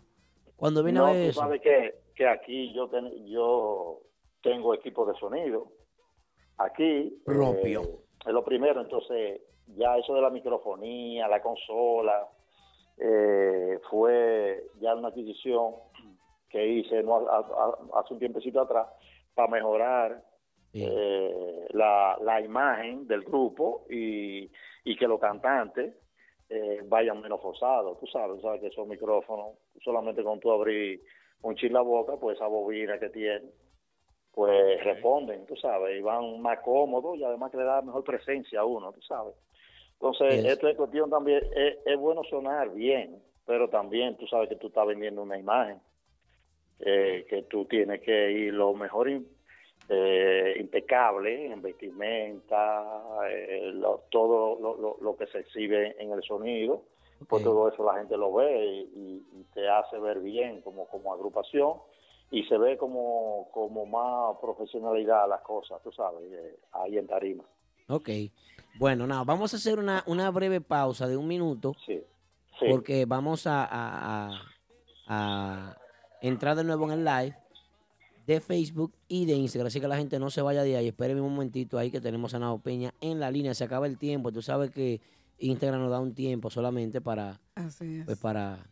[0.56, 1.40] cuando vine No, a ver tú eso.
[1.40, 4.00] sabes que, que aquí yo, ten- yo
[4.42, 5.70] tengo equipo de sonido.
[6.58, 7.20] Aquí.
[7.24, 7.82] Propio.
[7.82, 9.40] eh, es lo primero, entonces
[9.76, 12.26] ya eso de la microfonía, la consola,
[12.98, 15.74] eh, fue ya una adquisición
[16.48, 18.86] que hice no, a- a- hace un tiempecito atrás
[19.34, 20.22] para mejorar
[20.72, 24.50] eh, la, la imagen del grupo y,
[24.84, 25.94] y que los cantantes
[26.48, 27.98] eh, vayan menos forzados.
[27.98, 31.02] Tú sabes, sabes que esos micrófonos, solamente con tú abrir
[31.42, 33.50] un chis la boca, pues esa bobina que tiene,
[34.34, 38.60] pues responden, tú sabes, y van más cómodos y además que le da mejor presencia
[38.60, 39.34] a uno, tú sabes.
[39.94, 44.48] Entonces, Es- esto es cuestión también, es, es bueno sonar bien, pero también tú sabes
[44.48, 45.80] que tú estás vendiendo una imagen,
[46.80, 49.08] eh, que tú tienes que ir lo mejor
[49.88, 52.84] eh, impecable en vestimenta,
[53.30, 56.82] eh, lo- todo lo, lo- lo que se exhibe en el sonido,
[57.28, 60.86] pues todo eso la gente lo ve y, y- y te hace ver bien como,
[60.88, 61.74] como agrupación
[62.38, 67.44] y se ve como, como más profesionalidad las cosas, tú sabes, eh, ahí en Tarima.
[67.88, 68.08] Ok.
[68.78, 71.74] Bueno, nada, vamos a hacer una, una breve pausa de un minuto.
[71.86, 72.00] Sí.
[72.70, 74.40] Porque vamos a, a- a-
[75.08, 75.76] a
[76.22, 77.36] entrar de nuevo en el live
[78.26, 79.66] de Facebook y de Instagram.
[79.66, 80.88] Así que la gente no se vaya de ahí.
[80.88, 83.52] Espérenme un momentito ahí que tenemos a Nao Peña en la línea.
[83.54, 84.32] Se acaba el tiempo.
[84.32, 85.00] Tú sabes que
[85.38, 88.06] Instagram nos da un tiempo solamente para, Así es.
[88.06, 88.64] pues para,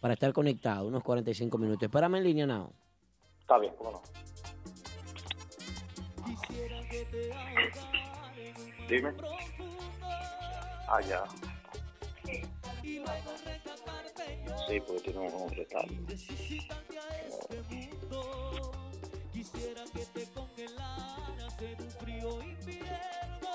[0.00, 0.86] para estar conectado.
[0.86, 1.82] Unos 45 minutos.
[1.82, 2.72] Espérame en línea, Nao.
[3.44, 4.02] Está bien, cómo no.
[8.88, 9.12] Dime.
[10.88, 11.24] Ah, ya.
[14.66, 15.94] Sí, porque tiene un, retardo.
[19.30, 23.50] Quisiera que te congelaras en un frío invierno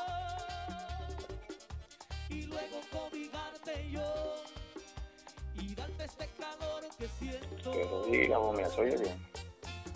[2.30, 4.36] y luego cobijarte yo
[5.56, 7.72] y darte este calor que siento.
[7.72, 9.29] Pero digamos, mira, se oye bien.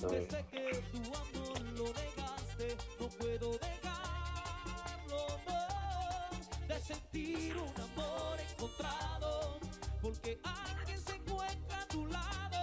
[0.10, 0.28] Bien.
[0.28, 9.60] Desde que tu amor lo negaste, no puedo dejarlo, no, de sentir un amor encontrado,
[10.02, 12.60] porque alguien se encuentra a tu lado.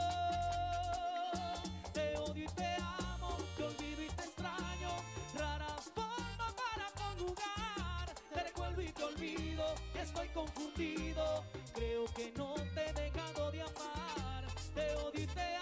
[1.94, 4.90] Te odio y te amo, te olvido y te extraño,
[5.38, 8.14] rara forma para conjugar.
[8.34, 9.64] Te recuerdo y te olvido,
[9.94, 14.46] estoy confundido, creo que no te he dejado de amar.
[14.74, 15.59] Te odio y te amo,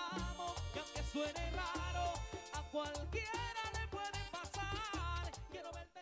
[1.18, 2.14] suene raro,
[2.54, 5.32] a cualquiera le puede pasar.
[5.50, 6.00] Quiero verte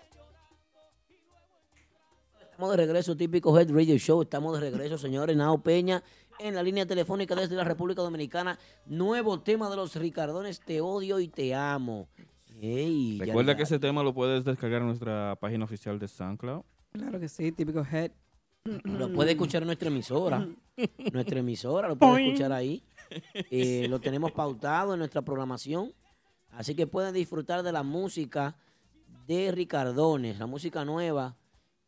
[2.42, 4.22] Estamos de regreso, típico Head Radio Show.
[4.22, 5.36] Estamos de regreso, señores.
[5.36, 6.02] Nao Peña
[6.38, 8.58] en la línea telefónica desde la República Dominicana.
[8.84, 10.60] Nuevo tema de los Ricardones.
[10.60, 12.08] Te odio y te amo.
[12.60, 16.62] Ey, Recuerda que ese tema lo puedes descargar en nuestra página oficial de SoundCloud.
[16.92, 18.10] Claro que sí, típico head.
[18.84, 20.46] Lo puede escuchar en nuestra emisora.
[21.12, 22.82] nuestra emisora, lo puede escuchar ahí.
[23.50, 25.92] Eh, lo tenemos pautado en nuestra programación.
[26.50, 28.56] Así que pueden disfrutar de la música
[29.26, 31.36] de Ricardones, la música nueva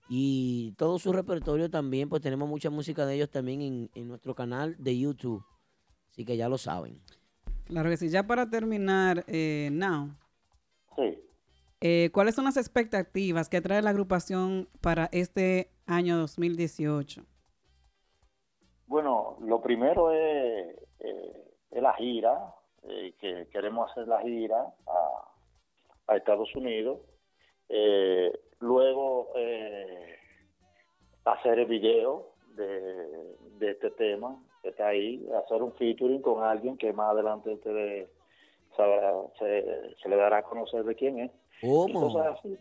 [0.09, 4.35] y todo su repertorio también, pues tenemos mucha música de ellos también en, en nuestro
[4.35, 5.45] canal de YouTube.
[6.11, 7.01] Así que ya lo saben.
[7.65, 8.09] Claro que sí.
[8.09, 10.15] Ya para terminar, eh, Now,
[10.97, 11.19] Sí.
[11.81, 17.25] eh, ¿cuáles son las expectativas que trae la agrupación para este año 2018?
[18.87, 25.29] Bueno, lo primero es, eh, la gira, eh, que queremos hacer la gira a,
[26.09, 27.01] a Estados Unidos.
[27.69, 30.17] Eh, luego eh,
[31.25, 36.77] hacer el video de, de este tema que está ahí, hacer un featuring con alguien
[36.77, 38.09] que más adelante ustedes
[38.77, 41.31] sabrá- se, se le dará a conocer de quién es.
[41.61, 41.89] ¿Cómo?
[41.89, 42.57] Y cosas así.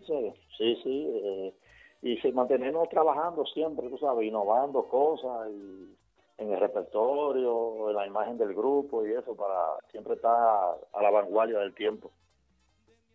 [0.57, 1.07] Sí, sí.
[1.23, 1.53] eh,
[2.01, 5.95] y mantenernos trabajando siempre, tú sabes, innovando cosas y
[6.38, 11.09] en el repertorio, en la imagen del grupo y eso, para siempre estar a la
[11.09, 12.11] vanguardia del tiempo.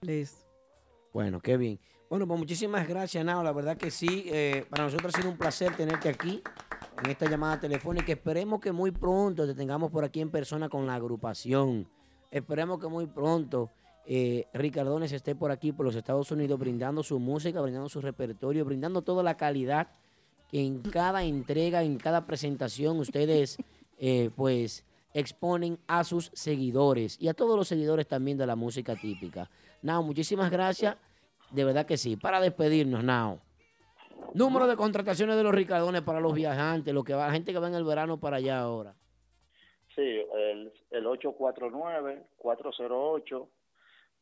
[0.01, 0.47] Listo.
[1.13, 1.79] Bueno, qué bien.
[2.09, 3.43] Bueno, pues muchísimas gracias, Nao.
[3.43, 6.43] La verdad que sí, eh, para nosotros ha sido un placer tenerte aquí
[7.03, 8.13] en esta llamada telefónica.
[8.13, 11.89] Esperemos que muy pronto te tengamos por aquí en persona con la agrupación.
[12.31, 13.71] Esperemos que muy pronto
[14.05, 18.65] eh, Ricardones esté por aquí, por los Estados Unidos, brindando su música, brindando su repertorio,
[18.65, 19.89] brindando toda la calidad
[20.53, 23.57] en cada entrega, en cada presentación, ustedes
[23.99, 24.85] eh, pues
[25.15, 29.51] exponen a sus seguidores y a todos los seguidores también de la música típica.
[29.83, 30.97] Nao, muchísimas gracias.
[31.51, 32.17] De verdad que sí.
[32.17, 33.39] Para despedirnos, Nao.
[34.35, 37.59] Número de contrataciones de los Ricardones para los viajantes, lo que va, la gente que
[37.59, 38.95] va en el verano para allá ahora.
[39.95, 41.05] Sí, el, el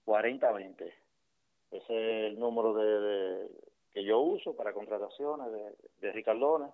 [0.07, 0.93] 849-408-4020.
[1.71, 1.77] Ese
[2.27, 3.49] es el número de-
[3.93, 6.71] que yo uso para contrataciones de, de Ricardones.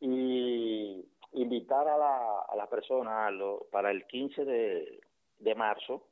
[0.00, 5.00] Y invitar a la, a la persona a lo- para el 15 de,
[5.38, 6.02] de marzo,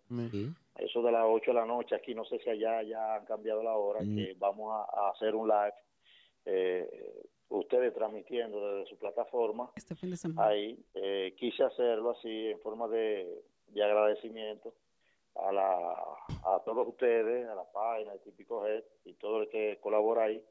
[0.77, 3.25] a eso de las 8 de la noche, aquí no sé si allá ya han
[3.27, 5.75] cambiado la hora, que vamos a, a hacer un live,
[6.47, 10.49] eh, ustedes transmitiendo desde su plataforma Este fin de semana.
[10.51, 10.79] ahí.
[10.95, 14.73] Eh, quise hacerlo así en forma de, de agradecimiento
[15.47, 15.93] a, la,
[16.45, 20.43] a todos ustedes, a la página de Típico Head y todo el que colabora ahí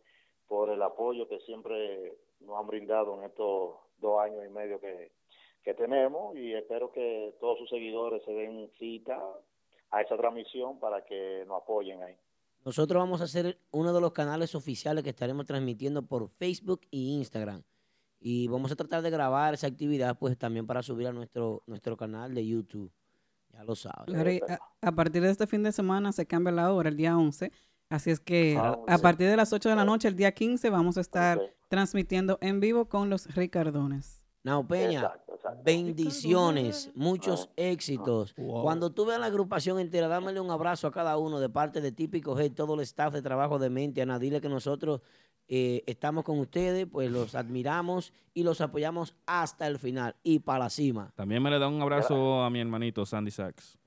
[0.48, 5.12] por el apoyo que siempre nos han brindado en estos dos años y medio que,
[5.64, 9.22] que tenemos y espero que todos sus seguidores se den cita
[9.92, 12.16] a esa transmisión para que nos apoyen ahí.
[12.66, 16.98] Nosotros vamos a hacer uno de los canales oficiales que estaremos transmitiendo por Facebook e
[16.98, 17.64] Instagram.
[18.20, 21.96] Y vamos a tratar de grabar esa actividad pues también para subir a nuestro, nuestro
[21.96, 22.92] canal de YouTube.
[23.60, 23.76] Ya lo
[24.82, 27.51] a, a partir de este fin de semana se cambia la hora, el día 11.
[27.89, 29.03] Así es que Ah, a sí.
[29.03, 31.39] partir de las 8 de la noche, el día 15, vamos a estar
[31.70, 34.18] transmitiendo en vivo con los Ricardones.
[34.44, 35.12] Nao Peña,
[35.64, 38.34] bendiciones, muchos éxitos.
[38.64, 41.92] Cuando tú veas la agrupación entera, dámele un abrazo a cada uno de parte de
[41.92, 44.02] Típico G, todo el staff de trabajo de mente.
[44.02, 45.02] Ana, dile que nosotros
[45.50, 50.60] eh, estamos con ustedes, pues los admiramos y los apoyamos hasta el final y para
[50.60, 51.12] la cima.
[51.16, 53.78] También me le da un abrazo a mi hermanito Sandy Sachs.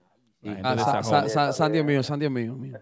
[0.65, 2.55] Ah, Sa- Sandy es mío, Sandy es mío.
[2.57, 2.79] mío.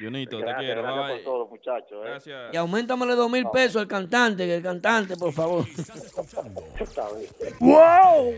[0.00, 0.82] Junito, te Gracias, quiero.
[0.82, 1.92] gracias bye, por todo, muchachos.
[2.04, 2.08] ¿eh?
[2.08, 2.54] Gracias.
[2.54, 5.64] Y aumentamele dos mil pesos al cantante, que el cantante, por favor.
[6.80, 7.54] Está bien.
[7.60, 8.34] ¡Wow!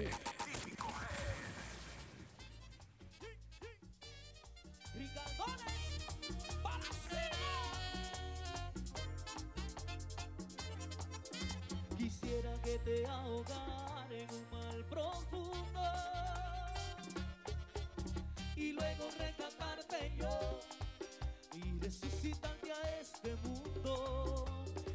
[11.96, 15.80] Quisiera que te ahogara en un mal profundo
[18.56, 20.60] y luego rescatarte yo
[21.86, 24.44] y resucitarte a este mundo.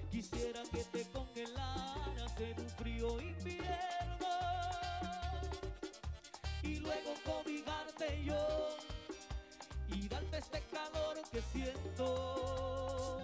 [0.09, 4.27] Quisiera que te congelaras en un frío invierno
[6.63, 8.67] y luego cobijarte yo
[9.87, 13.19] y darte este calor que siento.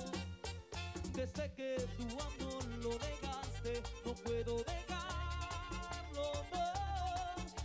[1.13, 5.07] Desde que tu amor lo negaste, no puedo dejarlo.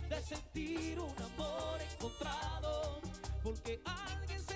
[0.09, 2.99] De sentir un amor encontrado,
[3.41, 4.52] porque alguien se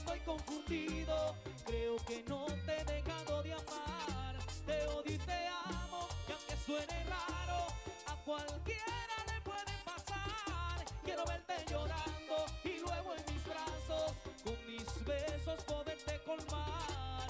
[0.00, 1.34] estoy confundido.
[1.66, 4.36] Creo que no te he dejado de amar.
[4.66, 7.66] Te odio y te amo, y aunque suene raro,
[8.06, 10.84] a cualquiera le puede pasar.
[11.04, 14.12] Quiero verte llorando y luego en mis brazos,
[14.44, 17.28] con mis besos poderte colmar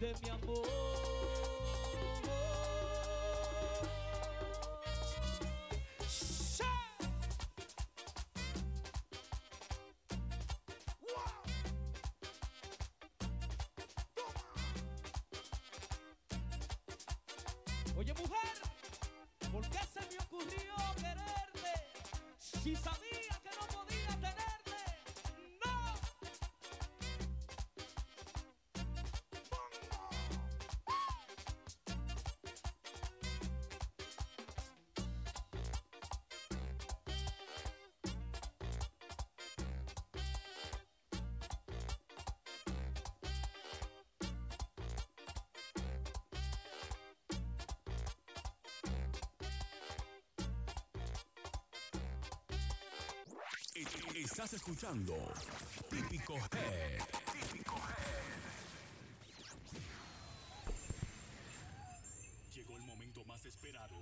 [0.00, 0.95] de mi amor.
[53.76, 55.14] Estás escuchando
[55.90, 56.98] Típico Head.
[57.32, 57.74] Típico
[62.54, 63.96] Llegó el momento más esperado.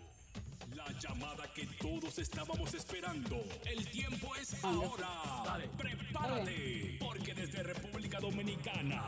[0.77, 3.43] La llamada que todos estábamos esperando.
[3.65, 5.59] El tiempo es ahora.
[5.77, 9.03] Prepárate, porque desde República Dominicana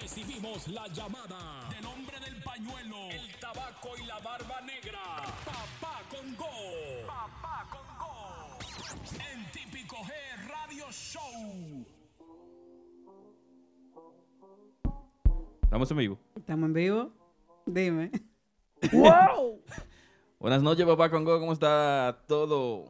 [0.00, 4.59] recibimos la llamada del hombre del pañuelo, el tabaco y la barba
[9.14, 10.12] En Típico G
[10.48, 11.86] Radio Show.
[15.62, 16.18] ¿Estamos en vivo?
[16.36, 17.12] ¿Estamos en vivo?
[17.66, 18.10] Dime.
[18.92, 19.62] ¡Wow!
[20.38, 22.86] Buenas noches, papá Congo, ¿cómo está todo?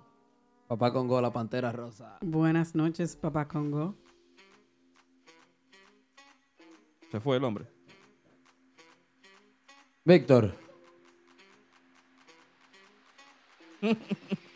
[0.68, 2.18] Papá Congo, la pantera rosa.
[2.20, 3.96] Buenas noches, papá Congo.
[7.10, 7.66] Se fue el hombre.
[10.04, 10.54] Víctor.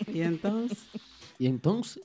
[0.07, 0.89] ¿Y entonces?
[1.45, 2.03] ¿Y entonces?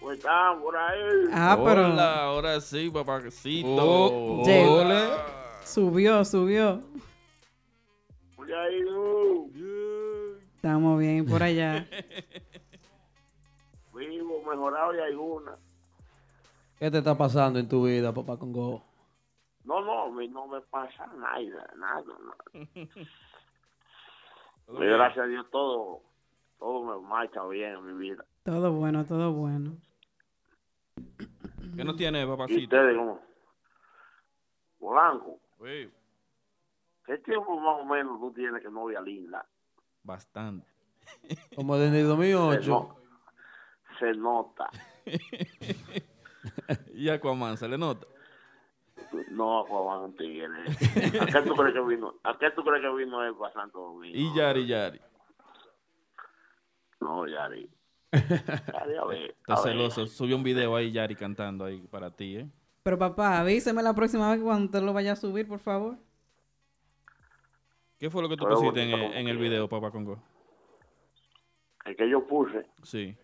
[0.00, 0.18] Pues
[0.62, 1.28] por ahí.
[1.30, 3.68] Ah, pero Hola, ahora sí, papacito.
[3.68, 4.42] Oh.
[4.42, 5.60] Hola.
[5.62, 6.80] subió, subió.
[8.34, 9.52] Por ahí, uh,
[10.54, 11.86] Estamos bien por allá.
[13.94, 15.58] vivo, mejorado y hay una.
[16.78, 18.82] ¿Qué te está pasando en tu vida, papá Congo?
[19.64, 22.78] No, no, no me pasa nada, nada, nada.
[24.66, 26.00] Y gracias a Dios todo,
[26.60, 28.24] todo me marcha bien en mi vida.
[28.44, 29.76] Todo bueno, todo bueno.
[31.76, 32.62] ¿Qué no tiene, ¿Y papacito?
[32.76, 33.20] ustedes cómo?
[34.80, 35.90] Blanco, Uy,
[37.06, 39.44] ¿qué tiempo más o menos tú tienes que novia linda?
[40.02, 40.66] bastante.
[41.56, 42.62] Como desde el 2008.
[42.62, 42.96] Se, no-
[43.98, 44.70] se nota.
[46.94, 48.06] y Aquaman, ¿se le nota?
[49.30, 50.46] No, Juan, un tigre.
[51.20, 52.14] ¿A qué tú crees que vino?
[52.22, 54.16] ¿A qué tú crees que vino él para Santo Domingo?
[54.16, 55.00] Y Yari, Yari.
[57.00, 57.68] No, Yari.
[58.12, 59.30] Yari, a ver.
[59.38, 59.72] Está a ver.
[59.72, 60.06] celoso.
[60.06, 62.48] Subió un video ahí, Yari, cantando ahí para ti, ¿eh?
[62.82, 65.96] Pero papá, avíseme la próxima vez cuando usted lo vaya a subir, por favor.
[67.98, 70.22] ¿Qué fue lo que tú Pero pusiste en, en el video, papá Congo?
[71.84, 73.16] El que yo puse, Sí.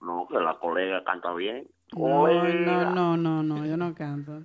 [0.00, 1.68] no, que la colega canta bien.
[1.96, 4.42] No, no, no, no, no, yo no canto.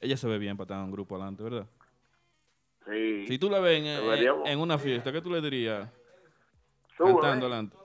[0.00, 1.66] Ella se ve bien para estar en un grupo adelante, ¿verdad?
[2.86, 3.26] Sí.
[3.28, 5.88] Si tú la ves en, en una fiesta, ¿qué tú le dirías?
[6.96, 7.12] Sube.
[7.20, 7.76] Cantando adelante.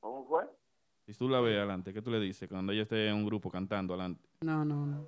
[0.00, 0.44] ¿Cómo fue?
[1.06, 3.50] Si tú la ves adelante, ¿qué tú le dices cuando ella esté en un grupo
[3.50, 4.22] cantando adelante?
[4.42, 5.06] No, no, no.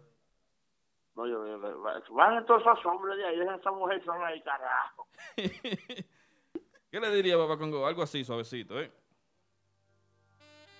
[1.14, 4.40] No, yo, yo- yo- van todos esos hombres de ahí, dejan esa mujer sola ahí,
[4.42, 5.06] carajo.
[5.36, 7.86] ¿Qué le diría, papá Congo?
[7.86, 8.90] Algo así, suavecito, ¿eh?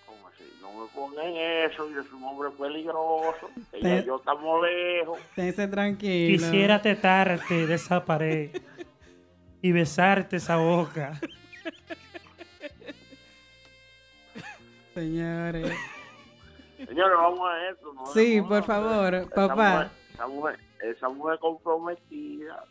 [0.07, 0.45] ¿Cómo así?
[0.61, 3.49] No me pongan eso, yo soy un hombre peligroso.
[3.73, 5.19] Ella y yo estamos lejos.
[5.21, 6.39] Esténse tranquilo.
[6.39, 8.51] Quisiera tetarte de esa pared
[9.63, 11.19] y besarte esa boca.
[14.95, 15.73] Señores.
[16.77, 17.93] Señores, vamos a esto.
[17.95, 18.07] ¿no?
[18.07, 19.55] Sí, por favor, esa papá.
[19.55, 22.65] mujer- Esa mujer, esa mujer comprometida.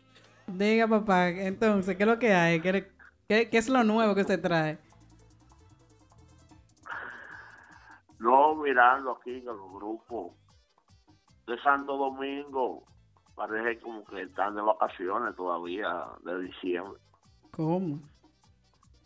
[0.46, 2.60] Diga, papá, entonces, ¿qué es lo que hay?
[2.60, 2.90] ¿Qué,
[3.28, 4.78] qué, qué es lo nuevo que se trae?
[8.18, 10.32] No, mirando aquí que los grupos
[11.46, 12.84] de Santo Domingo
[13.34, 17.00] parece como que están de vacaciones todavía de diciembre.
[17.50, 18.00] ¿Cómo?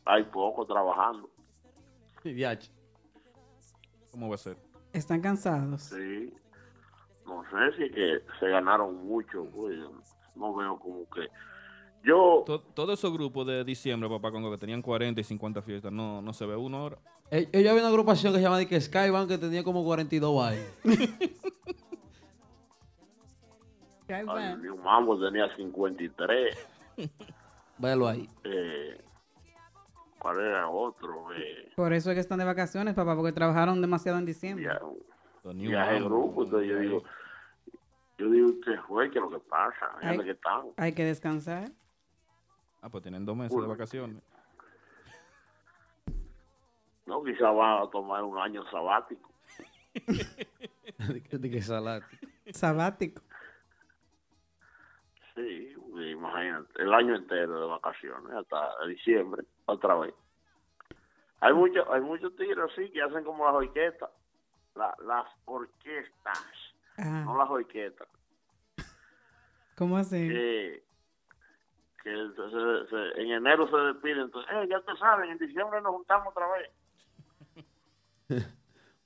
[0.05, 1.29] Hay poco trabajando.
[4.11, 4.57] ¿Cómo va a ser?
[4.93, 5.83] ¿Están cansados?
[5.83, 6.33] Sí.
[7.27, 9.45] No sé si que se ganaron mucho.
[9.55, 9.77] pues,
[10.35, 11.27] no veo como que.
[12.05, 12.45] Yo.
[12.47, 16.23] To- Todos esos grupos de diciembre, papá Congo, que tenían 40 y 50 fiestas, no,
[16.23, 16.99] no se ve uno ahora.
[17.31, 20.37] Eh, Yo había una agrupación que se llama de que Skybank que tenía como 42
[20.37, 20.75] bailes.
[24.09, 26.69] Ay, mi mambo tenía 53.
[27.79, 28.29] Véalo ahí.
[28.45, 29.01] Eh,
[30.19, 31.33] ¿Cuál era otro?
[31.35, 34.69] Eh, Por eso es que están de vacaciones, papá, porque trabajaron demasiado en diciembre.
[35.45, 36.45] viaje en grupo.
[36.45, 37.03] Entonces yo digo,
[38.19, 39.11] yo digo, ¿qué fue?
[39.11, 39.91] ¿Qué es lo que pasa?
[40.01, 40.17] Ay.
[40.17, 40.63] ¿Dónde que están?
[40.77, 41.71] Hay que descansar.
[42.81, 44.23] Ah, pues tienen dos meses de vacaciones.
[47.05, 49.31] No, quizás van a tomar un año sabático.
[51.31, 52.27] de que salático.
[52.51, 53.23] Sabático.
[55.37, 55.75] Sí,
[56.13, 60.15] imagínate, el año entero de vacaciones, hasta diciembre, otra vez.
[61.41, 64.11] Hay muchos hay muchos tigres así que hacen como las orquestas,
[64.75, 66.39] la- las orquestas,
[66.99, 68.09] Ah, no las orquestas.
[69.77, 70.27] ¿Cómo así?
[70.27, 70.83] que,
[72.03, 75.93] que se- se- en enero se despiden, entonces, eh, ya te saben, en diciembre nos
[75.97, 76.71] juntamos otra vez.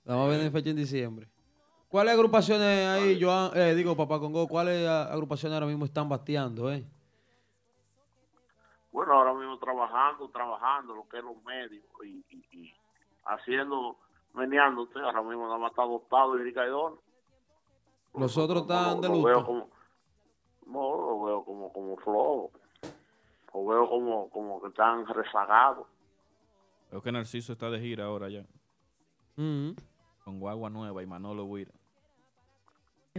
[0.05, 1.27] Vamos a ver en fecha en diciembre.
[1.91, 6.87] ¿Cuáles agrupaciones ahí, Joan, eh, digo, Papá Congo, cuáles agrupaciones ahora mismo están bateando, eh?
[8.93, 12.75] Bueno, ahora mismo trabajando, trabajando lo que es los medios y, y, y
[13.25, 13.97] haciendo,
[14.35, 16.95] meneando usted, ahora mismo nada más está adoptado y Ricaidón.
[18.15, 19.47] Los otros están de lo veo luto.
[19.47, 19.71] como,
[20.67, 22.51] no, lo veo como, como flojo,
[23.53, 25.89] lo veo como, como que están rezagados.
[26.93, 28.47] Veo que Narciso está de gira ahora ya.
[29.35, 29.71] Mm.
[30.25, 31.80] Con Guagua Nueva y Manolo Guira.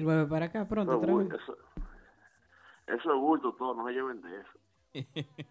[0.02, 1.28] Él vuelve para acá pronto Eso, otra vez.
[1.32, 1.58] eso,
[2.88, 5.28] eso es bulto todo, no se lleven de eso.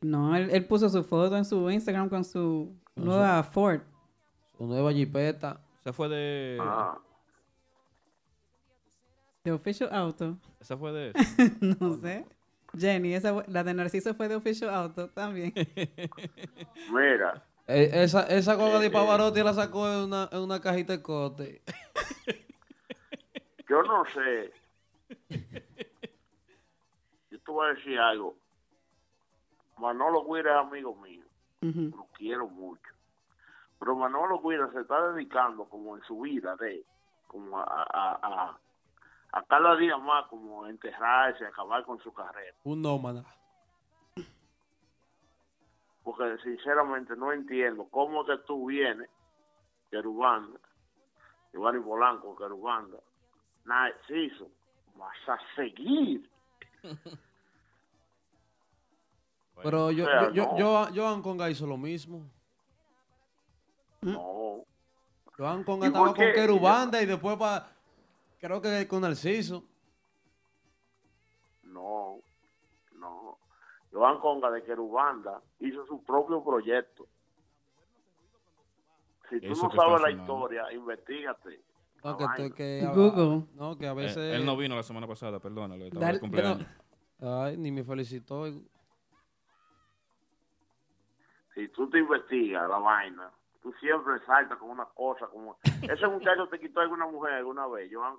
[0.00, 3.80] No, él, él puso su foto en su Instagram con su nueva Ford.
[4.56, 5.60] Su nueva jipeta.
[5.80, 6.56] Esa fue de.
[6.60, 6.96] Ah.
[9.42, 10.38] De Official Auto.
[10.60, 11.12] Esa fue de.
[11.80, 12.24] no sé.
[12.78, 15.52] Jenny, esa, la de Narciso fue de Official Auto también.
[16.92, 18.90] Mira, Eh, esa esa coca Eh, de eh.
[18.90, 21.62] Pavarotti la sacó en una, en una cajita de cote.
[23.68, 24.52] Yo no sé.
[27.30, 28.36] Yo te voy a decir algo.
[29.78, 31.24] Manolo Guira es amigo mío.
[31.60, 32.90] Lo quiero mucho.
[33.78, 36.84] Pero Manolo Guira se está dedicando como en su vida de
[37.26, 38.58] como a, a, a,
[39.32, 42.56] a cada día más como a enterrarse, a acabar con su carrera.
[42.64, 43.24] Un nómada.
[46.02, 49.10] Porque sinceramente no entiendo cómo que tú vienes,
[49.90, 50.58] Querubanda,
[51.52, 52.96] Giovanni Polanco, Querubanda,
[53.68, 54.50] Narciso,
[54.96, 56.28] vas a seguir.
[59.62, 60.56] Pero yo, O sea, yo, no.
[60.56, 62.24] yo, yo, Joan Conga hizo lo mismo.
[64.00, 64.64] No.
[65.36, 66.14] Joan Conga ¿Y estaba con?
[66.14, 67.68] Querubanda y después pa,
[68.40, 69.64] creo que con Narciso.
[71.64, 72.20] No,
[72.92, 73.38] no.
[73.92, 77.06] Joan Conga de Querubanda hizo su propio proyecto.
[79.28, 80.22] Si tú Eso no sabes la sonando.
[80.22, 81.60] historia, investigate.
[82.12, 83.46] No, que, te- que- Google.
[83.54, 84.34] No, que a Eh, veces.
[84.34, 85.84] él no vino la semana pasada, perdónalo.
[85.84, 86.66] Estaba Dale- de cumpleaños.
[87.20, 88.46] Ay, ni me felicitó.
[91.54, 93.30] Si tú te investigas la vaina,
[93.62, 95.56] tú siempre saltas con una cosa como...
[95.82, 98.14] Ese muchacho te quitó alguna mujer alguna vez, Joan.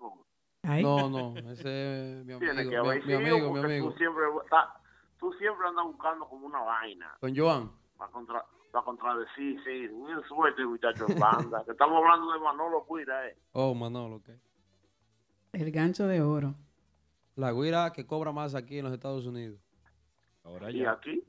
[0.82, 2.40] No, no, ese es mi amigo.
[2.40, 3.92] Tiene que mi- haber mi, sido, amigo, mi amigo.
[3.92, 4.76] Tú siempre, está-
[5.18, 7.72] tú siempre andas buscando como una vaina Con Joan.
[7.98, 11.64] para, contra, para contradecir, sí, muy suerte muchacho en banda.
[11.66, 13.38] que estamos hablando de Manolo Cuira, eh.
[13.54, 14.30] Oh, Manolo, ok.
[15.54, 16.56] El gancho de oro.
[17.36, 19.60] La guira que cobra más aquí en los Estados Unidos.
[20.44, 21.24] Ahora Y aquí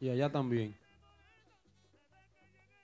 [0.00, 0.76] Y allá también.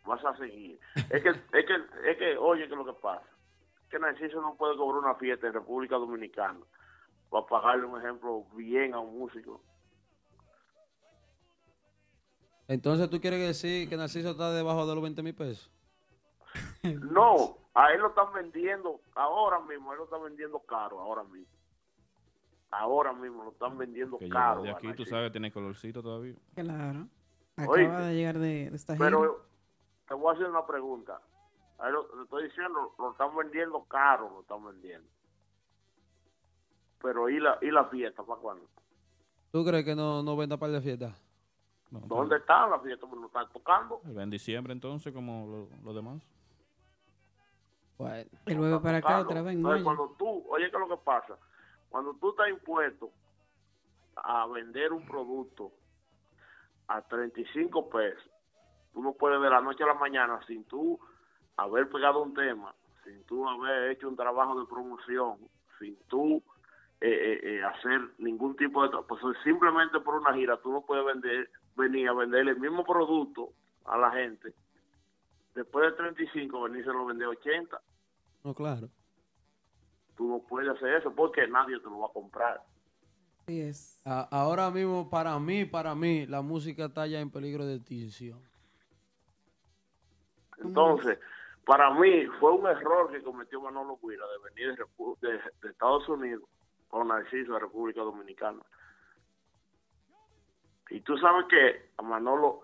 [0.04, 0.78] vas a seguir.
[0.94, 1.74] Es que, es que,
[2.10, 3.26] es que, oye, que lo que pasa,
[3.90, 6.60] que Narciso no puede cobrar una fiesta en República Dominicana
[7.30, 9.60] para pagarle un ejemplo bien a un músico.
[12.68, 15.70] Entonces, ¿tú quieres decir que Narciso está debajo de los 20 mil pesos?
[16.82, 21.52] No, a él lo están vendiendo ahora mismo, él lo están vendiendo caro, ahora mismo.
[22.70, 24.62] Ahora mismo lo están vendiendo Que caro.
[24.62, 25.10] de a aquí, tú Narciso.
[25.10, 26.34] sabes, tiene colorcito todavía.
[26.54, 27.08] Claro.
[27.56, 29.06] Acaba Oíste, de llegar de, de esta gira.
[29.06, 29.46] Pero
[30.08, 31.20] te voy a hacer una pregunta.
[31.78, 35.08] A él lo, le estoy diciendo, lo están vendiendo caro, lo están vendiendo.
[37.02, 38.66] Pero ¿y la, y la fiesta para cuándo?
[39.52, 41.14] ¿Tú crees que no, no venda par de fiestas?
[41.90, 43.06] ¿Dónde está la fiesta?
[43.06, 44.00] Pues no están tocando.
[44.04, 46.22] En diciembre entonces, como lo- los demás.
[47.98, 48.28] Bueno.
[48.46, 49.28] Él vuelve para acá tocando.
[49.30, 51.38] otra vez en Entonces, cuando tú, oye, ¿qué es lo que pasa?
[51.88, 53.10] Cuando tú estás impuesto
[54.16, 55.72] a vender un producto
[56.88, 58.30] a 35 pesos,
[58.92, 60.98] tú no puedes de la noche a la mañana sin tú
[61.56, 65.38] haber pegado un tema, sin tú haber hecho un trabajo de promoción,
[65.78, 66.42] sin tú
[67.00, 68.90] eh, eh, eh, hacer ningún tipo de...
[69.08, 73.52] Pues simplemente por una gira tú no puedes vender, venir a vender el mismo producto
[73.84, 74.52] a la gente.
[75.54, 77.80] Después de 35 venirse lo vender a 80
[78.44, 78.88] No, claro.
[80.16, 82.62] tú no puedes hacer eso porque nadie te lo va a comprar.
[83.42, 84.00] Así es.
[84.04, 88.40] A- ahora mismo, para mí, para mí, la música está ya en peligro de extinción.
[90.58, 91.18] Entonces,
[91.64, 95.68] para mí fue un error que cometió Manolo Guira de venir de, Repu- de- de
[95.70, 96.42] Estados Unidos
[96.88, 98.62] con Narciso de República Dominicana.
[100.90, 102.62] Y tú sabes que a Manolo,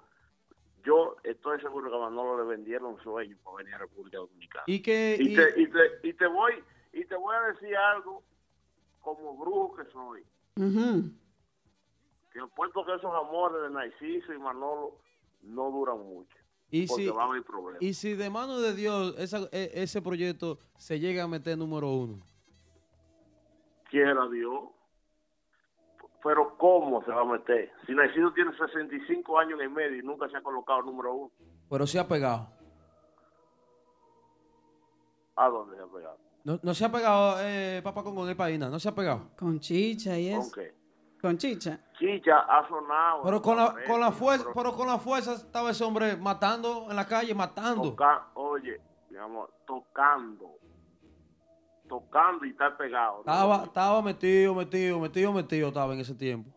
[0.84, 4.64] yo estoy seguro que a Manolo le vendieron sueños para venir a República Dominicana.
[4.66, 5.16] Y que...
[5.18, 6.52] Y y- te, y te, y te voy
[6.92, 8.22] y te voy a decir algo
[9.00, 10.22] como brujo que soy.
[10.56, 11.10] Ujú.
[12.32, 14.98] que puesto que esos amores de Narciso y Manolo
[15.42, 16.36] no duran mucho.
[16.70, 17.82] Y porque si, van a haber problemas.
[17.82, 21.88] y si de mano de Dios esa- e- ese proyecto se llega a meter número
[21.90, 22.20] uno.
[23.90, 24.64] Quiera Dios.
[26.22, 27.72] Pero ¿cómo se va a meter?
[27.86, 31.30] Si Narciso tiene 65 años en el medio y nunca se ha colocado número uno,
[31.68, 32.48] Pero se ha pegado.
[35.34, 36.18] ¿a dónde se ha pegado?
[36.44, 39.30] No, no se ha pegado, eh, Papá en el país, no se ha pegado.
[39.38, 40.52] Con chicha y ¿Con eso.
[40.54, 40.74] qué?
[41.20, 41.78] Con chicha.
[41.98, 43.22] Chicha ha sonado.
[43.22, 46.86] Pero con la, con la fuerza, pero pero con la fuerza estaba ese hombre matando
[46.90, 47.82] en la calle, matando.
[47.90, 50.56] toca- oye, mi amor, tocando.
[51.92, 53.16] Tocando y está pegado.
[53.16, 53.20] ¿no?
[53.20, 56.50] Estaba, estaba metido, metido, metido, metido estaba en ese tiempo.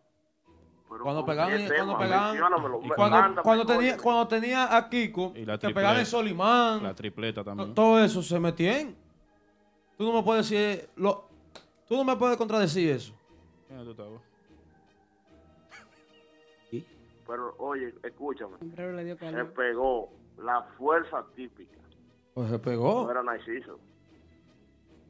[0.88, 2.36] cuando ¿con pegaban, cuando pegaban,
[2.82, 6.04] y cuando, cuando tenía, cuando tenía a Kiko, Y la que pegaban en tripleta.
[6.06, 7.74] Solimán, La tripleta también.
[7.74, 8.96] todo eso se metían.
[9.98, 11.28] Tú no me puedes decir, lo,
[11.86, 13.12] tú no me puedes contradecir eso.
[13.68, 14.22] Mira, tú estabas.
[17.26, 18.56] Pero oye, escúchame.
[18.58, 20.08] Siempre le dio Se pegó
[20.38, 21.76] la fuerza típica.
[22.32, 23.04] Pues se pegó.
[23.04, 23.78] No era Narciso.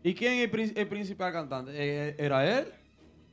[0.06, 1.72] ¿Y quién es el, prin- el principal cantante?
[1.74, 2.72] Eh, ¿Era él?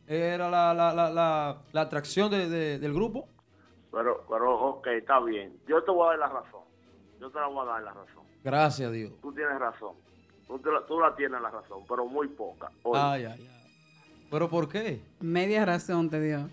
[0.07, 3.27] ¿Era la, la, la, la, la atracción de- de- del grupo?
[3.91, 5.55] Pero, pero, ok, está bien.
[5.67, 6.61] Yo te voy a dar la razón.
[7.21, 8.23] Yo te la voy a dar la razón.
[8.43, 9.13] Gracias a Dios.
[9.21, 9.95] Tú tienes razón.
[10.47, 12.71] Tú, te la, tú la tienes la razón, pero muy poca.
[12.95, 13.49] Ay, ay, ay.
[14.31, 14.99] ¿Pero por qué?
[15.19, 16.49] Media razón te dio.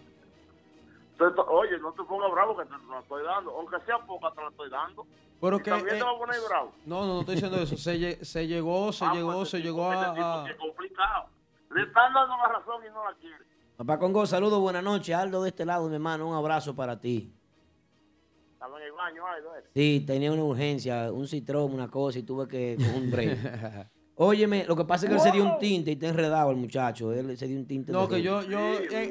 [1.48, 3.50] Oye, no te pongas bravo que te la estoy dando.
[3.56, 5.06] Aunque sea poca, te la estoy dando.
[5.40, 6.72] Pero Y que, también eh, te vas a poner bravo.
[6.86, 7.76] No, no, no estoy diciendo eso.
[7.76, 9.94] Se, lle- se llegó, se Ah, llegó, pues, se este llegó a...
[9.94, 11.26] este tipo a- que es complicado.
[11.74, 13.44] Le están dando la razón y no la quiere.
[13.76, 15.14] Papá Congo, saludos, buenas noches.
[15.16, 17.32] Aldo de este lado, mi hermano, un abrazo para ti.
[18.52, 19.50] Estaba en el baño, ay, ¿no?
[19.72, 23.38] Sí, tenía una urgencia, un citrón, una cosa y tuve que un break.
[24.22, 26.58] Óyeme, lo que pasa es que él se dio un tinte y está enredado el
[26.58, 27.10] muchacho.
[27.10, 27.90] Él se dio un tinte.
[27.90, 29.10] No, que yo, yo, Sí, eh,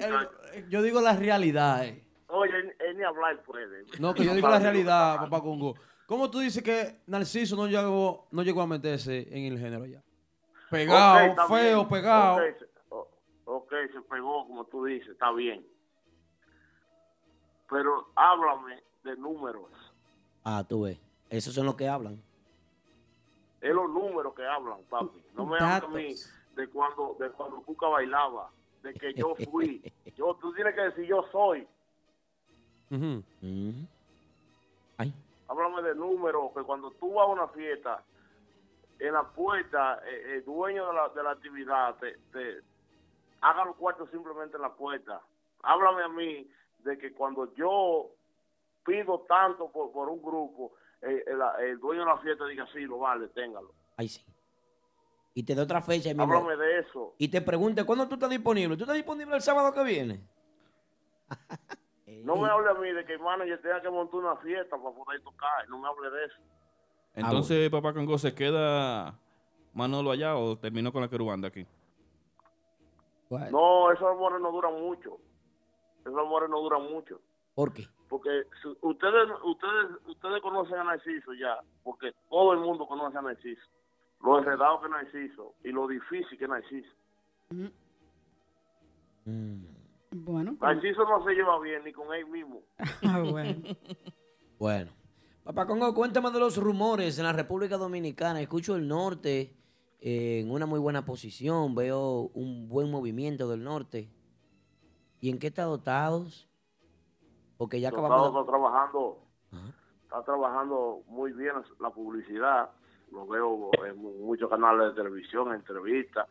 [0.54, 1.84] eh, yo digo la realidad.
[1.84, 2.04] eh.
[2.28, 3.86] Oye, él, ni hablar puede.
[4.00, 5.74] No, que yo digo la realidad, papá Congo.
[6.06, 10.04] ¿Cómo tú dices que Narciso no llegó, no llegó a meterse en el género ya?
[10.70, 11.90] Pegado, feo, bien.
[11.90, 12.36] pegado.
[12.36, 13.08] Ok, se- o-
[13.46, 15.66] ok, se pegó, como tú dices, está bien.
[17.68, 19.72] Pero háblame de números.
[20.44, 21.00] Ah, tú ves.
[21.32, 22.22] Esos son los que hablan.
[23.62, 25.22] Es los números que hablan, papi.
[25.34, 26.16] No me hables a mí
[26.56, 28.50] de cuando, de cuando Cuca bailaba,
[28.84, 29.82] de que yo fui.
[30.16, 31.66] Yo, tú tienes que decir yo soy.
[32.92, 33.24] Ujú.
[35.48, 38.04] Háblame de números, que cuando tú vas a una fiesta,
[39.00, 42.62] en la puerta, eh, el dueño de la, de la actividad te, te
[43.42, 45.22] haga los cuartos simplemente en la puerta.
[45.64, 46.48] Háblame a mí
[46.80, 48.10] de que cuando yo
[48.86, 52.82] pido tanto por, por un grupo, eh, el, el dueño de la fiesta diga, sí,
[52.82, 53.74] lo vale, téngalo.
[53.98, 54.24] Ay, sí.
[55.34, 56.10] Y te da otra fecha.
[56.10, 57.16] mismo- Háblame de eso.
[57.18, 58.76] Y te pregunte, ¿cuándo tú estás disponible?
[58.76, 60.22] ¿Tú estás disponible el sábado que viene?
[62.24, 64.94] No me hable a mí de que el manager tenga que montar una fiesta para
[64.96, 65.70] poder tocar.
[65.70, 66.36] No me hable de eso.
[67.14, 69.18] Entonces, Papá Congo, ¿se queda
[69.74, 71.66] Manolo allá o terminó con la querubanda aquí?
[73.52, 75.18] No, esos amores no duran mucho.
[76.02, 77.22] Esos amores no duran mucho.
[77.54, 77.88] ¿Por qué?
[78.10, 78.30] Porque
[78.82, 83.62] ustedes, ustedes, ustedes conocen a Narciso ya, porque todo el mundo conoce a Narciso.
[84.22, 86.90] Lo enredado que es Narciso y lo difícil que es Narciso.
[90.12, 90.56] Bueno.
[90.58, 92.62] pues- Narciso no se lleva bien ni con él mismo.
[93.04, 93.62] Ah, bueno.
[94.58, 94.92] Bueno.
[95.44, 98.42] Papá Congo, cuéntame de los rumores en la República Dominicana.
[98.42, 99.56] Escucho el norte
[100.02, 101.76] eh, en una muy buena posición.
[101.76, 104.10] Veo un buen movimiento del norte.
[105.22, 106.49] ¿Y en qué está dotados?
[107.60, 109.18] Porque ya acabamos está trabajando,
[110.04, 112.70] está trabajando muy bien la publicidad.
[113.12, 116.26] Lo veo en muchos canales de televisión, entrevistas.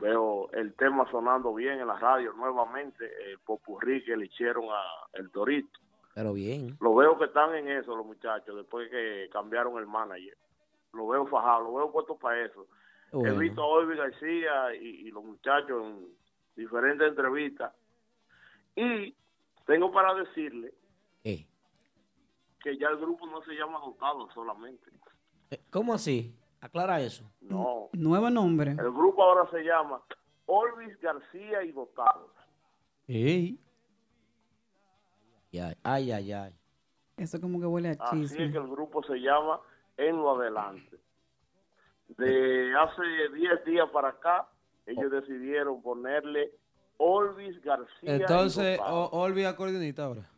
[0.00, 4.82] Veo el tema sonando bien en la radio nuevamente, el popurrí que le hicieron a
[5.12, 5.80] El Dorito.
[6.14, 6.78] Pero bien.
[6.80, 10.38] Lo veo que están en eso los muchachos después que cambiaron el manager.
[10.94, 12.66] Lo veo fajado, lo veo puesto para eso.
[13.12, 13.34] Bueno.
[13.34, 16.08] He visto a Olvi García y, y los muchachos en
[16.56, 17.74] diferentes entrevistas.
[18.74, 19.14] Y
[19.66, 20.74] tengo para decirle
[21.22, 21.46] ¿Qué?
[22.62, 24.90] que ya el grupo no se llama Dotado solamente.
[25.50, 26.34] Eh, ¿Cómo así?
[26.60, 27.30] Aclara eso.
[27.40, 27.90] No.
[27.92, 28.70] Nuevo nombre.
[28.70, 30.02] El grupo ahora se llama
[30.46, 32.30] Olvis García y Dotados.
[33.06, 33.58] Ey.
[35.52, 36.54] Ay, ay, ay, ay.
[37.16, 38.46] Eso como que huele a Así chisme.
[38.46, 39.60] es que el grupo se llama
[39.96, 40.98] En lo Adelante.
[42.08, 43.02] De hace
[43.34, 44.48] 10 días para acá,
[44.86, 46.52] ellos decidieron ponerle
[46.98, 47.86] Olvis García.
[48.16, 49.08] Entonces, Dotados.
[49.12, 50.30] o- Olvi acordeonista ahora.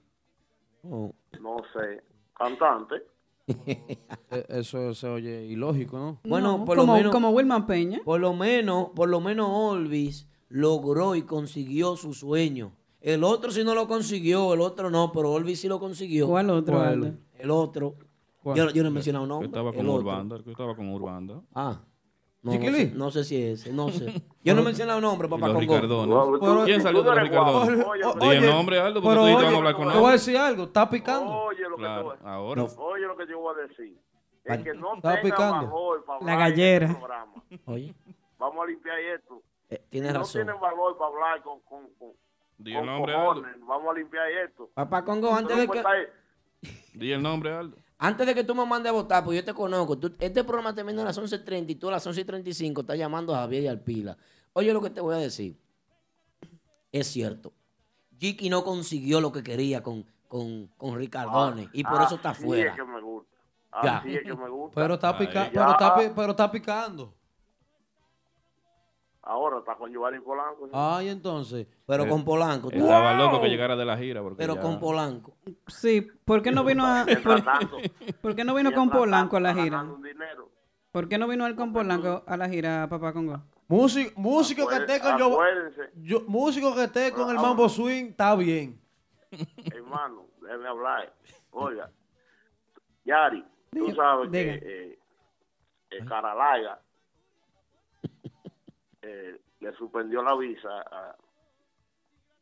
[0.83, 1.13] Oh.
[1.41, 2.03] No sé,
[2.35, 2.97] cantante.
[4.29, 6.21] Eh, Eso se oye ilógico, ¿no?
[6.25, 7.13] Bueno, No, por como, lo menos...
[7.13, 8.01] como Wilman Peña.
[8.05, 12.73] Por lo menos, por lo menos Olvis logró y consiguió su sueño.
[13.01, 16.27] El otro sí no lo consiguió, el otro no, pero Olvis sí lo consiguió.
[16.27, 17.19] ¿Cuál otro, ¿Cuál?
[17.39, 17.95] El otro.
[18.43, 18.57] ¿Cuál?
[18.57, 19.47] Yo, yo no he mencionado nombre.
[19.47, 19.99] estaba el con otro.
[20.01, 21.41] Urbanda, el que estaba con Urbanda.
[21.55, 21.81] Ah.
[22.47, 22.77] No, no, ¿Chiquilí?
[22.91, 24.23] sé, no sé si es ese, no sé.
[24.45, 25.75] Yo no he mencionado nombre, papá los Congo.
[25.75, 26.39] Ricardones.
[26.41, 27.85] Pero- ¿Quién salió de los Ricardones?
[28.21, 29.99] Di el nombre, Aldo, porque pero tú y yo oye, vamos a hablar con Te
[29.99, 30.13] voy a él.
[30.19, 31.33] decir algo, está picando.
[31.33, 32.63] Oye lo que Claro, te voy- ahora.
[32.79, 33.99] Oye lo que yo voy a decir.
[34.45, 35.67] Es que no Está tenga picando.
[35.67, 36.87] valor para La hablar en gallera.
[36.87, 37.33] este programa.
[37.65, 37.95] Oye,
[38.39, 39.43] Vamos a limpiar esto.
[39.71, 40.43] eh, tienes no razón.
[40.45, 42.11] tienen valor para hablar con, con, con,
[42.59, 43.57] Di con el nombre, cojones.
[43.67, 44.71] Vamos a limpiar esto.
[44.73, 45.83] Papá Congo, antes Tú no de
[46.63, 47.77] que, Di el nombre, Aldo.
[47.99, 49.99] Antes de que tú me mandes a votar, pues yo te conozco.
[49.99, 53.39] Tú- este programa termina a las 11.30 y tú a las 11.35 estás llamando a
[53.39, 54.17] Javier y al Pila.
[54.53, 55.57] Oye lo que te voy a decir.
[56.93, 57.53] Es cierto.
[58.19, 62.45] Jiki no consiguió lo que quería con, con, con Ricardones y por eso está Así
[62.45, 62.71] fuera.
[62.71, 63.37] es que me gusta.
[63.83, 63.99] Ya.
[63.99, 64.75] Así es que me gusta.
[64.81, 67.15] Pero está, pica- pero, está, pero está picando.
[69.29, 70.69] Ahora está con Giovanni Polanco.
[70.73, 71.67] Ay, entonces.
[71.85, 72.71] Pero con Polanco.
[72.71, 74.23] tú- Estaba loco que llegara de la gira.
[74.23, 75.37] Porque Pero ya- con Polanco.
[75.67, 77.43] Sí, ¿por qué no vino a, por,
[78.23, 79.83] por qué no vino con Polanco a la gira?
[79.83, 80.49] Un dinero.
[80.93, 83.43] ¿Por qué no vino él con Polanco a la gira, papá Congo?
[83.69, 88.11] Músico, músico que esté con yo, Acuérdense, yo- músico que esté con el mambo swing,
[88.11, 88.81] está bien.
[89.75, 91.13] hermano, déjeme hablar.
[91.51, 91.91] Oiga,
[93.05, 94.53] Yari, tú sabes diga.
[94.53, 94.59] que
[94.93, 94.99] eh,
[95.91, 96.81] eh, Caralaga
[99.07, 101.17] eh, le suspendió la visa a,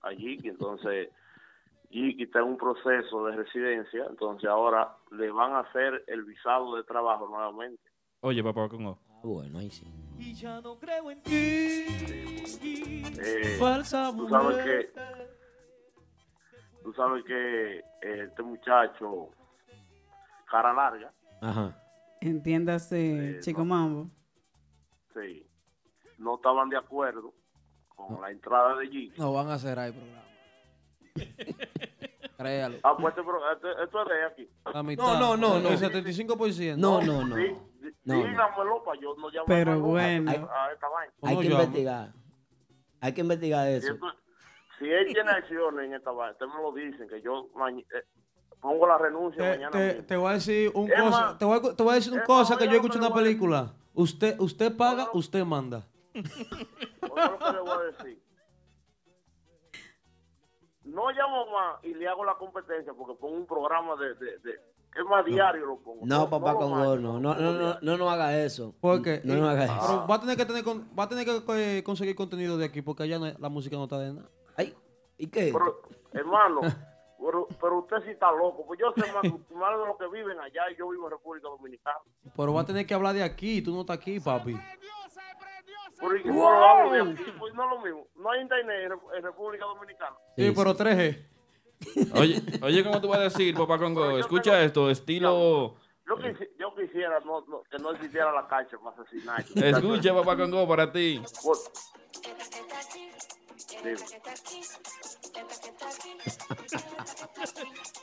[0.02, 1.10] a Jiki, entonces
[1.90, 6.74] Jiki está en un proceso de residencia, entonces ahora le van a hacer el visado
[6.76, 7.82] de trabajo nuevamente.
[8.20, 8.98] Oye, papá Congo.
[9.10, 9.86] Ah, bueno, ahí sí.
[10.18, 11.32] Y ya no creo en ti.
[13.26, 14.92] Eh, Falsa tú sabes que
[16.82, 19.30] tú sabes que eh, este muchacho
[20.50, 21.76] cara larga Ajá.
[22.20, 24.10] Entiéndase, Chico Mambo.
[25.14, 25.46] sí
[26.18, 27.32] no estaban de acuerdo
[27.88, 30.24] con la entrada de G No van a hacer ahí programa.
[32.36, 32.76] Créalo.
[32.82, 35.04] ah pues este pro- este- esto es de aquí La mitad.
[35.18, 35.68] no, no, no.
[35.68, 36.76] El 75%.
[36.76, 37.36] No, no, no.
[37.36, 37.52] sí,
[38.04, 38.24] No, no.
[38.26, 40.30] dígamelo para yo no llamar Pero bueno.
[40.30, 41.62] a, a esta vaina Hay que llama?
[41.64, 42.12] investigar.
[43.00, 43.92] Hay que investigar si, eso.
[43.94, 44.06] esto-
[44.78, 48.04] si él tiene acciones en esta vaina ustedes me lo dicen que yo eh,
[48.60, 51.76] pongo la renuncia Te, mañana te- voy a decir un cosa, más, te voy a,
[51.76, 53.72] te voy a decir una cosa que yo escuché en una película.
[53.94, 55.86] Usted, usted paga, usted manda.
[56.14, 58.22] Oiga lo que le voy a decir.
[60.84, 64.50] No llamo más y le hago la competencia porque pongo un programa de, de, de
[64.96, 66.04] es más diario lo pongo.
[66.06, 67.18] No, papá lo Congo, macho, no.
[67.18, 68.74] No, no, no, no, no haga eso.
[68.80, 69.74] Porque No, no haga eso.
[69.80, 71.42] pero va a tener que tener con- va a tener que
[71.78, 74.28] eh, conseguir contenido de aquí porque allá no- la música no está de nada.
[74.56, 74.72] Ay,
[75.18, 75.50] ¿y qué?
[75.52, 75.80] Pero,
[76.12, 76.60] hermano,
[77.18, 78.64] pero, pero usted sí está loco.
[78.66, 81.48] Pues yo sé más, más de los que viven allá y yo vivo en República
[81.48, 81.98] Dominicana.
[82.36, 84.54] Pero va a tener que hablar de aquí, tú no estás aquí, papi.
[86.00, 87.22] Pero, ¿y qué no lo hablo de aquí?
[87.38, 88.06] Pues no es lo mismo.
[88.16, 90.16] No hay internet en, Rep- en República Dominicana.
[90.36, 91.28] Sí, pero 3G.
[92.14, 94.18] Oye, oye, ¿cómo tú vas a decir, papá Congo?
[94.18, 95.76] Escucha esto, estilo...
[96.06, 99.44] Yo, quisi- yo quisiera no, no- que no existiera la cárcel para asesinar.
[99.54, 101.22] Escucha, papá Congo, para ti.
[101.42, 101.70] Pues,
[103.82, 103.96] dime.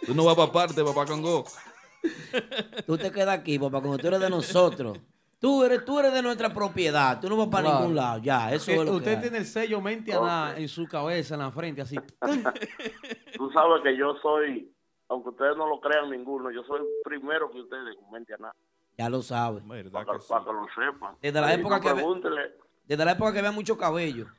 [0.05, 1.43] Tú no vas para parte, papá Congo.
[2.85, 4.97] Tú te quedas aquí, papá, como tú eres de nosotros.
[5.41, 7.19] Tú eres, tú eres de nuestra propiedad.
[7.19, 7.80] Tú no vas para Claro.
[7.80, 8.19] ningún lado.
[8.22, 9.22] Ya, eso es lo que usted hay.
[9.22, 11.95] tiene el sello mente nada en su cabeza, en la frente, así.
[13.38, 14.72] Tú sabes que yo soy,
[15.09, 17.97] aunque ustedes no lo crean ninguno, yo soy el primero que ustedes
[18.39, 18.53] nada.
[18.99, 19.63] Ya lo sabes.
[19.63, 20.05] Para, que- para
[20.45, 21.15] que lo sepan.
[21.19, 22.53] Desde la época no que ve-.
[22.85, 24.27] Desde la época que había mucho cabello.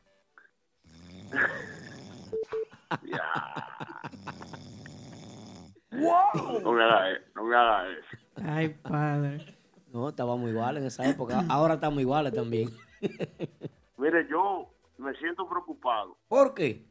[5.93, 8.17] No me haga eso, no me haga eso.
[8.45, 9.59] Ay, padre.
[9.93, 11.45] No, estábamos iguales en esa época.
[11.51, 12.71] Ahora estamos iguales también.
[13.99, 16.17] Mire, yo me siento preocupado.
[16.29, 16.85] ¿Por qué?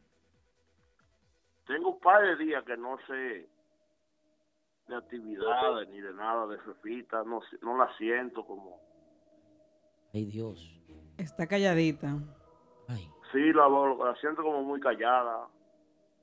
[1.65, 3.49] Tengo un par de días que no sé
[4.87, 8.79] de actividades ni de nada de Fefita, no, no la siento como...
[10.13, 10.77] Ay, Dios.
[11.17, 12.17] Está calladita,
[13.31, 15.47] Sí, la, la siento como muy callada.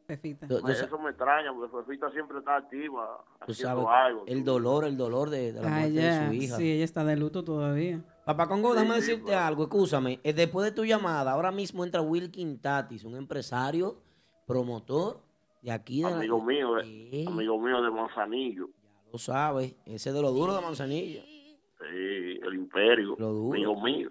[0.08, 4.24] Eso me extraña porque Fefita siempre está activa, Tú haciendo sabes, algo.
[4.26, 6.20] el dolor, el dolor de, de la Ah, muerte ya.
[6.22, 6.56] de su hija.
[6.56, 8.02] Sí, ella está de luto todavía.
[8.24, 10.18] Papá Congo, déjame decirte algo, escúchame.
[10.24, 14.00] Eh, Después de tu llamada, ahora mismo entra Wilkin Tatis, un empresario,
[14.46, 15.20] promotor
[15.60, 18.70] de aquí de la- Amigo mío, de, amigo mío de Manzanillo.
[19.12, 21.22] Lo sabes, ese de lo duro de Manzanilla.
[21.22, 23.14] Sí, el imperio.
[23.18, 23.54] Lo duro.
[23.54, 24.10] Amigo mío.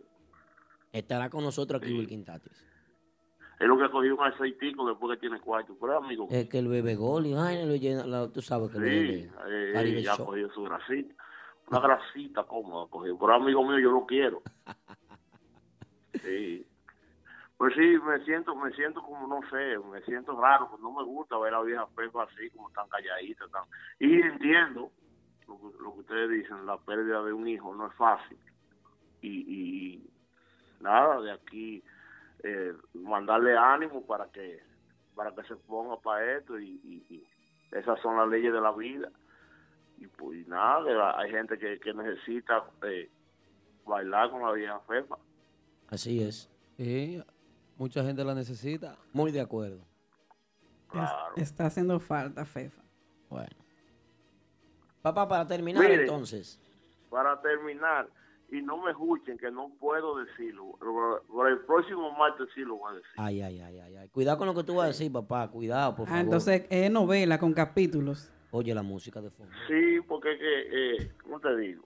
[0.92, 2.67] Estará con nosotros aquí Wilkin Tatis.
[3.60, 5.76] Es lo que cogió un aceitico después que tiene cuarto.
[5.80, 6.28] Pero amigo.
[6.30, 8.92] Es que el bebé gol y vaina lo llena, la- tú sabes que lo Sí,
[8.92, 9.34] llena.
[9.50, 10.26] eh, ya Show.
[10.28, 11.16] cogió su grasita.
[11.70, 13.18] Una grasita cómoda cogió.
[13.18, 14.42] Pero amigo mío, yo lo quiero.
[16.24, 16.66] Sí.
[17.58, 21.04] Pues sí, me siento, me siento como, no sé, me siento raro, pues no me
[21.04, 23.46] gusta ver a la vieja Pepa así, como tan calladita.
[23.50, 23.64] Tan...
[24.00, 24.92] Y entiendo
[25.48, 28.38] lo que, lo que ustedes dicen, la pérdida de un hijo no es fácil.
[29.22, 30.10] Y, y
[30.82, 31.84] nada, de aquí
[32.44, 34.60] eh, mandarle ánimo para que
[35.16, 37.28] para que se ponga para esto y, y- y
[37.72, 39.10] esas son las leyes de la vida.
[39.98, 43.10] Y pues nada, hay gente que, que necesita eh,
[43.86, 45.18] bailar con la vieja Pepa.
[45.90, 46.48] Así es.
[46.78, 47.20] Sí,
[47.78, 48.96] mucha gente la necesita.
[49.12, 49.80] Muy de acuerdo.
[50.94, 52.84] Es- Está haciendo falta, Fefa.
[53.30, 53.56] Bueno.
[55.02, 56.02] Papá, para terminar Mire.
[56.04, 56.62] entonces.
[57.10, 58.08] para terminar,
[58.50, 62.78] y no me escuchen que no puedo decirlo, pero por el próximo martes sí lo
[62.78, 63.12] voy a decir.
[63.18, 64.10] Ay, ay, ay, ay, ay.
[64.10, 65.50] Cuidado con lo que tú vas a decir, papá.
[65.50, 66.18] Cuidado, por favor.
[66.20, 68.32] Ah, entonces es novela con capítulos.
[68.52, 69.54] Oye la música de fondo.
[69.68, 71.86] Sí, porque es que, eh, ¿cómo te digo?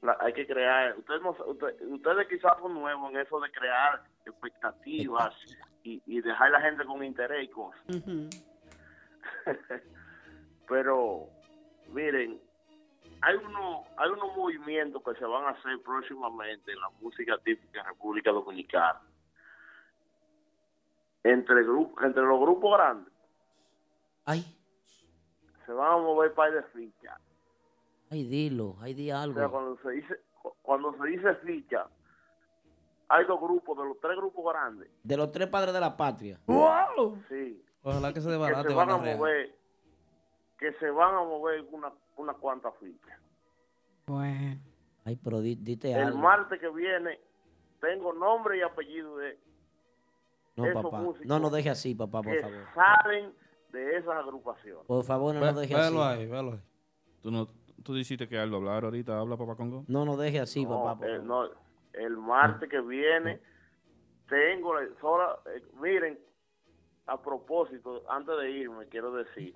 [0.00, 4.02] La- hay que crear, ustedes, no, usted- ustedes quizás son nuevos en eso de crear
[4.24, 5.34] expectativas
[5.82, 7.80] y, y dejar a la gente con interés y cosas.
[10.68, 11.28] Pero,
[11.92, 12.40] miren,
[13.22, 17.80] hay uno, hay unos movimientos que se van a hacer próximamente en la música típica
[17.80, 19.00] en República Dominicana.
[21.24, 23.12] Entre, grup- entre los grupos grandes.
[24.24, 24.44] Ay.
[25.66, 27.18] Se van a mover par de fichas.
[28.10, 28.76] Ay, dilo.
[28.80, 29.38] Ay, di O algo.
[29.38, 30.20] sea, cuando se dice,
[30.62, 31.86] cuando se dice ficha,
[33.08, 34.88] hay dos grupos, de los tres grupos grandes.
[35.02, 36.38] De los tres padres de la patria.
[37.28, 37.62] Sí.
[37.82, 39.54] Ojalá que se que desbarate se van a mover,
[40.58, 43.18] que se van a mover una, una cuantas fichas.
[44.06, 44.60] Bueno.
[45.04, 46.18] Ay, pero di- dite El algo.
[46.18, 47.18] martes que viene
[47.80, 49.38] tengo nombre y apellido de
[50.56, 50.98] No, esos papá.
[51.00, 52.64] músicos No nos deje así, papá, por que favor.
[52.74, 53.32] salen
[53.72, 54.84] de esas agrupaciones.
[54.86, 55.90] Por favor, no Ve- nos deje así.
[55.90, 56.60] velo ahí, velo ahí.
[57.22, 57.48] Tú, no,
[57.84, 59.84] tú dijiste que algo hablar ahorita, habla papá Congo.
[59.88, 60.98] No nos deje así, No, papá.
[60.98, 61.26] por eh, favor.
[61.26, 61.50] no,
[61.92, 63.40] el martes que viene
[64.28, 66.18] tengo, la- sola- eh, miren,
[67.06, 69.54] a propósito, antes de irme, quiero decir,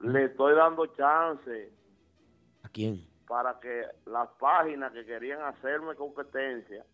[0.00, 1.72] le estoy dando chance
[2.62, 3.06] ¿A quién?
[3.26, 6.84] para que las páginas que querían hacerme competencia,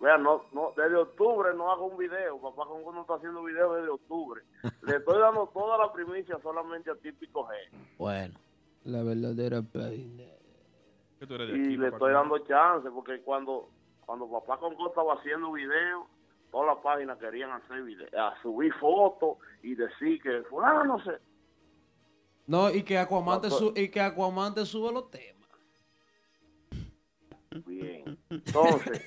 [0.00, 3.74] vean, no, no, desde octubre no hago un video, papá Congo no está haciendo video
[3.74, 4.42] desde octubre,
[4.82, 7.52] le estoy dando toda la primicia solamente a Típico G.
[7.98, 8.34] Bueno.
[8.84, 10.24] La verdadera página.
[11.20, 13.68] Que tú eres de y aquí, le estoy dando chance porque cuando
[14.00, 16.08] cuando papá Congo estaba haciendo video
[16.50, 21.12] todas las páginas querían hacer video a subir fotos y decir que fulano no sé
[22.46, 25.48] No, y que Aquaman te, su- y que Aquaman te sube los temas.
[27.66, 29.02] bien entonces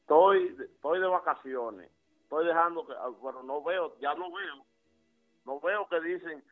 [0.00, 1.90] estoy estoy de vacaciones
[2.22, 4.64] estoy dejando que ah, bueno no veo ya no veo
[5.44, 6.44] no veo que dicen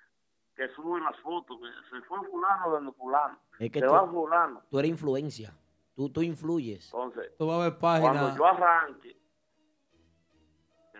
[0.56, 1.66] que suben las fotos que
[1.96, 5.56] se fue fulano de fulano Es que se tú, va fulano tú eres influencia.
[5.94, 6.86] Tú, tú influyes.
[6.86, 8.36] entonces Tú vas a ver cuando páginas.
[8.36, 9.21] yo arranque, que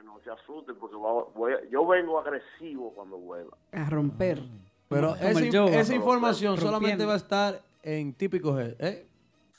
[0.05, 3.57] no se asusten porque va- voy a- yo vengo agresivo cuando vuelva.
[3.73, 4.43] A romper.
[4.89, 5.81] Pero Como esa, el in- yoga.
[5.81, 6.77] esa información Rompiendo.
[6.79, 8.77] solamente va a estar en Típico G.
[8.79, 9.07] ¿eh?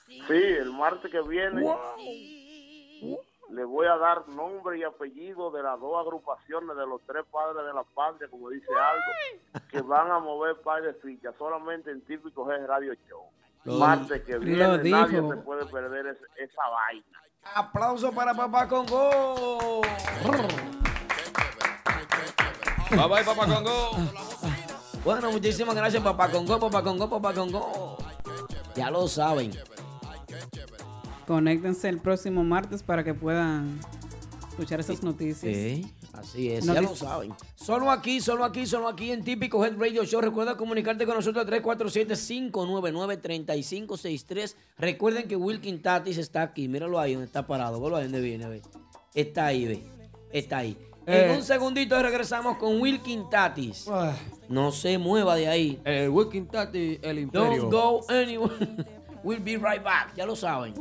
[0.07, 1.61] Sí, el martes que viene
[3.49, 7.64] le voy a dar nombre y apellido de las dos agrupaciones de los tres padres
[7.65, 12.02] de la patria, como dice Aldo, que van a mover par de fichas solamente en
[12.02, 13.22] Típico G Radio Show.
[13.65, 15.30] Lo martes que lo viene nadie dijo.
[15.34, 17.22] se puede perder ese- esa vaina.
[17.56, 19.82] Aplauso para papá Congo.
[22.90, 23.98] Bye bye, papá Congo.
[25.03, 27.98] Bueno, muchísimas gracias, papá Congo, papá Congo, papá Congo.
[28.76, 29.52] Ya lo saben.
[31.28, 33.80] Conéctense el próximo martes para que puedan
[34.49, 35.53] escuchar esas noticias.
[35.53, 37.34] Sí, así es, ya lo saben.
[37.56, 40.22] Solo aquí, solo aquí, solo aquí en Típico Head Radio Show.
[40.22, 44.56] Recuerda comunicarte con nosotros al 347-599-3563.
[44.77, 46.68] Recuerden que Wilkin Tatis está aquí.
[46.68, 47.80] Míralo ahí donde está parado.
[47.80, 48.61] Vuelvo ahí donde viene, ve.
[49.14, 49.84] Está ahí, ve.
[50.31, 50.77] Está ahí.
[51.06, 51.35] En Eh.
[51.35, 53.88] un segundito regresamos con Wilkin Tatis.
[54.49, 55.81] No se mueva de ahí.
[56.10, 57.69] Wilkin Tati, el imperio.
[57.69, 58.53] Don't go anywhere.
[59.23, 60.14] We'll be right back.
[60.18, 60.73] Ya lo saben.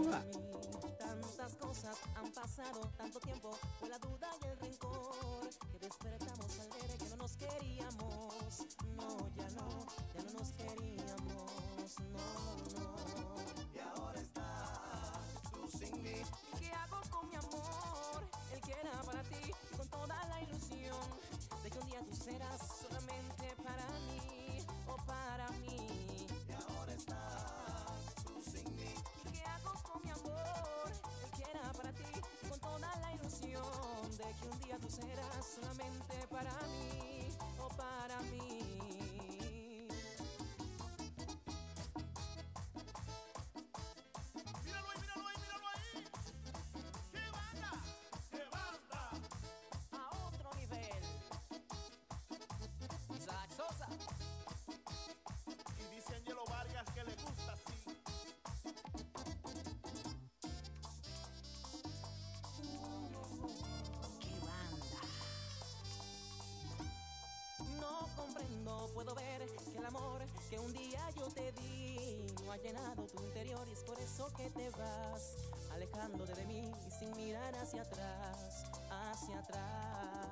[70.53, 74.31] Que un día yo te di no ha llenado tu interior y es por eso
[74.37, 75.35] que te vas
[75.73, 80.29] alejándote de mí y sin mirar hacia atrás, hacia atrás.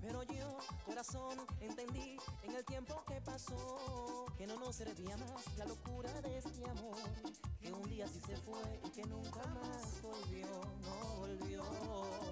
[0.00, 5.66] Pero yo, corazón, entendí en el tiempo que pasó que no nos servía más la
[5.66, 6.96] locura de este amor
[7.60, 10.48] que un día sí se fue y que nunca más volvió,
[10.82, 12.29] no volvió.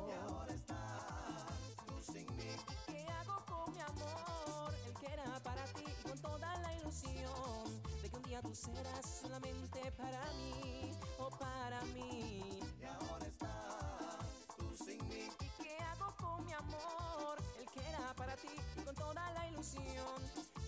[8.39, 12.61] Día tú serás solamente para mí o para mí.
[12.81, 14.19] Y ahora estás
[14.57, 15.29] tú sin mí.
[15.41, 17.39] ¿Y qué hago con mi amor?
[17.59, 20.23] El que era para ti y con toda la ilusión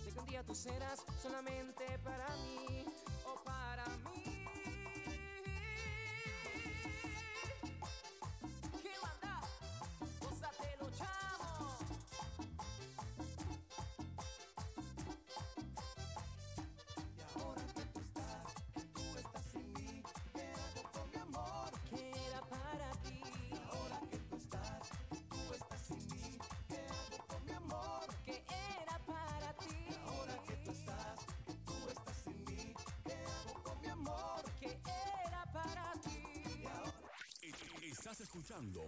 [0.05, 2.85] de que un día tú serás solamente para mí
[38.41, 38.81] escuchando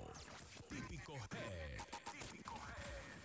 [0.67, 1.79] Típico Head.
[2.11, 3.21] Típico Head.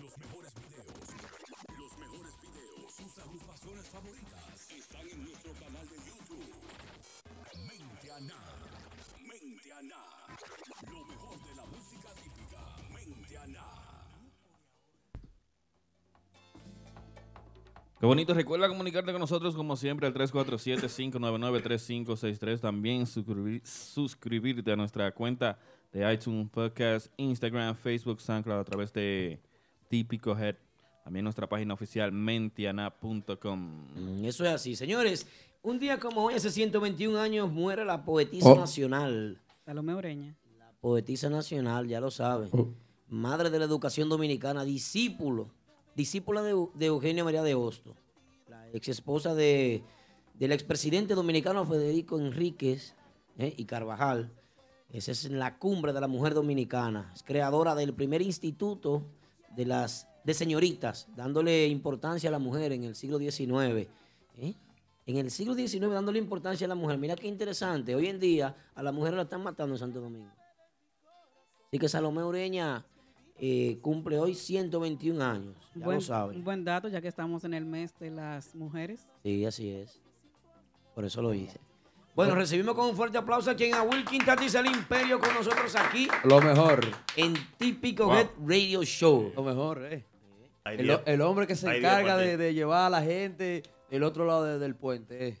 [0.00, 0.86] Los mejores videos,
[1.78, 6.54] los mejores videos, sus agrupaciones favoritas están en nuestro canal de YouTube.
[7.66, 8.38] Mente Aná,
[9.20, 10.04] Mente Aná,
[10.90, 12.76] lo mejor de la música típica.
[12.92, 13.87] Mente Aná.
[18.00, 18.32] Qué bonito.
[18.32, 22.60] Recuerda comunicarte con nosotros como siempre al 347-599-3563.
[22.60, 25.58] También suscribir- suscribirte a nuestra cuenta
[25.92, 29.40] de iTunes Podcast, Instagram, Facebook, SoundCloud a través de
[29.88, 30.54] Típico Head.
[31.02, 33.86] También nuestra página oficial mentiana.com.
[33.96, 34.76] Mm, Eso es así.
[34.76, 35.26] Señores,
[35.62, 38.56] un día como hoy, hace 121 años, muere la poetisa Oh.
[38.56, 39.40] nacional.
[39.64, 40.36] Salomé Ureña.
[40.80, 42.48] Poetisa nacional, ya lo sabe.
[43.08, 45.50] Madre de la educación dominicana, discípulo,
[45.98, 47.96] discípula de, Eugenia María de Hosto,
[48.46, 49.82] la ex esposa de,
[50.34, 52.94] del expresidente dominicano Federico Enríquez
[53.36, 53.52] ¿eh?
[53.56, 54.30] y Carvajal.
[54.90, 57.10] Esa es la cumbre de la mujer dominicana.
[57.12, 59.02] Es creadora del primer instituto
[59.56, 63.88] de las de señoritas, dándole importancia a la mujer en el siglo XIX.
[64.36, 64.54] ¿eh?
[65.04, 66.96] En el siglo XIX dándole importancia a la mujer.
[66.98, 67.96] Mira qué interesante.
[67.96, 70.30] Hoy en día a la mujer la están matando en Santo Domingo.
[71.66, 72.86] Así que Salomé Ureña
[73.38, 75.54] eh, cumple hoy 121 años.
[75.74, 76.36] Ya Buen- lo saben.
[76.38, 79.06] Un buen dato, ya que estamos en el mes de las mujeres.
[79.22, 80.00] Sí, así es.
[80.94, 81.60] Por eso lo hice.
[82.16, 85.72] Bueno, recibimos con un fuerte aplauso a quien a Wilkin Tatis el Imperio con nosotros
[85.76, 86.80] aquí Lo mejor.
[87.14, 88.14] en Típico Wow.
[88.16, 89.32] Head Radio Show.
[89.36, 90.04] Lo mejor, eh.
[91.06, 94.74] El, hombre que se encarga de, llevar a la gente del otro lado de- del
[94.74, 95.28] puente.
[95.28, 95.38] eh.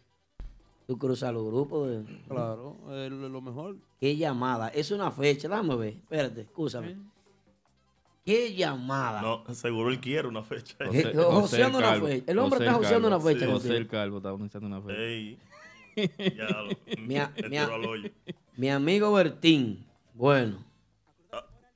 [0.86, 1.90] Tú cruzas los grupos.
[1.90, 3.76] de- Claro, es lo lo mejor.
[3.98, 4.68] Qué llamada.
[4.68, 5.48] Es una fecha.
[5.48, 5.88] Déjame ver.
[5.94, 6.96] Espérate, escúchame.
[8.28, 9.22] Qué llamada.
[9.22, 10.76] No, seguro él quiere una fecha.
[10.84, 12.24] José- José joseando una fecha.
[12.30, 13.52] El hombre José está joseando una fecha Sí.
[13.52, 15.00] José el Calvo está joseando una fecha.
[15.00, 15.38] Ey.
[16.36, 16.68] Ya lo-
[17.06, 18.10] Mi, a- mi a- tiró al hoyo.
[18.58, 19.86] mi amigo Bertín.
[20.12, 20.62] Bueno.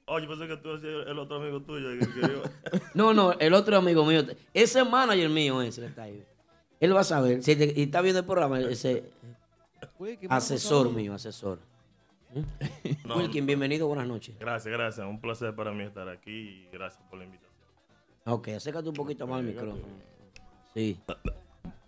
[0.04, 1.88] Oye, pensé que tú decías el otro amigo tuyo.
[1.98, 2.42] que- que yo-
[2.94, 4.22] No, no, el otro amigo mío.
[4.52, 6.22] Ese es manager mío, ese que está ahí.
[6.80, 7.42] Él va a saber.
[7.42, 9.04] Si te- y está viendo el programa, ese
[10.28, 11.60] asesor mío, asesor.
[13.04, 13.16] No.
[13.16, 14.36] Wilkin, bienvenido, buenas noches.
[14.38, 15.06] Gracias, gracias.
[15.06, 17.52] Un placer para mí estar aquí y gracias por la invitación.
[18.26, 19.82] Ok, acércate un poquito más al micrófono.
[20.74, 20.98] Sí.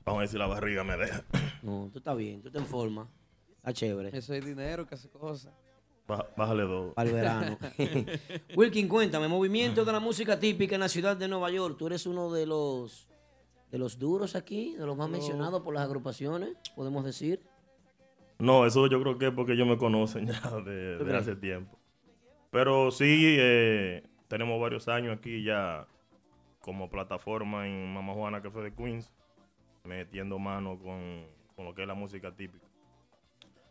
[0.04, 1.22] Vamos a ver si la barriga me deja.
[1.62, 3.08] No, tú estás bien, tú te en forma.
[3.56, 4.10] Está chévere.
[4.16, 5.52] Eso es dinero que hace cosas.
[6.06, 6.92] Baja- Bájale dos.
[6.94, 7.58] Para el verano.
[8.56, 11.76] Wilkin, cuéntame, movimiento de la música típica en la ciudad de Nueva York.
[11.78, 13.08] Tú eres uno de los
[13.70, 15.12] de los duros aquí, de los más No.
[15.16, 17.40] mencionados por las agrupaciones, podemos decir.
[18.38, 21.78] No, eso yo creo que es porque ellos me conocen ya de, hace tiempo.
[22.50, 25.86] Pero sí, eh, tenemos varios años aquí ya
[26.60, 29.10] como plataforma en Mamá Juana, que fue de Queens,
[29.84, 32.66] metiendo mano con, con lo que es la música típica.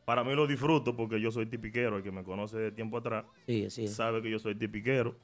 [0.05, 3.25] Para mí lo disfruto porque yo soy tipiquero, el que me conoce de tiempo atrás
[3.47, 5.15] Sí, sabe que yo soy tipiquero.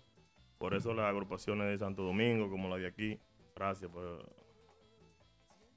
[0.57, 3.20] Por eso las agrupaciones de Santo Domingo, como la de aquí,
[3.56, 4.26] gracias por,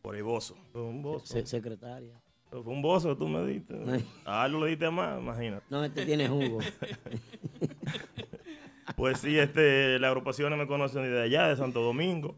[0.03, 0.57] por el bozo.
[0.75, 1.27] Un bozo.
[1.27, 2.22] Se- secretaria.
[2.53, 3.74] Fue un bozo, tú me diste.
[4.27, 5.65] A Aldo le diste más, imagínate.
[5.70, 6.59] No, este tiene jugo.
[8.97, 12.37] Pues sí, este, las agrupaciones me conocen desde allá, de Santo Domingo.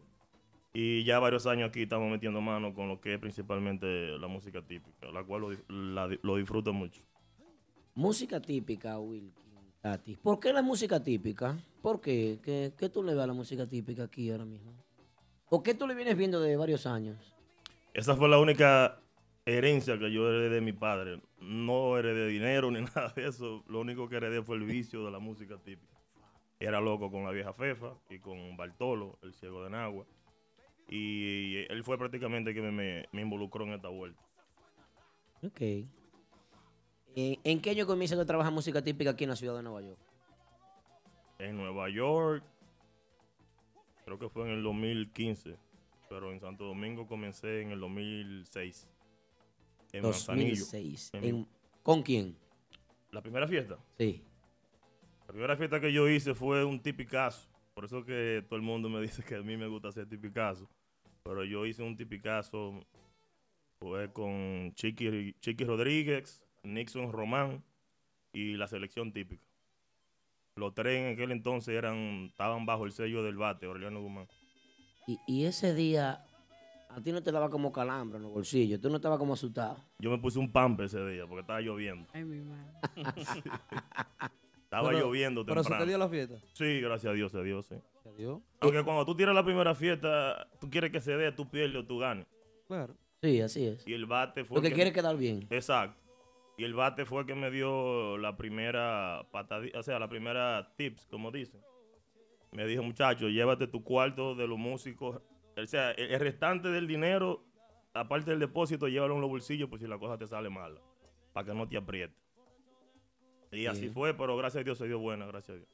[0.73, 4.61] Y ya varios años aquí estamos metiendo mano con lo que es principalmente la música
[4.61, 7.01] típica, la cual lo, la lo disfruto mucho.
[7.95, 9.33] Música típica, Wilkin,
[9.81, 10.15] Tati.
[10.17, 11.57] ¿Por qué la música típica?
[11.81, 12.39] ¿Por qué?
[12.43, 14.71] ¿Qué, qué tú le ves a la música típica aquí ahora mismo?
[15.49, 17.33] ¿O qué tú le vienes viendo de varios años?
[17.93, 18.99] Esa fue la única
[19.45, 21.21] herencia que yo heredé de mi padre.
[21.39, 23.63] No heredé dinero ni nada de eso.
[23.67, 25.93] Lo único que heredé fue el vicio de la música típica.
[26.59, 30.05] Era loco con la vieja Fefa y con Bartolo, el ciego de Nagua.
[30.89, 34.21] Y él fue prácticamente que me, me- me involucró en esta vuelta.
[35.43, 35.61] Ok.
[35.61, 35.87] Eh,
[37.43, 39.99] ¿En qué año comienzas a trabajar música típica aquí en la ciudad de Nueva York?
[41.39, 42.43] En Nueva York,
[44.05, 45.55] creo que fue en el 2015.
[46.09, 48.87] Pero en Santo Domingo comencé en el 2006.
[49.97, 50.49] En Manzanillo.
[50.59, 51.09] 2006.
[51.13, 51.47] En- En-
[51.83, 52.35] ¿Con quién?
[53.11, 53.77] ¿La primera fiesta?
[53.97, 54.21] Sí.
[55.27, 57.47] La primera fiesta que yo hice fue un tipicazo.
[57.73, 60.67] Por eso que todo el mundo me dice que a mí me gusta hacer tipicazo.
[61.23, 62.83] Pero yo hice un tipicazo
[63.79, 67.63] fue con Chiqui, Chiqui Rodríguez, Nixon Román
[68.33, 69.43] y la selección típica.
[70.55, 74.27] Los tres en aquel entonces eran, estaban bajo el sello del bate, Aureliano Guzmán.
[75.07, 76.25] Y, y ese día,
[76.89, 78.79] a ti no te daba como calambre en los bolsillos.
[78.79, 79.77] Tú no estabas como asustado.
[79.99, 82.07] Yo me puse un pampe ese día porque estaba lloviendo.
[82.13, 82.71] Ay, mi madre.
[84.63, 85.85] Estaba Pero- lloviendo pero se temprano.
[85.85, 86.35] te dio la fiesta.
[86.53, 87.75] Sí, gracias a Dios se dio, sí.
[88.03, 88.41] ¿Se dio?
[88.59, 91.85] Aunque cuando tú tiras la primera fiesta, tú quieres que se dé, tú pierdes o
[91.85, 92.25] tú ganes.
[92.67, 92.95] Claro.
[93.21, 93.87] Sí, así es.
[93.87, 94.55] Y el bate fue.
[94.57, 95.45] Lo que quiere quedar bien.
[95.49, 96.01] Exacto.
[96.57, 100.73] Y el bate fue el que me dio la primera patadita, o sea, la primera
[100.77, 101.61] tips, como dicen.
[102.51, 105.21] Me dijo, muchacho, llévate tu cuarto de los músicos.
[105.57, 107.43] O sea, el, el restante del dinero,
[107.93, 110.79] aparte del depósito, llévalo en los bolsillos por si la cosa te sale mala.
[111.33, 112.15] Para que no te apriete.
[113.51, 115.69] Y así fue, pero gracias a Dios se dio buena, gracias a Dios.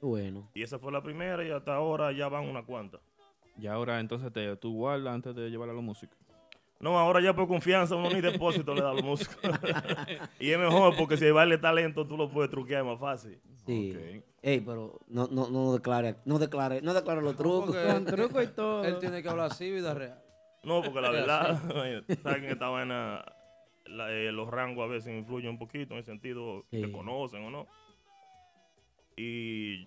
[0.00, 0.50] Bueno.
[0.54, 3.00] Y esa fue la primera y hasta ahora ya van unas cuantas.
[3.56, 6.16] Y ahora entonces te, tú guardas antes de llevar a la música.
[6.80, 9.36] No, ahora ya por confianza uno ni depósito le da a los músicos.
[10.40, 13.40] y es mejor porque si baile talento tú lo puedes truquear más fácil.
[13.66, 14.22] Sí.
[14.42, 17.74] Ey, pero no, no, no declare, no declare, no declare los trucos.
[17.74, 18.84] Con truco y todo.
[18.84, 20.20] Él tiene que hablar así, vida real.
[20.64, 21.58] No, porque la verdad,
[22.22, 23.24] saben que esta vaina,
[23.86, 26.92] la- eh, los rangos a veces influyen un poquito en el sentido que Sí.
[26.92, 27.66] conocen o no.
[29.16, 29.86] Y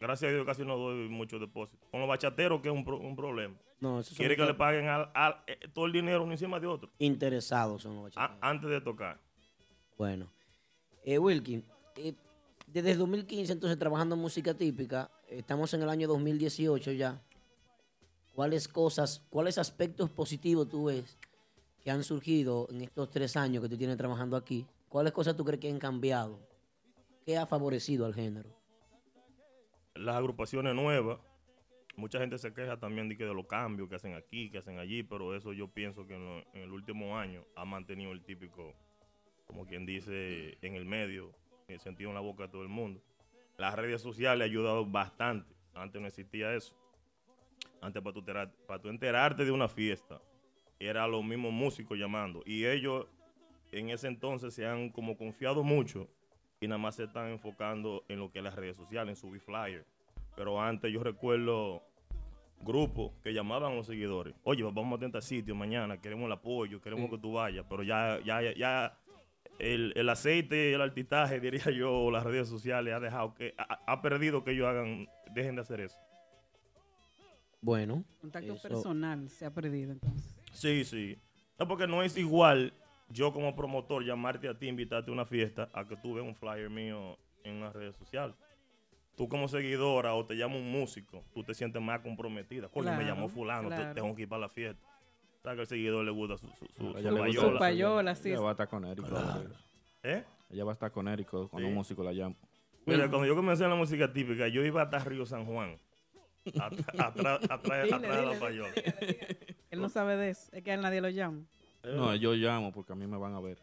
[0.00, 1.86] gracias a Dios casi no doy mucho depósito.
[1.90, 3.54] Con los bachateros que es un, pro- un problema.
[3.82, 6.88] No, Quiere que le paguen al- al- eh, todo el dinero uno encima de otro.
[7.00, 9.18] Interesados son los a- antes de tocar.
[9.98, 10.30] Bueno.
[11.04, 11.64] Eh, Wilkin,
[11.96, 12.14] eh,
[12.68, 17.20] desde el 2015 entonces trabajando en música típica, estamos en el año 2018 ya.
[18.32, 21.18] ¿Cuáles cosas, cuáles aspectos positivos tú ves
[21.80, 24.64] que han surgido en estos tres años que tú tienes trabajando aquí?
[24.88, 26.38] ¿Cuáles cosas tú crees que han cambiado?
[27.26, 28.48] ¿Qué ha favorecido al género?
[29.94, 31.18] las agrupaciones nuevas,
[31.96, 34.78] mucha gente se queja también de, que de los cambios que hacen aquí, que hacen
[34.78, 38.22] allí, pero eso yo pienso que en, lo- en el último año ha mantenido el
[38.22, 38.74] típico,
[39.46, 41.32] como quien dice, en el medio,
[41.68, 43.02] en el sentido en la boca de todo el mundo.
[43.58, 45.54] Las redes sociales han ayudado bastante.
[45.74, 46.76] Antes no existía eso.
[47.80, 48.24] Antes para tú,
[48.66, 50.20] para tú enterarte de una fiesta,
[50.78, 52.42] era los mismos músicos llamando.
[52.46, 53.06] Y ellos
[53.70, 56.08] en ese entonces se han como confiado mucho
[56.60, 59.40] y nada más se están enfocando en lo que es las redes sociales, en subir
[59.40, 59.86] flyers.
[60.36, 61.82] Pero antes yo recuerdo
[62.60, 66.80] grupos que llamaban a los seguidores, oye, vamos a tentar sitio mañana, queremos el apoyo,
[66.80, 68.98] queremos que tú vayas, pero ya, ya, ya, ya
[69.58, 73.80] el, el aceite, el altitaje, diría yo, o las redes sociales ha dejado que, ha,
[73.86, 75.98] ha perdido que ellos hagan, dejen de hacer eso.
[77.60, 78.04] Bueno.
[78.20, 80.34] Contacto eso- personal se ha perdido entonces.
[80.52, 81.16] Sí, sí.
[81.58, 82.72] No, porque no es igual
[83.08, 86.34] yo como promotor llamarte a ti, invitarte a una fiesta, a que tú veas un
[86.34, 88.34] flyer mío en una red social.
[89.16, 92.68] Tú como seguidora o te llama un músico, tú te sientes más comprometida.
[92.68, 93.94] Coño, me Claro, llamó fulano, te- claro.
[93.94, 94.82] tengo que ir para la fiesta.
[95.42, 97.52] ¿Sabes que al seguidor le gusta su, su, su, A su ella le gusta payola?
[97.52, 98.28] su payola, sí.
[98.30, 99.08] Ella va a estar con Érico.
[99.08, 99.50] Claro.
[100.02, 100.24] ¿Eh?
[100.50, 102.36] Ella va a estar con Érico cuando un músico la llama.
[102.86, 105.78] Mira, cuando yo comencé en la música típica, yo iba hasta Río San Juan.
[106.58, 107.40] At- Atrás
[108.00, 108.72] de la payola.
[109.70, 110.50] Él no sabe de eso.
[110.52, 111.44] Es que a él nadie lo llama.
[111.84, 113.58] No, yo llamo porque a mí me van a ver.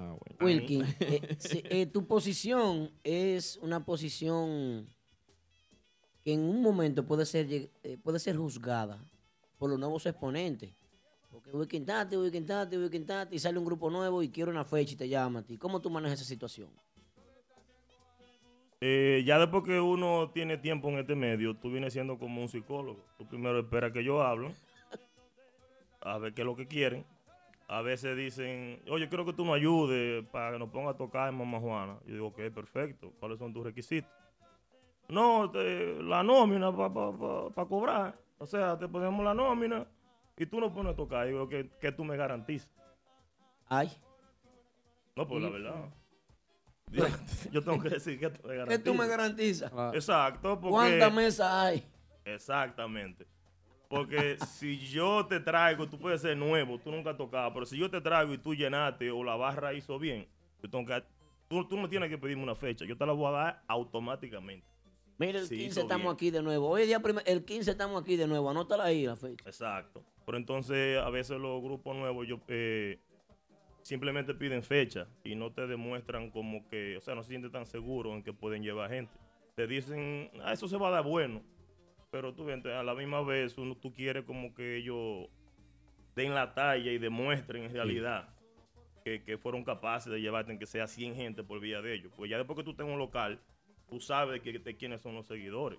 [0.00, 0.36] Ah, bueno.
[0.40, 4.88] Wilkin, eh, si- eh, tu posición es una posición
[6.24, 8.96] que en un momento puede ser, eh, puede ser juzgada
[9.58, 10.70] por los nuevos exponentes.
[11.32, 14.64] Porque Weekend Tati, Weekend Tati, Weekend Tati, y sale un grupo nuevo y quiere una
[14.64, 15.58] fecha y te llama a ti.
[15.58, 16.70] ¿Cómo tú manejas esa situación?
[18.80, 22.48] Eh, ya después que uno tiene tiempo en este medio, tú vienes siendo como un
[22.48, 23.04] psicólogo.
[23.18, 24.54] Tú primero esperas que yo hable,
[26.00, 27.04] a ver qué es lo que quieren.
[27.70, 31.28] A veces dicen, oye, quiero que tú nos ayudes para que nos ponga a tocar
[31.28, 31.98] en Mamá Juana.
[32.06, 33.12] Yo digo, ok, perfecto.
[33.20, 34.10] ¿Cuáles son tus requisitos?
[35.08, 38.18] No, te- la nómina para cobrar.
[38.38, 39.86] O sea, te ponemos la nómina
[40.36, 41.26] y tú nos pones a tocar.
[41.26, 42.70] Y digo, que, que tú me garantizas.
[43.68, 43.90] Ay.
[45.14, 45.74] No, pues la Y- verdad.
[46.90, 47.04] Yo,
[47.52, 48.84] yo tengo que decir que tú me ¿Qué garantizas.
[48.84, 49.72] tú me garantizas?
[49.92, 50.58] Exacto.
[50.58, 51.86] Porque, ¿Cuántas mesas hay?
[52.24, 53.26] Exactamente.
[53.88, 57.78] Porque si yo te traigo, tú puedes ser nuevo, tú nunca has tocado, pero si
[57.78, 60.26] yo te traigo y tú llenaste o la barra hizo bien,
[60.62, 61.02] yo tengo que,
[61.48, 64.66] tú, tú no tienes que pedirme una fecha, yo te la voy a dar automáticamente.
[65.16, 66.14] Mira, el Sí, 15 hizo estamos bien.
[66.14, 66.68] aquí de nuevo.
[66.68, 68.50] Hoy día el 15 estamos aquí de nuevo.
[68.50, 69.42] Anótala ahí la fecha.
[69.48, 70.04] Exacto.
[70.24, 73.00] Pero entonces a veces los grupos nuevos yo, eh,
[73.82, 77.66] simplemente piden fecha y no te demuestran como que, o sea, no se sienten tan
[77.66, 79.12] seguros en que pueden llevar gente.
[79.56, 81.42] Te dicen, ah, eso se va a dar bueno.
[82.10, 85.28] Pero tú ves, a la misma vez uno, tú quieres como que ellos
[86.14, 88.28] den la talla y demuestren en realidad
[89.04, 92.12] que, que fueron capaces de llevarte en que sea 100 gente por vía de ellos.
[92.16, 93.40] Pues ya después que tú tengas un local,
[93.88, 95.78] tú sabes que, de quiénes son los seguidores.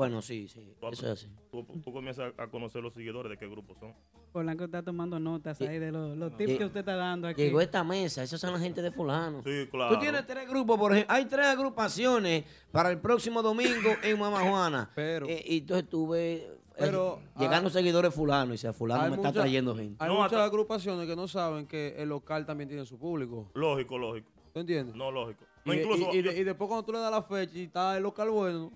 [0.00, 0.74] Bueno, sí, sí.
[0.80, 1.28] Tú, Eso es así.
[1.50, 3.92] tú- tú comienzas a conocer los seguidores de qué grupo son.
[4.32, 7.42] Polanco está tomando notas ahí de los, los tips que usted está dando aquí.
[7.42, 9.42] Llegó esta mesa, esos son la gente de fulano.
[9.42, 9.94] Sí, claro.
[9.94, 11.14] Tú tienes tres grupos, por ejemplo.
[11.14, 14.90] Hay tres agrupaciones para el próximo domingo en Mama Juana.
[14.94, 19.16] Pero, Eh, y entonces tuve eh, Pero, llegando ah, seguidores fulano y sea fulano me
[19.16, 19.96] está trayendo gente.
[20.02, 23.50] Hay No, muchas hasta- agrupaciones que no saben que el local también tiene su público.
[23.54, 24.30] Lógico, lógico.
[24.54, 24.94] ¿Tú entiendes?
[24.96, 25.44] No, lógico.
[25.64, 27.64] Y, No, incluso, y- y de- y después cuando tú le das la fecha y
[27.64, 28.70] está el local bueno,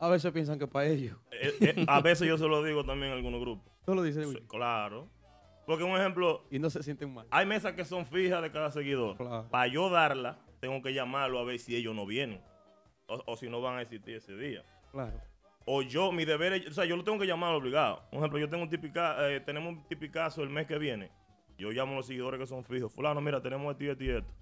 [0.00, 1.16] a veces piensan que es para ellos.
[1.30, 3.72] eh, eh, a veces yo se lo digo también a algunos grupos.
[3.84, 5.08] Tú lo dices, Sí, claro.
[5.66, 7.26] Porque un ejemplo, Y no se sienten mal.
[7.30, 9.16] hay mesas que son fijas de cada seguidor.
[9.50, 12.40] Para yo darla, tengo que llamarlo a ver si ellos no vienen.
[13.08, 14.64] O, o si no van a existir ese día.
[14.92, 15.20] Claro.
[15.64, 18.02] O yo, mi deber es, o sea, yo lo tengo que llamar obligado.
[18.10, 21.10] Por ejemplo, yo tengo un tipica, eh, tenemos un tipicazo el mes que viene.
[21.58, 22.92] Yo llamo a los seguidores que son fijos.
[22.92, 24.32] Fulano, mira, tenemos esto y esto y esto.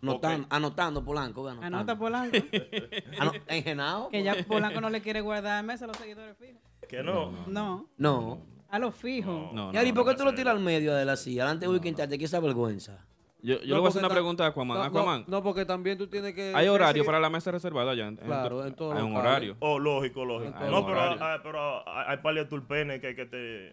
[0.00, 1.76] Anotando, anotando Polanco, ve, anotando.
[1.76, 2.36] Anota Polanco.
[3.18, 4.08] Ano- ¿En Genao?
[4.10, 6.60] que ya Polanco no le quiere guardar mesa a los seguidores fijos.
[6.88, 7.32] Que no.
[7.48, 8.38] No, No.
[8.70, 9.52] a los fijos.
[9.52, 11.38] No, y Ari, no, ¿por qué no tú lo tiras al medio de él así?
[11.40, 13.04] Adelante de Weekend Tati, que esa vergüenza.
[13.40, 14.78] Yo, yo No, le voy a hacer una ta- pregunta a Aquaman.
[14.78, 16.52] No, Aquaman, no, no, porque también tú tienes que...
[16.54, 19.56] ¿hay horario que para la mesa reservada en Claro, en todos Hay los un horario.
[19.60, 20.54] Oh, lógico, lógico.
[20.58, 21.18] Hay No, pero, horario.
[21.24, 23.66] ah, pero hay, hay par de tulpenes que, que te...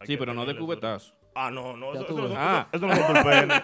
[0.00, 1.14] hay Sí, que pero no de cubetazo.
[1.38, 2.66] Ah, no, no, eso, eso son, Ah.
[2.72, 3.62] eso no son tulpenes.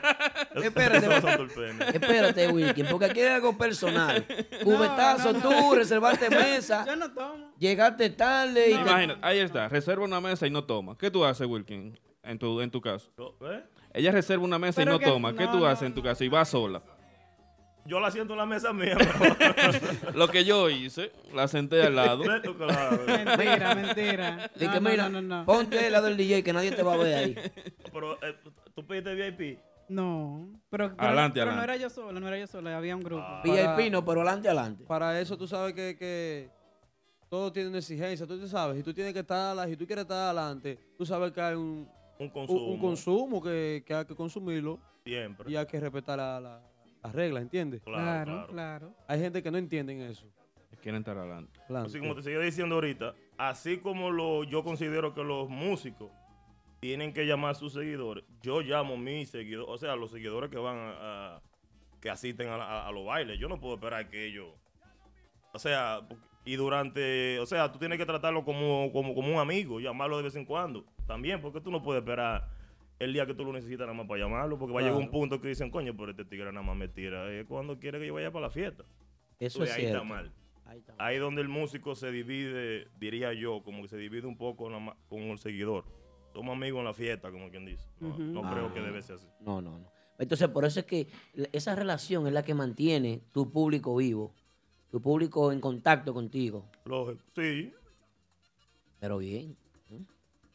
[0.54, 1.94] Eso- Espérate, eso no son tulpenes.
[1.94, 4.24] espérate, Wilkin, porque aquí hay algo personal.
[4.62, 5.48] Cubetazo, no, no.
[5.70, 7.50] tú, reservaste mesa, Yo no tomo.
[7.58, 10.96] llegaste tarde y te- Imagínate, ahí está, reserva una mesa y no toma.
[10.98, 13.10] ¿Qué tú haces, Wilkin, en tu, en tu caso?
[13.40, 13.62] ¿Eh?
[13.94, 15.34] Ella reserva una mesa Pero y no que- toma.
[15.34, 16.22] ¿Qué tú no, haces en tu casa?
[16.24, 16.82] Y va sola.
[17.84, 18.96] Yo la siento en la mesa mía.
[20.14, 22.22] Lo que yo hice, la senté al lado.
[23.06, 24.50] Mentira, mentira.
[24.54, 25.44] Di No, que no, mira, no, no, no.
[25.44, 27.34] ponte al lado del DJ que nadie te va a ver ahí.
[27.92, 28.36] Pero eh,
[28.74, 29.58] tú pediste VIP.
[29.88, 33.02] No, pero, pero- Adelante, pero no era yo solo, no era yo solo, había un
[33.02, 33.22] grupo.
[33.26, 33.42] Ah.
[33.44, 34.84] VIP no, pero adelante, adelante.
[34.84, 36.48] Para eso tú sabes que, que
[37.28, 40.02] todo tiene una exigencia, tú te sabes, y tú tienes que estar, si tú quieres
[40.04, 41.86] estar adelante, tú sabes que hay un,
[42.18, 42.66] Un consumo.
[42.68, 45.50] un consumo que, que hay que consumirlo Siempre.
[45.50, 46.62] y hay que respetar la- la-
[47.02, 47.82] las reglas, ¿entiendes?
[47.82, 48.94] Claro, Claro.
[49.08, 50.26] Hay gente que no entiende eso.
[50.80, 51.60] Quieren estar adelante.
[51.64, 51.88] Adelante.
[51.90, 56.10] Así como te seguía diciendo ahorita, así como lo, yo considero que los músicos
[56.80, 60.50] tienen que llamar a sus seguidores, yo llamo a mis seguidores, o sea, los seguidores
[60.50, 61.42] que van a, a-
[62.00, 63.38] que asisten a, la- a los bailes.
[63.38, 64.48] Yo no puedo esperar que ellos,
[65.52, 66.00] o sea,
[66.44, 70.24] y durante, o sea, tú tienes que tratarlo como, como, como un amigo, llamarlo de
[70.24, 70.84] vez en cuando.
[71.06, 72.48] También, porque tú no puedes esperar
[73.04, 75.10] el día que tú lo necesitas nada más para llamarlo, porque va a llegar un
[75.10, 78.06] punto que dicen, coño, pero este tigre nada más me tira, eh, cuando quiere que
[78.06, 78.84] yo vaya para la fiesta.
[79.38, 80.02] Eso Tú es ves, ahí cierto.
[80.02, 80.32] está mal.
[80.66, 80.94] Ahí está.
[80.98, 84.80] Ahí donde el músico se divide, diría yo, como que se divide un poco nada
[84.80, 85.84] más con el seguidor.
[86.32, 87.86] Somos amigos en la fiesta, como quien dice.
[88.00, 88.72] No, creo Ah.
[88.74, 89.26] que debe ser así.
[89.40, 89.92] No, no, no.
[90.18, 91.08] Entonces, por eso es que
[91.52, 94.32] esa relación es la que mantiene tu público vivo,
[94.90, 96.64] tu público en contacto contigo.
[96.84, 97.22] Lógico.
[97.34, 97.72] Sí.
[99.00, 99.56] Pero bien.
[99.90, 99.98] ¿eh?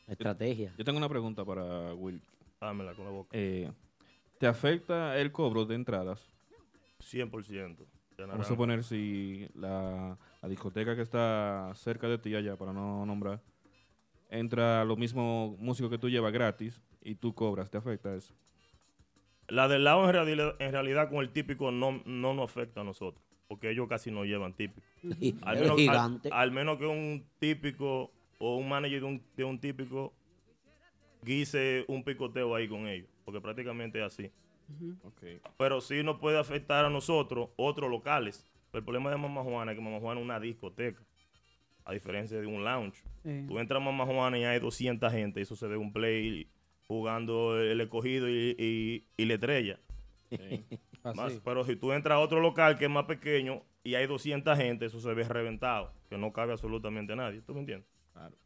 [0.07, 0.73] Estrategia.
[0.77, 2.21] Yo tengo una pregunta para Will.
[2.59, 3.29] Dámela con la boca.
[3.33, 3.71] Eh,
[4.39, 6.27] ¿Te afecta el cobro de entradas?
[6.99, 7.77] 100%.
[8.17, 12.73] de Vamos a suponer si la, la discoteca que está cerca de ti allá, para
[12.73, 13.41] no nombrar,
[14.29, 18.33] entra los mismos músicos que tú llevas gratis y tú cobras, ¿te afecta eso?
[19.47, 22.83] La del lado en realidad, en realidad con el típico no, no nos afecta a
[22.83, 23.23] nosotros.
[23.47, 24.85] porque ellos casi no llevan típico.
[25.43, 25.79] Al, menos,
[26.31, 30.13] al menos que un típico o un manager de un, de un típico
[31.23, 34.31] guise un picoteo ahí con ellos, porque prácticamente es así.
[35.57, 38.45] Pero sí nos puede afectar a nosotros, otros locales.
[38.71, 41.01] Pero el problema de Mamá Juana es que Mamá Juana es una discoteca,
[41.85, 43.01] a diferencia de un lounge.
[43.47, 46.49] Tú entras a Mamá Juana y hay 200 gente, eso se ve un play
[46.87, 49.79] jugando el escogido y, y, y la estrella.
[51.15, 54.57] Más- pero si tú entras a otro local que es más pequeño y hay 200
[54.57, 57.41] gente, eso se ve reventado, que no cabe absolutamente nadie.
[57.41, 57.87] ¿Tú me entiendes?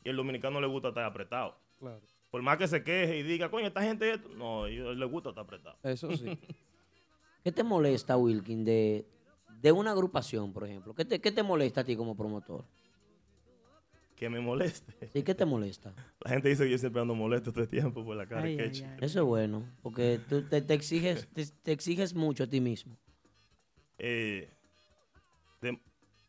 [0.04, 1.58] Y el dominicano le gusta estar apretado.
[1.80, 2.02] Claro.
[2.32, 5.10] Por más que se queje y diga, coño, esta gente, esto", no, a ellos les
[5.10, 5.78] gusta estar apretado.
[5.84, 6.26] Eso sí.
[7.44, 9.06] ¿Qué te molesta, Wilkin, de,
[9.62, 10.94] de una agrupación, por ejemplo?
[10.94, 12.64] ¿Qué te, ¿Qué te molesta a ti como promotor?
[14.16, 14.94] que me moleste.
[15.12, 15.24] ¿Sí?
[15.24, 15.96] ¿Qué te molesta?
[16.24, 18.56] La gente dice que yo siempre ando molesto todo el tiempo por la cara Ay,
[18.56, 18.84] que ay.
[19.02, 22.96] Eso es bueno, porque tú te, te exiges, te, te exiges mucho a ti mismo.
[23.98, 24.48] Eh,
[25.60, 25.80] de-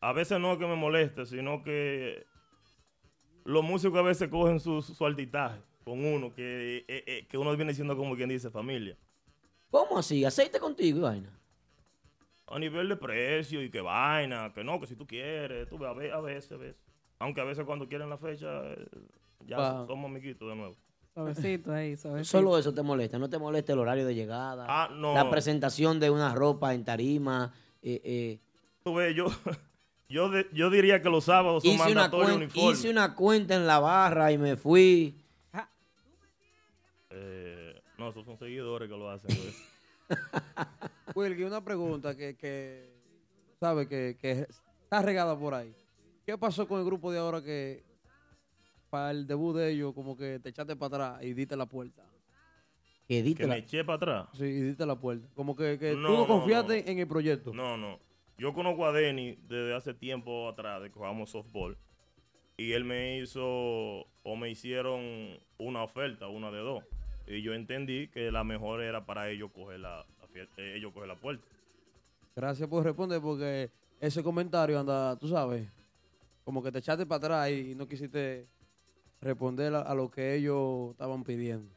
[0.01, 2.25] a veces no es que me moleste, sino que
[3.45, 7.55] los músicos a veces cogen su, su altitaje con uno, que, eh, eh, que uno
[7.55, 8.97] viene siendo como quien dice familia.
[9.69, 10.23] ¿Cómo así?
[10.23, 11.39] ¿Aceite contigo y vaina?
[12.47, 15.89] A nivel de precio y que vaina, que no, que si tú quieres, tú ves,
[15.89, 16.75] a ve- a veces, a veces.
[17.19, 18.85] Aunque a veces cuando quieren la fecha, eh,
[19.47, 20.75] ya somos amiguitos de nuevo.
[21.13, 22.37] Suavecito ahí, suavecito.
[22.37, 25.13] Solo eso te molesta, no te molesta el horario de llegada, Ah, no.
[25.13, 27.53] la presentación de una ropa en tarima.
[27.81, 28.39] eh, eh.
[28.83, 29.25] Tú ves, yo,
[30.09, 32.79] yo, de- yo diría que los sábados son Hice, una mandatorios cuen- uniformes.
[32.79, 35.15] hice una cuenta en la barra y me fui.
[37.15, 39.29] Eh, no, esos son seguidores que lo hacen.
[39.35, 39.63] pues.
[41.15, 42.91] Wilkie, una pregunta que, que
[43.59, 44.47] sabe que, que
[44.83, 45.73] está regada por ahí.
[46.25, 47.83] ¿Qué pasó con el grupo de ahora que
[48.89, 52.03] para el debut de ellos como que te echaste para atrás y diste la puerta?
[53.07, 54.29] Que Que me eché para atrás.
[54.33, 55.27] Sí, y diste la puerta.
[55.35, 57.53] Como que, que No, tú no no, confiaste en el proyecto.
[57.53, 57.99] No, no.
[58.37, 61.77] Yo conozco a Denny desde hace tiempo atrás, de que jugamos softball.
[62.57, 66.83] Y él me hizo, o me hicieron una oferta, una de dos.
[67.27, 71.07] Y yo entendí que la mejor era para ellos coger la, la eh, ellos coger
[71.07, 71.43] la puerta.
[72.35, 73.69] Gracias por responder porque
[73.99, 75.67] ese comentario anda, tú sabes,
[76.43, 78.45] como que te echaste para atrás y no quisiste
[79.21, 81.71] responder a, a lo que ellos estaban pidiendo.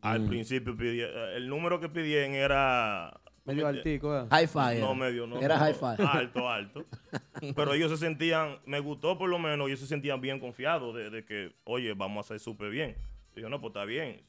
[0.00, 3.20] Al principio pidí, eh, el número que pidían era...
[3.44, 4.26] Medio altico, ¿eh?
[4.30, 4.94] Hi-fi No, era.
[4.94, 5.40] medio, no.
[5.40, 6.02] Era no, hi-fi.
[6.02, 6.86] Alto, alto.
[7.56, 11.10] Pero ellos se sentían, me gustó por lo menos, ellos se sentían bien confiados de,
[11.10, 12.96] de que, oye, vamos a hacer súper bien.
[13.36, 14.22] Yo, no, pues está bien.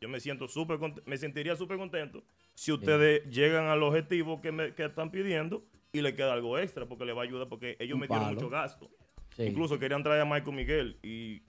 [0.00, 2.22] Yo me siento súper, me sentiría súper contento
[2.54, 6.86] si ustedes llegan al objetivo que, me, que están pidiendo y le queda algo extra
[6.86, 8.90] porque le va a ayudar porque ellos Un metieron mucho gasto.
[9.36, 9.44] Sí.
[9.44, 11.42] Incluso querían traer a Michael Miguel y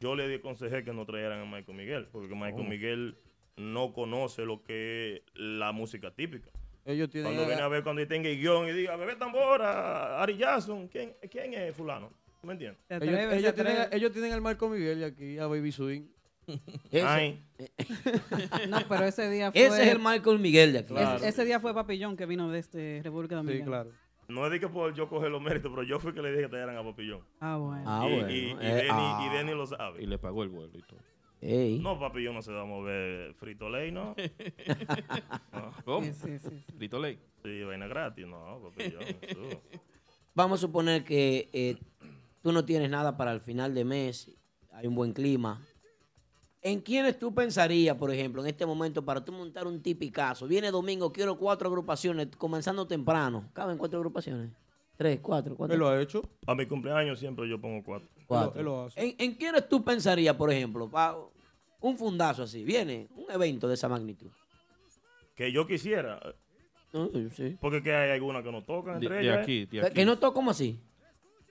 [0.00, 2.64] yo le aconsejé que no trajeran a Michael Miguel porque Michael Oh.
[2.64, 3.18] Miguel
[3.56, 6.50] no conoce lo que es la música típica.
[6.84, 10.36] Ellos tienen Cuando viene a ver, cuando tenga el guion y diga, bebé tambora, Ari
[10.36, 12.10] Jackson, ¿quién, ¿quién es fulano?
[12.40, 12.82] ¿Tú me entiendes?
[12.90, 16.02] ellos, ellos tienen, ellos tienen al Marco Miguel y aquí a Baby Swing.
[16.90, 17.44] Ese- Ay.
[18.68, 19.66] No, pero ese día fue.
[19.66, 20.94] Ese es el Michael Miguel de aquí.
[20.96, 23.86] Ese, ese día fue Papillón que vino desde República Dominicana.
[24.28, 26.42] No es de que por yo coger los méritos, pero yo fui que le dije
[26.42, 27.20] que trajeran a Papillón.
[27.40, 27.82] Ah, bueno.
[27.86, 28.30] Ah, y, bueno.
[28.30, 29.28] y, y Eh, Denny, ah.
[29.30, 30.02] y Denny lo sabe.
[30.02, 30.98] Y le pagó el vuelo y todo.
[31.42, 31.78] Ey.
[31.78, 34.14] No, Papillón no se va a mover frito ley, ¿no?
[35.52, 35.72] No.
[35.84, 36.06] ¿Cómo?
[36.06, 36.72] Sí, sí, sí, sí.
[36.76, 37.18] Frito ley.
[37.42, 39.04] Sí, vaina gratis, no, Papillón.
[39.32, 39.60] tú.
[40.34, 41.76] Vamos a suponer que eh,
[42.42, 44.30] tú no tienes nada para el final de mes,
[44.72, 45.60] hay un buen clima.
[46.64, 50.46] ¿En quiénes tú pensarías, por ejemplo, en este momento para tú montar un tipicazo?
[50.46, 53.50] Viene domingo, quiero cuatro agrupaciones, comenzando temprano.
[53.52, 54.50] ¿Caben cuatro agrupaciones?
[54.96, 55.74] Tres, cuatro, cuatro.
[55.74, 56.26] Él lo ha hecho.
[56.46, 58.08] A mi cumpleaños siempre yo pongo cuatro.
[58.26, 58.58] Cuatro.
[58.58, 58.98] Él lo hace.
[58.98, 61.18] ¿En, en quiénes tú pensarías, por ejemplo, para
[61.80, 62.64] un fundazo así?
[62.64, 64.30] Viene un evento de esa magnitud.
[65.34, 66.18] Que yo quisiera.
[67.36, 67.58] sí.
[67.60, 69.38] Porque que hay algunas que no tocan entre de ellas.
[69.42, 69.94] aquí, de aquí.
[69.94, 70.80] Que no toco como así.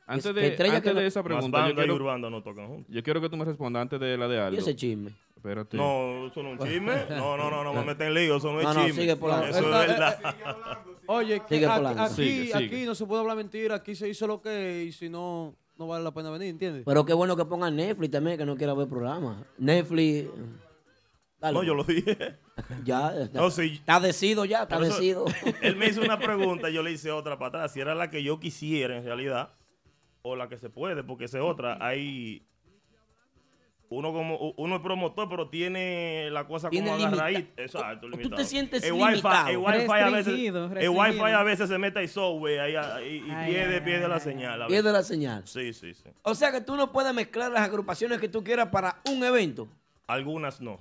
[0.05, 2.67] Antes de, antes que de no- esa Más pregunta, yo y quiero, urbanda no tocan
[2.67, 2.93] juntos.
[2.93, 4.55] yo quiero que tú me respondas antes de la de Aldo.
[4.55, 5.11] ¿Y ese chisme?
[5.35, 5.75] Espérate.
[5.77, 6.93] No, eso no es un chisme.
[7.11, 9.01] No, no, no, no me meten en lío, eso no es No, no, chisme.
[9.01, 10.35] sigue por la- Eso es Está- verdad.
[11.07, 12.01] Oye, que Sigue aquí, Polanco.
[12.01, 12.65] aquí, Sigue, sigue.
[12.65, 15.55] aquí no se puede hablar mentira, aquí se hizo lo que es, y si no,
[15.77, 16.83] no vale la pena venir, ¿entiendes?
[16.85, 19.37] Pero qué bueno que pongan Netflix también, que no quiera ver programas.
[19.57, 20.29] Netflix.
[21.39, 21.53] dale.
[21.57, 22.17] No, yo lo dije.
[22.85, 23.29] Ya, ya.
[23.33, 23.73] No, sí.
[23.79, 25.25] Está decido ya, está Por decido.
[25.61, 27.73] Él me hizo una pregunta y yo le hice otra para atrás.
[27.73, 29.49] Si era la que yo quisiera en realidad
[30.23, 31.77] o la que se puede, porque esa es otra.
[31.85, 32.45] Hay
[33.89, 37.61] uno como uno es promotor, pero tiene la cosa Tiene como limita- agarradita.
[37.61, 38.43] Exacto, tú te limitado.
[38.45, 39.49] sientes el wifi, limitado.
[39.49, 43.23] el wifi a veces, Restringido, el wifi a veces se mete el software ahí, ahí,
[43.27, 44.67] y Ay, pierde, ay, pierde ay, la señal.
[44.67, 45.43] Pierde la señal.
[45.45, 46.09] Sí, sí, sí.
[46.23, 49.67] O sea que tú no puedes mezclar las agrupaciones que tú quieras para un evento.
[50.07, 50.79] Algunas no.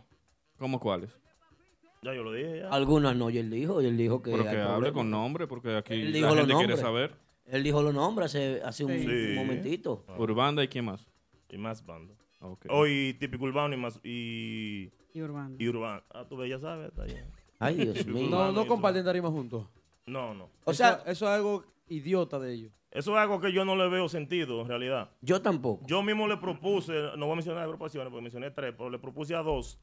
[0.56, 1.10] ¿Cómo cuáles?
[2.02, 2.60] Ya yo lo dije.
[2.60, 2.68] Ya.
[2.70, 4.30] Algunas no, y él dijo, y él dijo que.
[4.30, 4.92] Pero que hable problema.
[4.94, 7.12] con nombre, porque aquí Él la gente quiere saber.
[7.52, 9.34] Él dijo los nombres hace, hace un, Sí.
[9.36, 10.04] momentito.
[10.18, 11.06] Urbanda y quién más.
[11.50, 12.14] Y más banda.
[12.70, 14.00] Hoy típico urbano y más.
[14.02, 15.54] Y, Y urbano.
[15.58, 16.02] y urbano.
[16.10, 16.88] Ah, tú ves, ya sabes.
[16.88, 17.24] Está bien.
[17.58, 18.28] Ay, Dios mío.
[18.30, 19.66] No, no comparten tarima juntos.
[20.06, 20.48] No, no.
[20.64, 22.82] O sea- eso es algo idiota de ellos.
[22.90, 25.10] Eso es algo que yo no le veo sentido, en realidad.
[25.20, 25.86] Yo tampoco.
[25.86, 29.34] Yo mismo le propuse, no voy a mencionar agrupaciones, porque mencioné tres, pero le propuse
[29.34, 29.78] a dos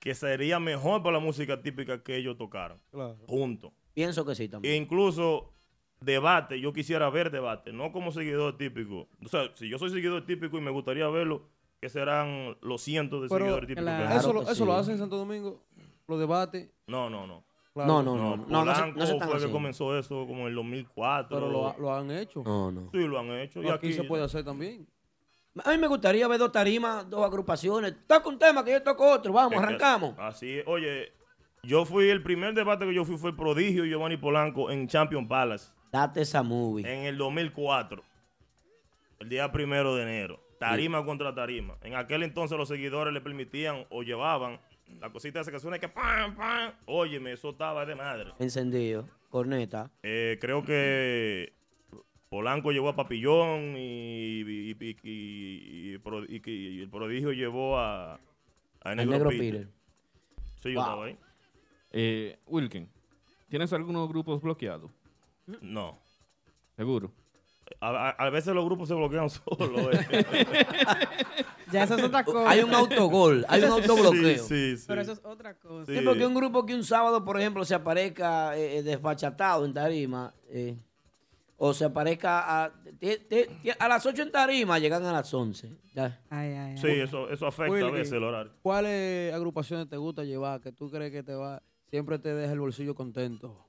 [0.00, 2.78] que sería mejor para la música típica que ellos tocaran.
[2.90, 3.16] Claro.
[3.28, 3.72] Juntos.
[3.94, 4.82] Pienso que sí E también.
[4.82, 5.53] incluso
[6.04, 9.08] debate, yo quisiera ver debate, no como seguidor típico.
[9.24, 11.42] O sea, si yo soy seguidor típico y me gustaría verlo,
[11.80, 13.90] que serán los cientos de Pero seguidores típicos.
[13.90, 14.80] que Claro eso, lo, eso lo sí.
[14.80, 15.62] hacen en Santo Domingo,
[16.06, 16.70] los debates.
[16.86, 17.44] No, no, no.
[17.72, 17.88] claro.
[17.88, 18.36] No, no, no.
[18.48, 21.28] No, no, se, Polanco no se fue que comenzó eso como en el 2004.
[21.36, 22.42] Pero lo, lo han hecho.
[22.44, 22.90] No, no.
[22.92, 23.62] Sí, lo han hecho.
[23.62, 24.86] Y aquí, aquí, se puede hacer también.
[25.64, 27.94] A mí me gustaría ver dos tarimas, dos agrupaciones.
[28.08, 29.32] Toca un tema que yo toco otro.
[29.32, 30.14] Vamos, Es arrancamos.
[30.18, 30.64] Así es.
[30.66, 31.12] Oye,
[31.62, 35.28] yo fui, el primer debate que yo fui fue el prodigio Giovanni Polanco en Champion
[35.28, 36.84] Palace Date esa movie.
[36.92, 38.02] en el 2004.
[39.20, 40.40] El día primero de enero.
[40.58, 41.76] Tarima contra tarima.
[41.82, 44.58] En aquel entonces los seguidores le permitían o llevaban
[45.00, 46.72] la cosita esa que suena que pam, pam.
[46.86, 48.32] Óyeme, eso estaba de madre.
[48.40, 49.08] Encendido.
[49.30, 49.88] Corneta.
[50.02, 51.52] Eh, creo que
[52.28, 57.78] Polanco llevó a Papillón y, y- y- y- y Pro- y- y el prodigio llevó
[57.78, 58.14] a,
[58.82, 59.52] a El Negro, negro Peter.
[59.52, 59.68] Peter.
[60.60, 60.82] Sí, yo Wow.
[60.82, 61.16] estaba ahí.
[61.92, 62.88] Eh, Wilkin,
[63.48, 64.90] ¿tienes algunos grupos bloqueados?
[65.46, 65.98] No.
[66.76, 67.12] Seguro.
[67.80, 69.88] A, a- a veces los grupos se bloquean solos.
[69.92, 70.66] eh.
[71.72, 72.48] Ya eso es otra cosa.
[72.48, 74.44] Hay un autogol, hay un autobloqueo.
[74.44, 74.84] Sí, sí, sí.
[74.86, 75.90] Pero eso es otra cosa.
[75.92, 79.74] Sí, porque un grupo que un sábado, por ejemplo, se aparezca eh, eh, desfachatado en
[79.74, 80.76] tarima, eh,
[81.56, 85.32] o se aparezca a, te- te- te- a las 8 en tarima, llegan a las
[85.34, 85.72] 11.
[85.94, 86.20] Ya.
[86.30, 86.78] Ay, ay, ay.
[86.78, 88.52] Sí, eso, eso afecta a veces el horario.
[88.62, 91.60] ¿Cuáles agrupaciones te gusta llevar que tú crees que te va
[91.90, 93.66] siempre te deja el bolsillo contento?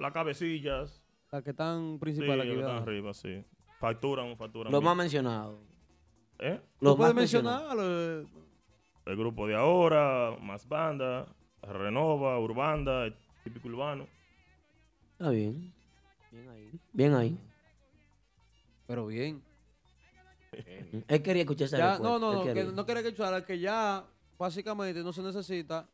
[0.00, 1.02] Las cabecillas.
[1.30, 2.54] Las que están Sí, principales aquí.
[2.54, 3.44] que están arriba, sí.
[3.78, 4.72] Facturan, facturan.
[4.72, 4.84] Los bien.
[4.88, 5.60] más mencionados.
[6.38, 6.60] ¿Eh?
[6.80, 7.74] Los ¿Tú puedes más mencionados.
[7.76, 8.28] mencionarlo?
[9.06, 11.26] El grupo de ahora, más banda,
[11.62, 14.06] Renova, Urbanda, el típico urbano.
[15.12, 15.72] Está bien.
[16.30, 16.80] Bien ahí.
[16.92, 17.38] Bien ahí.
[18.86, 19.42] Pero bien.
[21.08, 24.04] Él quería escuchar esa Ya, no, no, no, que no quería que escuchara que ya
[24.38, 25.86] básicamente no se necesita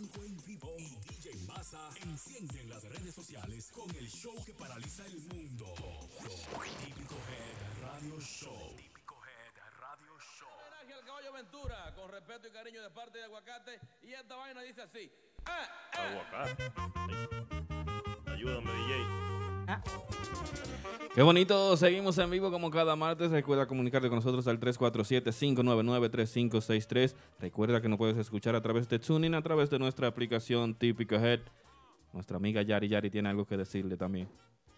[0.02, 5.16] En vivo y DJ Massa encienden las redes sociales con el show que paraliza el
[5.20, 5.66] mundo.
[6.84, 8.76] Típico Head Radio Show.
[8.76, 10.48] Típico Head Radio Show.
[10.58, 13.78] Homenaje al caballo Ventura, con respeto y cariño de parte de Aguacate.
[14.02, 15.08] Y esta vaina dice así.
[15.46, 16.72] Ah, Aguacate.
[18.26, 19.41] Ayúdame, DJ.
[21.14, 23.30] Qué bonito, seguimos en vivo como cada martes.
[23.30, 27.14] Recuerda comunicarte con nosotros al 347-599-3563.
[27.38, 31.16] Recuerda que nos puedes escuchar a través de Tuning, a través de nuestra aplicación Típico
[31.16, 31.40] Head.
[32.14, 34.26] Nuestra amiga Yari Yari tiene algo que decirle también.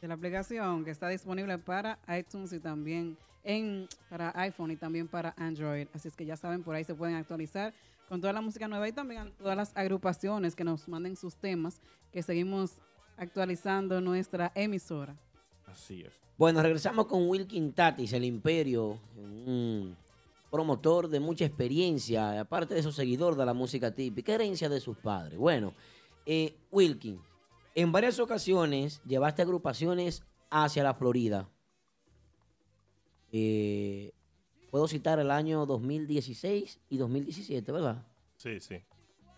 [0.01, 5.07] de la aplicación que está disponible para iTunes y también en para iPhone y también
[5.07, 5.87] para Android.
[5.95, 7.73] Así es que ya saben, por ahí se pueden actualizar
[8.09, 11.81] con toda la música nueva y también todas las agrupaciones que nos manden sus temas,
[12.13, 12.81] que seguimos
[13.17, 15.17] actualizando nuestra emisora.
[15.67, 16.13] Así es.
[16.37, 19.97] Bueno, regresamos con Wilkin Tatis, el Imperio, un
[20.51, 24.97] promotor de mucha experiencia, aparte de eso, seguidor de la música típica, herencia de sus
[24.99, 25.39] padres.
[25.39, 25.75] Bueno,
[26.27, 27.21] eh, Wilkin,
[27.75, 31.49] en varias ocasiones llevaste agrupaciones hacia la Florida.
[33.33, 34.13] Eh,
[34.75, 38.05] Puedo citar el año 2016 y 2017, ¿verdad?
[38.37, 38.83] Sí, sí.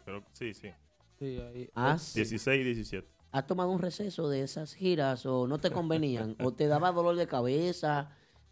[0.07, 0.71] Pero, sí, sí.
[1.19, 1.69] Sí, ahí.
[1.75, 3.07] ¿Has, 16 y 17.
[3.37, 6.37] ¿Has tomado un receso de esas giras o no te convenían?
[6.43, 8.09] ¿O te daba dolor de cabeza?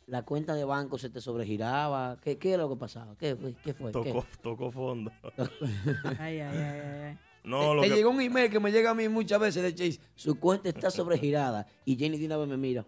[0.06, 2.19] ¿La cuenta de banco se te sobregiraba?
[2.20, 3.16] ¿Qué, qué es lo que pasaba?
[3.16, 3.55] ¿Qué, fue?
[3.65, 3.93] ¿Qué fue?
[3.93, 4.12] ¿Qué?
[4.12, 5.11] Tocó, tocó fondo.
[6.19, 7.19] Ay, ay, ay, ay, ay.
[7.44, 9.74] No, lo te que- llegó un email que me llega a mí muchas veces de
[9.74, 10.01] Chase.
[10.16, 11.66] Su cuenta está sobregirada.
[11.86, 12.85] Y Jenny de una vez me mira.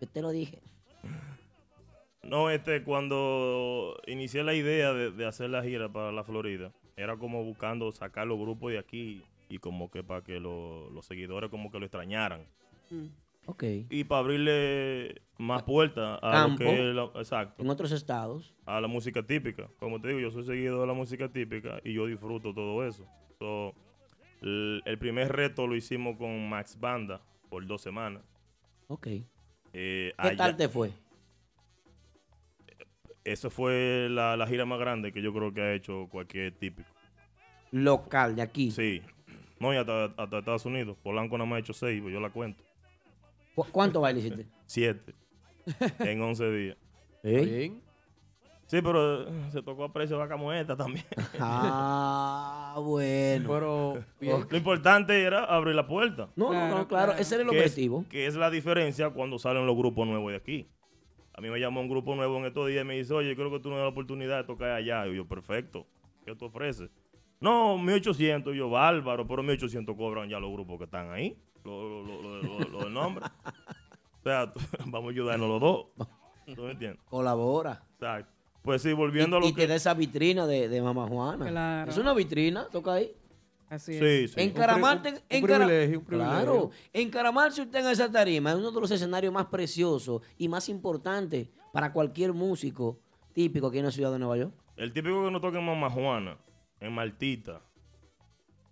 [0.00, 0.60] Yo te lo dije.
[2.22, 7.16] No, este, cuando inicié la idea de, de hacer la gira para la Florida, era
[7.16, 9.24] como buscando sacar los grupos de aquí
[9.54, 12.44] y como que para que lo- los seguidores como que lo extrañaran.
[13.46, 13.62] Ok.
[13.90, 16.58] Y para abrirle más puertas a lo Campo.
[16.58, 17.62] que es la- exacto.
[17.62, 18.52] En otros estados.
[18.66, 19.68] a la música típica.
[19.78, 23.06] Como te digo, yo soy seguidor de la música típica y yo disfruto todo eso.
[23.38, 23.74] So,
[24.42, 28.22] el, el primer reto lo hicimos con Max Banda por dos semanas.
[28.88, 29.06] Ok.
[29.06, 29.22] Eh,
[29.72, 30.90] ¿Qué allá- tal te fue?
[33.24, 36.88] Esa fue la, la gira más grande que yo creo que ha hecho cualquier típico.
[37.70, 38.70] Local de aquí.
[38.70, 39.02] Sí.
[39.60, 40.96] No, y hasta, hasta Estados Unidos.
[41.02, 42.62] Polanco nada más ha hecho seis, pues yo la cuento.
[43.54, 44.46] ¿Cu- ¿Cuántos bailes hiciste?
[44.66, 45.14] Siete.
[46.00, 46.76] en 11 días.
[47.22, 47.72] ¿Eh?
[48.66, 51.04] Sí, pero eh, se tocó a precio de vaca muerta también.
[51.38, 53.48] Ah, bueno.
[53.48, 56.28] Pero Lo importante era abrir la puerta.
[56.36, 58.04] No, no, no, claro, ese era el Que es- objetivo.
[58.10, 60.68] que es la diferencia cuando salen los grupos nuevos de aquí.
[61.36, 63.50] A mí me llamó un grupo nuevo en estos días y me dice, oye, creo
[63.50, 65.06] que tú no das la oportunidad de tocar allá.
[65.06, 65.86] Y yo, perfecto.
[66.24, 66.90] ¿Qué tú ofreces?
[67.44, 68.54] No, 1800.
[68.54, 71.36] Y yo, bárbaro, pero 1800 cobran ya los grupos que están ahí.
[71.64, 73.24] Lo, lo, lo, lo- lo- lo del nombre.
[73.24, 74.52] O sea,
[74.86, 75.86] vamos a ayudarnos los dos.
[76.54, 77.00] ¿Tú me entiendes?
[77.08, 77.82] Colabora.
[77.94, 78.32] Exacto.
[78.62, 81.46] Pues sí, volviendo a y, lo y te da esa vitrina de, de Mamá Juana.
[81.46, 81.90] Claro.
[81.90, 83.12] Es una vitrina, toca ahí.
[83.68, 84.32] Así Sí, es.
[84.32, 84.40] sí.
[84.40, 86.34] Encaramarte, Un un encara- privilegio, un privilegio.
[86.42, 90.68] Claro, encaramarse usted en esa tarima es uno de los escenarios más preciosos y más
[90.68, 92.98] importantes para cualquier músico
[93.32, 94.52] típico aquí en la ciudad de Nueva York.
[94.76, 96.36] El típico que no toca en Mamá Juana,
[96.84, 97.60] en Martita,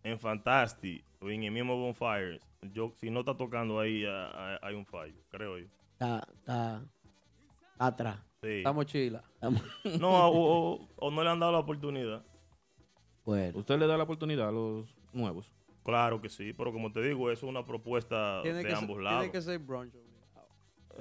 [0.02, 2.40] en Fantastic o en el mismo Bonfires,
[2.72, 5.66] yo, si no está tocando ahí, ah, ah, hay un fallo, creo yo.
[5.93, 6.82] Está, está,
[7.72, 8.18] está atrás.
[8.43, 8.48] Sí.
[8.59, 9.22] Estamos chila.
[9.34, 9.62] Estamos-
[10.01, 12.24] No, o, o- o no le han dado la oportunidad.
[13.24, 13.59] Bueno.
[13.59, 15.52] ¿Usted le da la oportunidad a los nuevos?
[15.84, 18.97] Claro que sí, pero como te digo, es una propuesta Tiene de que, ser, ambos
[18.98, 19.30] tiene lados.
[19.30, 19.94] que ser brunch.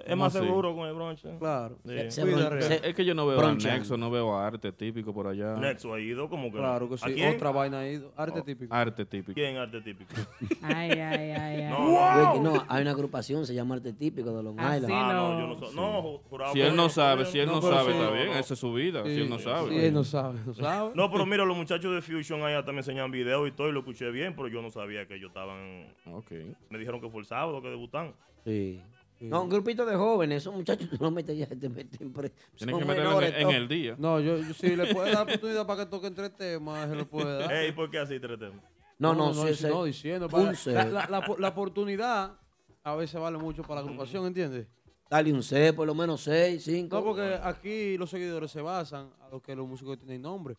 [0.06, 1.26] Es más seguro con el brunch.
[1.26, 1.36] ¿eh?
[1.38, 1.78] Claro.
[1.84, 1.90] Sí.
[1.92, 2.64] Se- se Cuida bron- real.
[2.64, 3.54] se- Es que yo no veo a.
[3.54, 5.56] Nexo, no veo a arte típico por allá.
[5.56, 6.58] Nexo ha ido como que.
[6.58, 7.14] Claro que ¿A sí.
[7.14, 7.36] quién?
[7.36, 8.02] Otra vaina ahí.
[8.16, 8.44] Arte Oh.
[8.44, 8.74] típico.
[8.74, 9.34] Arte típico.
[9.34, 10.10] ¿Quién arte típico?
[10.62, 11.70] Ay, ay, ay, ay.
[11.70, 14.94] No, no, hay una agrupación, se llama Arte Típico de Long Así Island.
[14.96, 15.40] Ah, no, no.
[15.40, 15.76] yo no sé.
[15.76, 17.98] No, ju- juraba Si él no sabe, si él no, sabe, sí.
[18.00, 19.04] está bien, esa es su vida.
[19.04, 19.70] si él no sabe.
[19.70, 20.40] Sí, él no sabe.
[20.46, 20.92] No sabe.
[20.96, 23.80] No, pero mira, los muchachos de Fusion allá también enseñan videos y todo, y lo
[23.80, 25.94] escuché bien, pero yo no sabía que ellos estaban.
[26.06, 26.32] Ok.
[26.70, 28.14] Me dijeron que fue el sábado que debutan.
[28.46, 28.82] Sí.
[29.30, 32.73] No, un grupito de jóvenes, esos muchachos tú los metes ya, te meten pre- Tienen
[32.76, 33.95] son que meterlo en, el día.
[33.98, 37.07] No, yo, yo si le puede dar oportunidad para que toquen tres temas, se lo
[37.07, 37.52] puede dar.
[37.53, 38.64] Ey, ¿por qué así tres temas?
[38.98, 39.68] No, no, sí, no, sí.
[39.68, 40.27] no, diciendo.
[40.30, 40.72] para- Un C.
[40.73, 42.38] la, la- la- la oportunidad
[42.84, 44.68] a veces vale mucho para la agrupación, ¿entiendes?
[45.10, 46.95] Dale un C, por lo menos 6, 5.
[46.95, 50.56] No, porque aquí los seguidores se basan a lo que los músicos tienen nombre.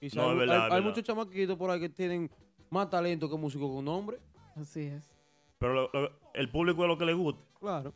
[0.00, 0.82] No, es hay, verdad, hay verdad.
[0.82, 2.30] muchos chamaquitos por ahí que tienen
[2.70, 4.18] más talento que músicos con nombre.
[4.56, 5.10] Así es.
[5.58, 7.40] Pero lo- lo- el público es lo que le gusta.
[7.58, 7.94] Claro.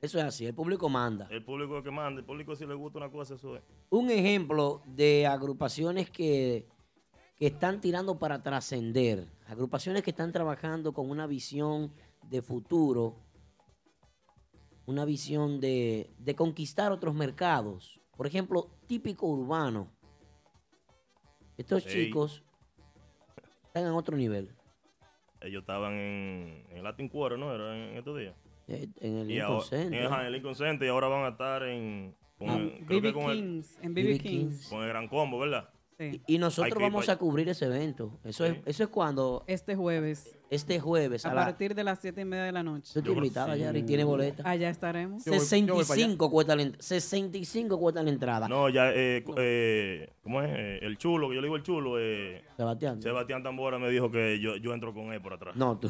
[0.00, 1.26] Eso es así, el público manda.
[1.30, 2.20] El público es el que manda.
[2.20, 3.62] El público si le gusta una cosa, eso es.
[3.88, 6.68] Un ejemplo de agrupaciones que,
[7.36, 11.92] que están tirando para trascender, agrupaciones que están trabajando con una visión
[12.28, 13.16] de futuro,
[14.84, 17.98] una visión de, de conquistar otros mercados.
[18.14, 19.88] Por ejemplo, típico urbano.
[21.56, 21.92] Estos Ey.
[21.92, 22.42] chicos
[23.66, 24.54] están en otro nivel.
[25.44, 27.54] Ellos estaban en, en Latin Quarter, ¿no?
[27.54, 28.34] Era en estos días.
[28.68, 29.26] Eh, En el
[29.62, 30.02] Center.
[30.04, 32.14] en, en el Lincoln Center y ahora van a estar en.
[32.38, 34.22] Con, Ah, el- creo que BB con el, Kings, en BB BB Kings.
[34.22, 34.68] Kings.
[34.68, 35.68] con el Gran Combo, ¿verdad?
[35.98, 36.20] Sí.
[36.26, 38.18] Y nosotros vamos a cubrir ese evento.
[38.24, 38.60] Eso, es, Sí.
[38.66, 42.24] eso es cuando Este jueves, este jueves a a la, partir de las siete y
[42.24, 42.90] media de la noche.
[42.94, 44.42] Yo estoy invitada ya y tiene boleta.
[44.48, 45.24] Allá estaremos.
[45.24, 46.06] Yo voy- yo voy para allá.
[46.06, 48.48] 65 cuesta la ent- 65 cuesta la entrada.
[48.48, 50.50] No, ya, eh, cu- eh, ¿cómo es?
[50.52, 53.00] Eh, el chulo, que yo le digo el chulo, eh, Sebastián.
[53.00, 55.54] Sebastián Tambora me dijo que yo, yo entro con él por atrás.
[55.56, 55.88] No, tú.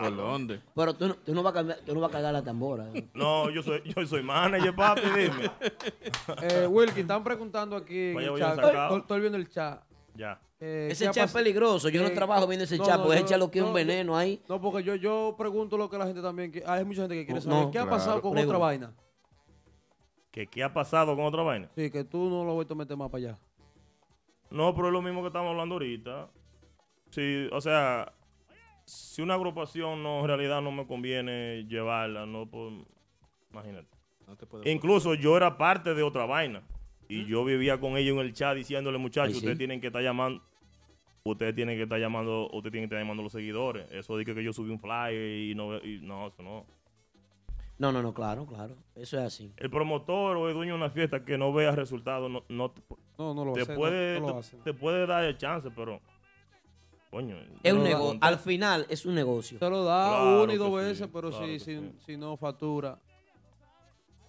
[0.00, 0.60] ¿Por dónde?
[0.74, 2.88] Pero tú no, tú no vas a cambiar, tú no vas a cargar la tambora.
[2.94, 3.08] ¿eh?
[3.14, 5.50] No, yo soy, yo soy manager, papi, dime.
[6.42, 8.56] Eh, Wilkin, están preguntando aquí en Vaya, el voy a chat.
[8.56, 8.82] sacar.
[8.84, 9.82] Estoy, estoy viendo el chat.
[10.14, 10.40] Ya.
[10.60, 11.88] Eh, Ese ¿qué ha chat es peligroso.
[11.88, 13.70] Yo no eh, trabajo viendo ese no, chat, no, pues yo- échalo que es un
[13.70, 14.42] no, veneno ahí.
[14.48, 16.66] No, porque yo, yo pregunto lo que la gente también quiere.
[16.68, 17.64] Hay mucha gente que quiere No, saber.
[17.66, 17.96] no, ¿Qué ha claro.
[17.96, 18.56] pasado con Pregunta.
[18.56, 18.92] otra vaina?
[20.30, 21.68] ¿Que qué ha pasado con otra vaina?
[21.74, 23.38] Sí, que tú no lo vuelto a meter más para allá.
[24.50, 26.28] No, pero es lo mismo que estamos hablando ahorita.
[27.10, 28.12] Sí, o sea,
[28.84, 32.72] si una agrupación no en realidad no me conviene llevarla, no pues,
[33.50, 33.88] imagínate.
[34.64, 36.62] Incluso yo era parte de otra vaina
[37.08, 39.38] y yo vivía con ellos en el chat diciéndole, muchachos, sí.
[39.38, 40.42] ustedes tienen que estar llamando
[41.22, 43.90] Ustedes tienen que estar llamando, ustedes tienen que estar llamando a los seguidores.
[43.92, 46.64] Eso de que, yo subí un flyer y no, y no, eso no.
[47.78, 48.76] No, no, no, claro, claro.
[48.94, 49.52] Eso es así.
[49.56, 52.72] El promotor o el dueño de una fiesta que no vea resultados no, no,
[53.18, 56.00] No, no lo te hace, puede, no lo te- te puede dar el chance, pero
[57.10, 57.36] coño.
[57.62, 58.18] Es un negocio.
[58.22, 59.58] Al final es un negocio.
[59.58, 62.36] Te lo da Claro una y dos sí, veces, pero claro si, si, si no
[62.36, 62.98] factura.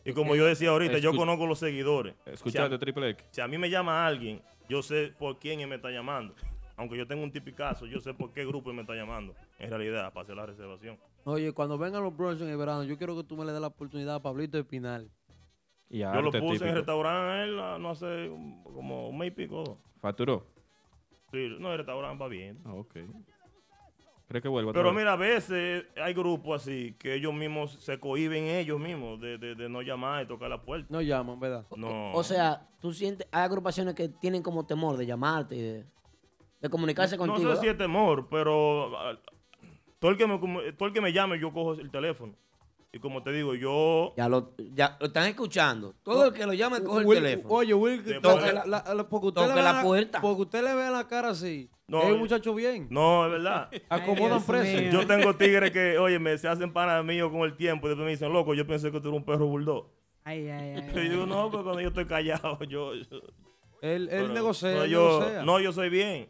[0.04, 2.16] Y como yo decía ahorita, yo conozco los seguidores.
[2.44, 3.26] Si a- Triple X.
[3.32, 6.34] Si a mí me llama alguien, yo sé por quién él me está llamando.
[6.78, 9.36] Aunque yo tenga un tipicazo, yo sé por qué grupo él me está llamando.
[9.60, 10.98] En realidad, para hacer la reservación.
[11.26, 13.62] Oye, cuando vengan los Bronx en el verano, yo quiero que tú me le des
[13.62, 15.12] la oportunidad a Pablito Espinal.
[15.88, 18.32] Y yo lo puse en el restaurante a él, no hace
[18.64, 19.78] como un mes y pico.
[20.00, 20.48] ¿Facturó?
[21.32, 22.60] Sí, no, el restaurante va bien.
[22.66, 22.96] Ah, ok.
[24.28, 24.72] ¿Crees que vuelva?
[24.72, 29.20] otra Pero mira, a veces hay grupos así que ellos mismos se cohiben ellos mismos
[29.20, 30.88] de, de- de no llamar y tocar la puerta.
[30.90, 31.66] No llaman, ¿verdad?
[31.76, 32.14] No.
[32.14, 35.86] O sea, tú sientes, hay agrupaciones que tienen como temor de llamarte y de,
[36.62, 37.54] de comunicarse no contigo.
[37.56, 39.20] sé si es temor, pero ah,
[40.00, 40.38] todo el, que me,
[40.74, 42.34] todo el que me llame, yo cojo el teléfono.
[42.94, 44.14] Y como te digo, yo...
[44.18, 45.96] Ya lo, ya lo están escuchando.
[46.04, 47.56] Todo el que lo llame coge el teléfono.
[47.56, 47.74] Oye,
[48.22, 50.20] toque la, la- la- porque usted Toque le la la puerta.
[50.20, 51.70] Porque usted le ve la cara así.
[51.88, 52.88] No, es un yo- muchacho bien.
[52.90, 53.70] No, es verdad.
[53.90, 54.92] Acomodan presos.
[54.94, 58.06] Yo tengo tigres que, oye, me se hacen pana mío con el tiempo y después
[58.06, 59.88] me dicen, loco, yo pensé que tú eras un perro bulldog.
[60.26, 60.90] Ay, ay, ay.
[60.92, 62.94] Y yo digo, no, pero cuando yo estoy callado, yo...
[62.94, 63.06] yo-
[63.82, 65.44] Él, él pero- negocia, pero él yo, negocia.
[65.44, 66.28] No, yo soy bien.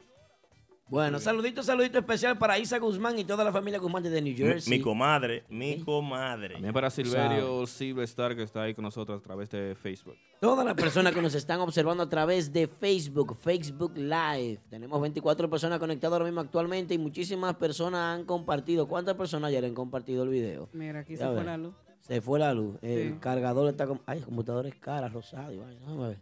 [0.92, 4.78] Bueno, saludito, saludito especial para Isa Guzmán y toda la familia Guzmán de New Jersey.
[4.78, 6.56] mi comadre, mi comadre.
[6.56, 10.18] También para Silverio Silverstar, que está ahí con nosotros a través de Facebook.
[10.42, 14.60] Todas las personas que nos están observando a través de Facebook, Facebook Live.
[14.70, 18.86] Tenemos 24 personas conectadas ahora mismo actualmente y muchísimas personas han compartido.
[18.90, 20.68] ¿Cuántas personas ayer han compartido el video?
[20.74, 21.74] Mira, aquí Ya se fue la luz.
[22.02, 22.76] Se fue la luz.
[22.82, 23.18] El Sí.
[23.22, 24.02] cargador está con...
[24.06, 25.54] Ay, el computador es cara, rosado.
[25.54, 25.80] y vaina.
[25.80, 26.18] Déjame ver.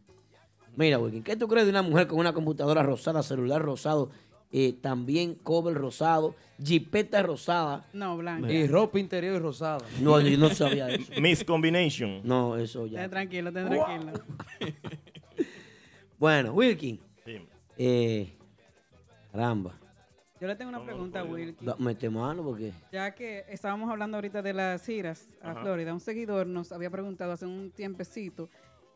[0.76, 4.12] Mira, Wilkin, ¿qué tú crees de una mujer con una computadora rosada, celular rosado,
[4.52, 7.86] eh, también cover rosado, jipeta rosada?
[7.94, 8.20] No.
[8.50, 9.80] Y ropa interior rosada.
[10.02, 11.12] No, yo no sabía eso.
[11.22, 12.22] Miss Combination.
[12.24, 13.02] No, eso ya.
[13.02, 14.14] Ten tranquilo, ten tranquilo.
[16.18, 17.00] Bueno, Wilkin.
[17.26, 17.48] Dime.
[17.78, 18.36] Eh,
[19.32, 19.74] caramba.
[20.42, 21.66] Yo le tengo una pregunta a Wilkie.
[21.66, 22.74] Da- Mete mano porque...
[22.92, 25.62] Ya que estábamos hablando ahorita de las giras a Ajá.
[25.62, 28.50] Florida, un seguidor nos había preguntado hace un tiempecito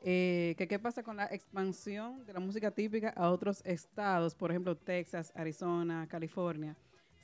[0.04, 4.52] eh, que qué pasa con la expansión de la música típica a otros estados, por
[4.52, 6.76] ejemplo Texas, Arizona, California.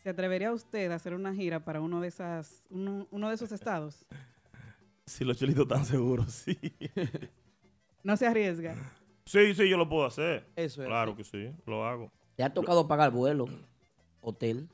[0.02, 3.52] ¿Se atrevería usted a hacer una gira para uno de esas, uno, uno de esos
[3.52, 4.06] estados?
[5.06, 6.56] Si los chelitos están seguros, sí.
[8.04, 8.76] No se arriesga.
[9.26, 10.46] Sí, sí, yo lo puedo hacer.
[10.56, 12.12] Eso es Claro que sí, lo hago.
[12.36, 13.46] ¿Te ha tocado pagar vuelo,
[14.22, 14.70] hotel?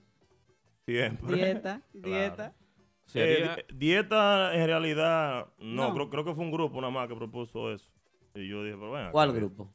[0.86, 1.36] Siempre.
[1.38, 2.08] Dieta, Claro.
[2.10, 2.54] dieta.
[3.14, 5.94] Eh, di- dieta, en realidad, no, No.
[5.94, 7.90] Creo, creo que fue un grupo nada más que propuso eso.
[8.36, 9.12] Y yo dije, pero bueno.
[9.12, 9.72] ¿Cuál grupo?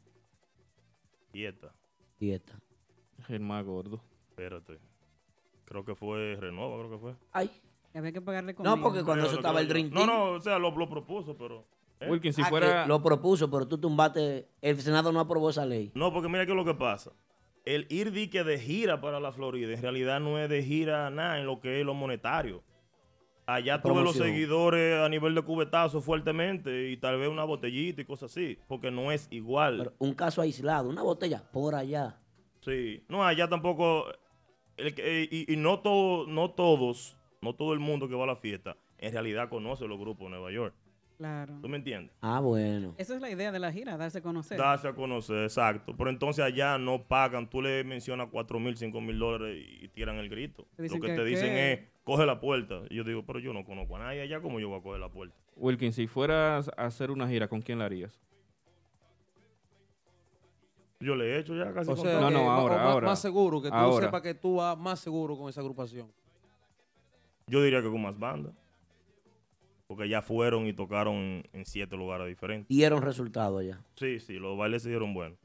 [1.33, 1.73] Dieta.
[2.19, 2.59] Dieta.
[3.29, 4.03] El más gordo.
[4.31, 4.79] Espérate.
[5.65, 7.15] Creo que fue Renova, creo que fue.
[7.33, 7.51] Ay.
[7.95, 8.77] Había que pagarle comida.
[8.77, 9.73] No, porque cuando eso estaba el yo.
[9.73, 10.07] Dream No, Team.
[10.07, 11.65] no, o sea, lo, lo propuso, pero...
[12.01, 12.09] ¿eh?
[12.09, 12.87] Wilkin, si Ah, fuera...
[12.87, 14.49] Lo propuso, pero tú tumbaste.
[14.61, 15.91] El Senado no aprobó esa ley.
[15.95, 17.11] No, porque mira qué es lo que pasa.
[17.65, 21.39] El ir dique de gira para la Florida en realidad no es de gira nada
[21.39, 22.63] en lo que es lo monetario.
[23.55, 28.05] Allá tuve los seguidores a nivel de cubetazo fuertemente y tal vez una botellita y
[28.05, 29.79] cosas así, porque no es igual.
[29.79, 32.19] Pero un caso aislado, una botella por allá.
[32.61, 34.07] Sí, no, allá tampoco.
[34.77, 38.29] el que- y, y no, todo, no todos, no todo el mundo que va a
[38.29, 40.75] la fiesta, en realidad conoce los grupos de Nueva York.
[41.19, 41.59] Claro.
[41.61, 42.17] ¿Tú me entiendes?
[42.23, 42.95] Ah, bueno.
[42.97, 44.57] Esa es la idea de la gira, darse a conocer.
[44.57, 45.95] Darse a conocer, exacto.
[45.95, 47.51] Pero entonces allá no pagan.
[47.51, 50.67] Tú le mencionas 4 mil, 5 mil dólares y tiran el grito.
[50.79, 51.73] Lo que, que te dicen qué.
[51.73, 52.83] es, coge la puerta.
[52.91, 55.01] Y yo digo, pero yo no conozco a nadie allá, ¿cómo yo voy a coger
[55.01, 55.37] la puerta?
[55.55, 58.21] Wilkin, si fueras a hacer una gira, ¿con quién la harías?
[60.99, 62.21] Yo le he hecho ya casi O sea.
[62.21, 63.07] No, no, ahora, más, ahora.
[63.07, 64.07] más seguro, que tú Ahora.
[64.07, 66.13] sepas que tú vas más seguro con esa agrupación.
[67.47, 68.53] Yo diría que con más bandas.
[69.87, 72.69] Porque ya fueron y tocaron en, siete lugares diferentes.
[72.69, 73.81] Dieron resultado allá.
[73.95, 75.39] Sí, sí, los bailes se dieron buenos.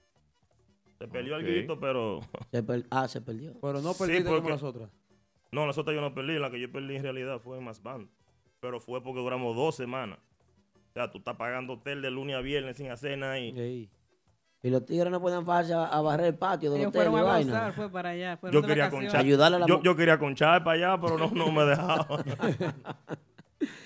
[0.97, 2.21] Se perdió el grito, pero...
[2.51, 3.53] Se per- ah, se perdió.
[3.61, 4.89] Pero no Sí, perdiste como porque- las otras.
[5.55, 6.37] No, las otras yo no perdí.
[6.37, 8.07] La que yo perdí en realidad fue en más band.
[8.59, 10.19] Pero fue porque duramos dos semanas.
[10.89, 13.89] O sea, tú estás pagando hotel de lunes a viernes sin hacer nada ahí.
[14.63, 17.15] Y los tigres no pueden pasar a, a barrer el patio del Ellos hotel fueron
[17.15, 17.51] y a vaina.
[17.53, 18.39] gozar, fue para allá.
[18.51, 19.17] Yo de quería conchar.
[19.21, 22.23] Ayudarle a la yo, yo quería conchar para allá, pero no, no me dejaba.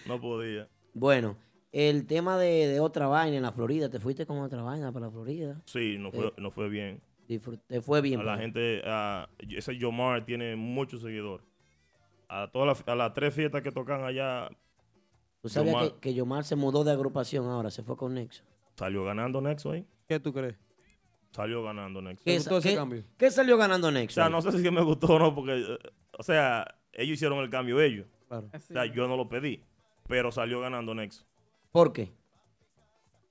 [0.07, 0.67] no podía.
[0.93, 1.35] Bueno,
[1.71, 3.89] el tema de, de otra vaina en la Florida.
[3.89, 5.61] ¿Te fuiste con otra vaina para la Florida?
[5.65, 7.01] Sí, no fue, Eh, no fue bien.
[7.67, 8.21] te fue bien.
[8.21, 11.45] A la gente, a- ese Yomar tiene muchos seguidores.
[12.29, 14.49] A todas las, a las tres fiestas que tocan allá,
[15.41, 17.71] ¿Tú sabías Yomar que, que Yomar se mudó de agrupación ahora?
[17.71, 18.43] Se fue con Nexo.
[18.75, 19.85] salió ganando Nexo ahí.
[20.07, 20.55] ¿Qué tú crees?
[21.31, 22.23] Salió ganando Nexo.
[22.23, 24.15] ¿Qué, sa- qué- qué salió ganando O Nexo?
[24.15, 24.31] sea, ahí?
[24.31, 25.77] no sé si que me gustó o no, porque,
[26.17, 28.07] o sea, ellos hicieron el cambio ellos.
[28.27, 28.47] Claro.
[28.53, 29.63] O sea, yo no lo pedí,
[30.07, 31.25] pero salió ganando Nexo.
[31.71, 32.11] ¿Por qué?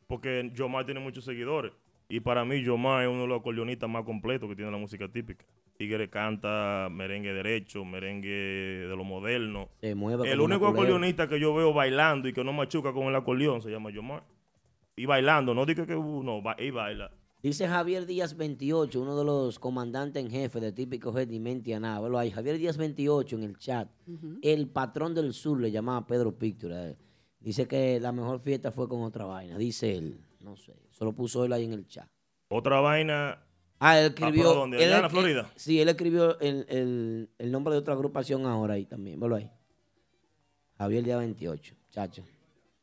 [0.06, 1.72] Porque Yomar tiene muchos seguidores.
[2.08, 5.06] Y para mí, Yomar es uno de los acordeonistas más completos que tiene la música
[5.08, 5.44] típica.
[5.78, 9.68] Tigre canta merengue derecho, merengue de lo moderno.
[9.80, 13.14] Se mueve El único acordeonista que yo veo bailando y que no machuca con el
[13.14, 14.24] acordeón se llama Yomar.
[14.96, 17.12] Y bailando, no diga que uno y baila.
[17.40, 22.00] Dice Javier Díaz 28, uno de los comandantes en jefe de típico Mentiana.
[22.00, 23.88] Velo ahí, Javier Díaz 28 en el chat.
[24.42, 26.96] El patrón del sur le llamaba Pedro Pictura.
[27.38, 29.56] Dice que la mejor fiesta fue con otra vaina.
[29.56, 30.20] Dice él.
[30.40, 30.74] No sé.
[30.90, 32.08] Solo puso él ahí en el chat.
[32.48, 33.44] Otra vaina.
[33.80, 34.64] Ah, él escribió.
[34.66, 35.50] él- ¿Allá en la él- Florida?
[35.56, 39.18] sí, él escribió el, el- el nombre de otra agrupación ahora ahí también.
[39.20, 39.50] Velo ahí.
[40.78, 42.24] Javier Díaz 28, chacho.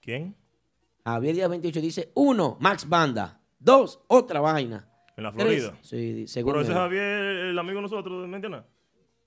[0.01, 0.35] ¿Quién?
[1.05, 3.41] Javier Díaz 28 dice: uno, Max Banda.
[3.59, 4.87] Dos, otra vaina.
[5.17, 5.77] En la Tres, Florida.
[5.81, 6.77] sí, según Pero ese él.
[6.77, 7.03] Javier,
[7.47, 8.63] el amigo de nosotros, ¿me entiendes?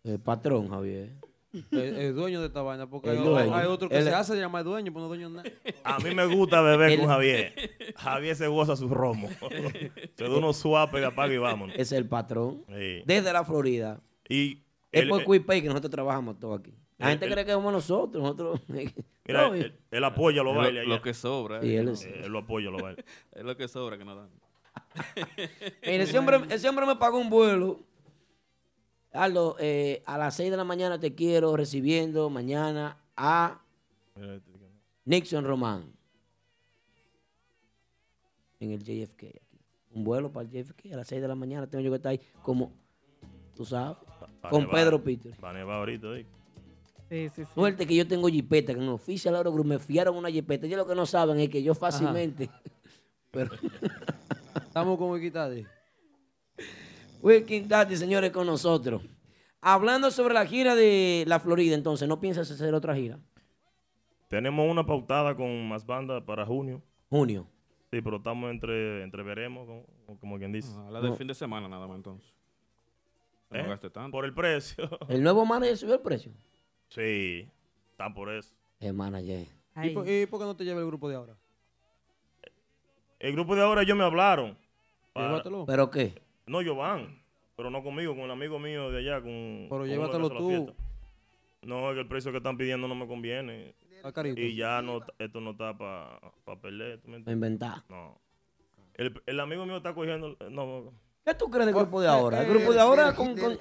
[0.04, 1.12] El patrón, Javier.
[1.70, 4.92] El, el dueño de esta vaina, porque El hay, otro que se hace llamar dueño,
[4.92, 5.50] pero no dueño nada.
[5.82, 7.54] A mí me gusta beber con Javier.
[7.96, 9.28] Javier se goza su romo.
[10.14, 11.74] se da unos suapes apaga y vámonos.
[11.78, 12.64] Es el patrón.
[12.68, 13.02] Sí.
[13.06, 14.00] Desde la Florida.
[14.28, 14.62] Y
[14.92, 16.74] Es por eh, Quick Pay que nosotros trabajamos todo aquí.
[16.98, 18.22] La gente cree que somos nosotros.
[18.22, 21.88] nosotros Mira, No, él, él apoya los Es lo- bailes lo que sobra, Sí, él
[21.88, 23.04] es- Eh, él lo apoya los bailes.
[23.32, 24.28] Es lo que sobra que nos dan.
[25.82, 27.80] Mire, ese hombre, ese hombre me pagó un vuelo.
[29.12, 33.60] Aldo, eh, a las 6 de la mañana te quiero recibiendo mañana a
[35.04, 35.92] Nixon Román.
[38.60, 39.24] En el JFK.
[39.24, 39.60] aquí.
[39.92, 41.66] Un vuelo para el JFK a las 6 de la mañana.
[41.66, 42.72] Tengo yo que estar ahí como,
[43.54, 43.96] tú sabes,
[44.44, 44.68] Va con.
[44.68, 45.32] Pedro Peter.
[45.42, 46.16] Va a nevar ahorita.
[46.16, 46.26] ¿eh?
[47.08, 47.50] Sí, sí, sí.
[47.54, 50.66] Suerte que yo tengo jipeta, que en Oficial Aerogroup me fiaron una jipeta.
[50.66, 52.50] Ellos lo que no saben es que yo fácilmente.
[53.30, 53.50] Pero,
[54.54, 55.66] Estamos con Wikitadi.
[57.20, 59.02] Wilkin Daddy, señores, con nosotros.
[59.60, 63.18] Hablando sobre la gira de la Florida, entonces, ¿no piensas hacer otra gira?
[64.28, 66.82] Tenemos una pautada con más bandas para junio.
[67.10, 67.46] Junio.
[67.90, 70.70] Sí, pero estamos entre, entre veremos, como, como quien dice.
[70.86, 72.30] A la del fin de semana nada más entonces.
[73.50, 73.66] No ¿Eh?
[73.66, 74.12] gaste tanto.
[74.12, 74.88] Por el precio.
[75.08, 76.32] ¿El nuevo manager subió el precio?
[76.88, 77.48] Sí,
[77.90, 78.54] están por eso.
[78.78, 79.46] El manager.
[79.82, 81.36] ¿Y por, y por qué no te lleva el grupo de ahora?
[83.18, 84.56] El grupo de ahora ellos me hablaron.
[85.14, 85.64] Llévatelo.
[85.66, 86.20] ¿Pero qué?
[86.48, 87.22] No, ellos van,
[87.56, 89.20] pero no conmigo, con el amigo mío de allá.
[89.20, 90.48] Con, Pero con llévatelo tú.
[90.48, 90.72] fiesta.
[91.62, 93.74] No, es que el precio que están pidiendo no me conviene.
[94.04, 94.12] Ah.
[94.36, 96.20] Y ya no, esto no está para
[96.62, 97.00] perder.
[97.00, 97.32] ¿tú me Para entiendes?
[97.34, 97.82] inventar.
[97.88, 98.20] No.
[98.94, 100.36] El, el amigo mío está cogiendo.
[100.50, 100.92] No,
[101.24, 102.42] ¿Qué tú crees del grupo de ahora?
[102.42, 103.58] El grupo de ahora con, con-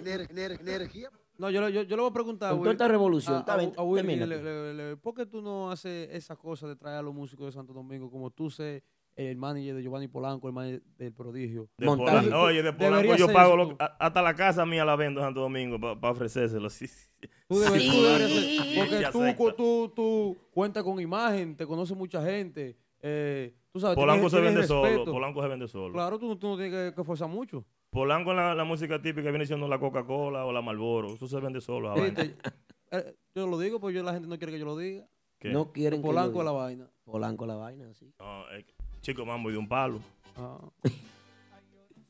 [1.39, 2.51] No, yo, le- yo, yo le voy a preguntar.
[2.51, 3.43] Con toda Will- esta revolución.
[3.47, 6.76] a- a- a Will, le- le- le- ¿Por qué tú no haces esa cosa de
[6.76, 8.84] traer a los músicos de Santo Domingo como tú sé
[9.18, 11.68] el manager de Giovanni Polanco, el manager del prodigio?
[11.77, 15.26] De Polanco- oye, de Polanco yo pago lo- hasta la casa mía la vendo en
[15.27, 16.69] Santo Domingo para ofrecérselo.
[16.69, 17.07] Sí, sí.
[17.48, 22.77] Tú, debes- tú Sí, porque tú, tú, tú cuentas con imagen, te conoce mucha gente.
[23.02, 25.06] eh, tú sabes, Polanco tienes- se vende solo.
[25.11, 25.94] Polanco se vende solo.
[25.94, 27.64] Claro, tú, tú no tienes que, que forzar mucho.
[27.91, 31.14] Polanco en la, la música típica viene siendo la Coca-Cola o la Marlboro.
[31.14, 31.89] Eso se vende solo.
[31.94, 32.06] vaina.
[32.23, 32.35] Viste,
[32.91, 35.07] eh, yo lo digo, porque yo, la gente no quiere que yo lo diga.
[35.39, 35.49] ¿Qué?
[35.52, 36.89] No quieren que Polanco lo es la vaina.
[37.06, 38.11] Polanco la vaina, sí.
[38.19, 39.99] No, es que- chico, mambo y de un palo.
[40.35, 40.57] Ah.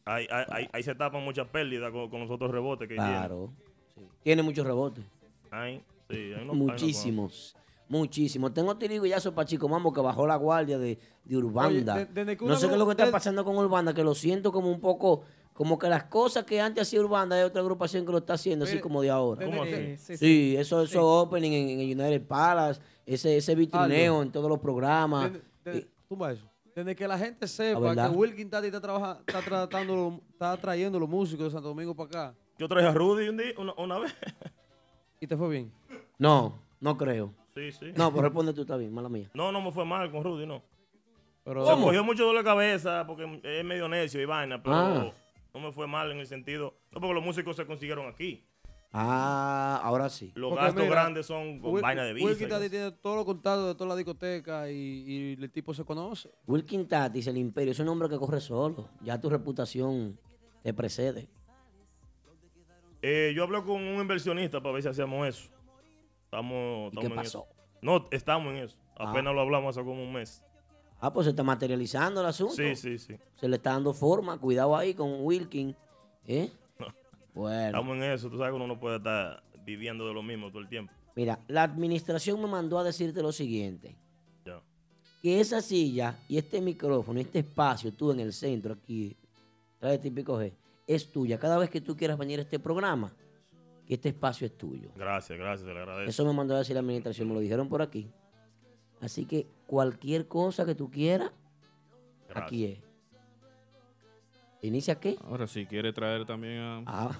[0.05, 3.51] Ahí, ahí, ahí- ahí se tapan muchas pérdidas con, con los otros rebotes que Claro.
[3.93, 4.01] sí.
[4.23, 5.03] Tiene muchos rebotes.
[5.51, 7.55] Ahí, sí, ahí no- ahí no Muchísimos.
[7.89, 8.53] Muchísimos.
[8.53, 11.95] Tengo tirigo ya para Chico Mambo que bajó la guardia de, de Urbanda.
[11.95, 14.51] Oye, de- no sé qué es lo que está pasando con Urbanda, que lo siento
[14.51, 15.23] como un poco,
[15.53, 18.65] como que las cosas que antes hacía Urbanda hay otra agrupación que lo está haciendo,
[18.65, 19.45] así como de ahora.
[19.45, 19.97] ¿Cómo así?
[20.17, 24.23] Sí, eso, eso opening en, en United Palace, ese, ese vitrineo Aldo.
[24.23, 25.31] en todos los programas.
[25.65, 26.45] Eh, tumba eso.
[26.77, 30.99] Desde que la gente La sepa que Wilkin Tati está, trabaja- está tratando, está trayendo
[30.99, 32.35] los músicos de Santo Domingo para acá.
[32.59, 34.15] Yo traje a Rudy un día, una, una vez.
[35.19, 35.73] ¿Y te fue bien?
[36.19, 37.33] No, no creo.
[37.55, 37.93] Sí, sí.
[37.95, 39.27] No, pues responde tú, está bien, mala mía.
[39.33, 40.61] No, no me fue mal con Rudy, no.
[41.43, 45.11] Pero, Se cogió mucho dolor de cabeza porque es medio necio y vaina, pero Ah.
[45.55, 46.75] no me fue mal en el sentido.
[46.91, 48.45] No, porque los músicos se consiguieron aquí.
[48.91, 50.31] Ah, ahora sí.
[50.35, 52.25] Los Porque gastos mira, grandes son con Wil- vaina de visa.
[52.27, 55.73] Wilkie y Tati tiene todos los contactos de toda la discoteca y, y el tipo
[55.73, 56.31] se conoce.
[56.47, 58.89] Wilkin Tatis, el imperio, es un hombre que corre solo.
[59.01, 60.17] Ya tu reputación
[60.63, 61.27] te precede.
[63.01, 65.49] Eh, yo hablé con un inversionista para ver si hacíamos eso.
[66.25, 67.45] Estamos, ¿Y qué en pasó?
[67.45, 67.47] eso.
[67.81, 68.77] No, estamos en eso.
[68.97, 69.11] Ah.
[69.11, 70.43] Apenas lo hablamos hace como un mes.
[70.99, 72.55] Ah, pues se está materializando el asunto.
[72.55, 73.15] Sí, sí, sí.
[73.35, 74.39] Se le está dando forma.
[74.39, 75.75] Cuidado ahí con Wilkin.
[76.25, 76.49] ¿Eh?
[77.37, 77.67] Bueno.
[77.67, 78.29] Estamos en eso.
[78.29, 80.91] Tú sabes que uno no puede estar viviendo de lo mismo todo el tiempo.
[81.15, 83.95] Mira, la administración me mandó a decirte lo siguiente.
[84.43, 84.59] Ya.
[85.21, 89.15] Que esa silla y este micrófono, este espacio, tú en el centro aquí,
[89.79, 90.01] ¿sabes?
[90.01, 90.51] Típico G,
[90.87, 91.37] es tuya.
[91.37, 93.11] Cada vez que tú quieras venir a este programa,
[93.85, 94.89] que este espacio es tuyo.
[94.95, 96.09] Gracias, gracias, te lo agradezco.
[96.09, 98.09] Eso me mandó a decir la administración, me lo dijeron por aquí.
[98.99, 101.31] Así que cualquier cosa que tú quieras,
[102.33, 102.79] aquí es.
[104.61, 105.17] ¿Inicia qué?
[105.23, 106.83] Ahora, si quiere traer también a.
[106.87, 107.19] Ah,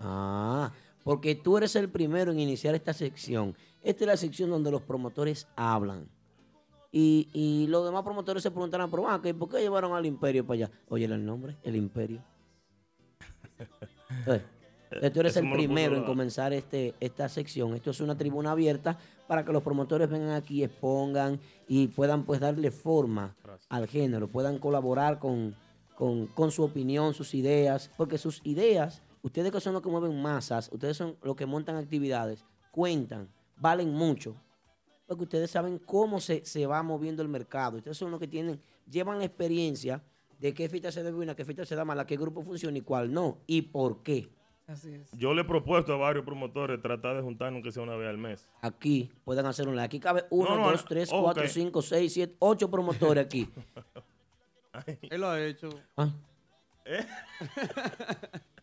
[0.00, 0.72] ah,
[1.02, 3.56] porque tú eres el primero en iniciar esta sección.
[3.82, 6.08] Esta es la sección donde los promotores hablan.
[6.90, 10.54] Y, y los demás promotores se preguntarán, pero ah, ¿por qué llevaron al imperio para
[10.54, 10.70] allá?
[10.88, 12.22] Oye, el nombre, el imperio.
[14.94, 17.74] Entonces, tú eres Eso el primero en comenzar este, esta sección.
[17.74, 18.96] Esto es una tribuna abierta
[19.26, 23.34] para que los promotores vengan aquí, expongan y puedan pues darle forma
[23.68, 25.56] al género, puedan colaborar con,
[25.96, 30.20] con, con su opinión, sus ideas, porque sus ideas, ustedes que son los que mueven
[30.20, 34.36] masas, ustedes son los que montan actividades, cuentan, valen mucho,
[35.06, 37.78] porque ustedes saben cómo se, se va moviendo el mercado.
[37.78, 40.02] Ustedes son los que tienen, llevan la experiencia
[40.38, 42.82] de qué fiesta se debe buena, qué fiesta se da mala, qué grupo funciona y
[42.82, 44.28] cuál no, y por qué.
[44.66, 45.10] Así es.
[45.12, 48.18] Yo le he propuesto a varios promotores tratar de juntarnos que sea una vez al
[48.18, 48.46] mes.
[48.60, 51.22] Aquí pueden hacer un Aquí cabe uno, No, no, dos, tres, ok.
[51.22, 53.48] cuatro, cinco, seis, siete, ocho promotores aquí.
[55.10, 55.68] Él lo ha hecho.
[56.84, 57.06] ¿Eh?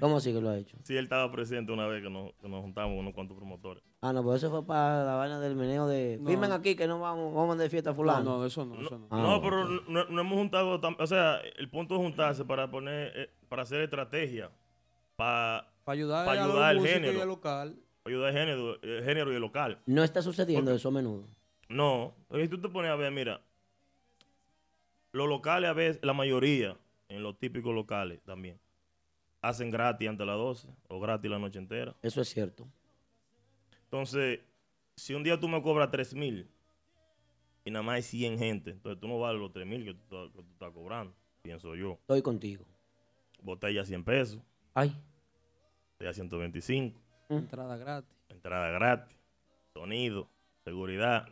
[0.00, 0.76] ¿Cómo así que lo ha hecho?
[0.82, 3.82] Sí, él estaba presente una vez que nos, que nos juntamos unos cuantos promotores.
[4.00, 6.18] Ah, no, pues eso fue para la vaina del meneo de.
[6.20, 6.28] No.
[6.28, 8.22] Firmen aquí que no vamos, vamos de fiesta fulano.
[8.22, 9.08] No, no, eso no, eso no.
[9.10, 13.12] Ah, no, pero no, no hemos juntado, o sea, el punto es juntarse para poner,
[13.16, 14.50] eh, para hacer estrategia,
[15.16, 17.76] para, Para ayudar, para a los ayudar al músicos y género, al local.
[18.02, 19.78] para ayudar al género, el género y el local.
[19.86, 21.24] No está sucediendo eso a menudo.
[21.68, 23.40] No, porque si tú te pones a ver, mira,
[25.12, 26.76] los locales a veces, la mayoría,
[27.08, 28.58] en los típicos locales también,
[29.40, 31.94] hacen gratis antes de las 12 o gratis la noche entera.
[32.02, 32.66] Eso es cierto.
[33.84, 34.40] Entonces,
[34.96, 36.48] si un día tú me cobras 3 mil
[37.64, 40.00] y nada más hay 100 gente, entonces tú no vales los 3 mil que, tú
[40.02, 41.92] estás- que tú estás cobrando, pienso yo.
[41.92, 42.64] Estoy contigo.
[43.42, 44.40] Botella 100 pesos.
[44.74, 44.94] Ay.
[45.92, 47.00] Botella 125.
[47.28, 48.14] Entrada gratis.
[48.28, 49.16] Entrada gratis.
[49.72, 50.28] Sonido.
[50.64, 51.26] Seguridad.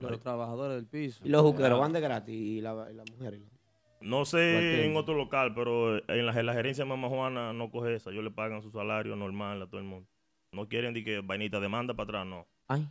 [0.00, 1.24] Los trabajadores del piso.
[1.24, 3.34] Y los juqueros van de gratis y la, y la mujer.
[3.34, 3.57] y la-
[4.00, 7.70] No sé en otro local, pero en la, en la gerencia de Mamá Juana no
[7.70, 8.10] coge esa.
[8.10, 10.08] Ellos le pagan su salario normal a todo el mundo.
[10.52, 12.46] No quieren de que vainita demanda para atrás, no.
[12.68, 12.88] Ay.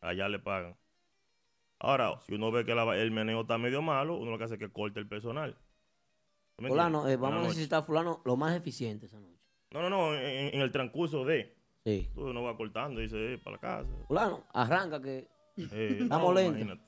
[0.00, 0.76] Allá le pagan.
[1.78, 4.54] Ahora, si uno ve que la- el meneo está medio malo, uno lo que hace
[4.54, 5.56] es que corte el personal.
[6.56, 9.38] ¿Tú me Fulano, eh, vamos a necesitar fulano lo más eficiente esa noche.
[9.72, 11.54] No, no, no, en, en el transcurso de.
[11.84, 12.08] Sí.
[12.14, 13.88] Tú uno va cortando y dice, eh, para la casa.
[14.08, 15.26] Fulano, arranca que
[15.56, 16.78] Eh, estamos no, lentos.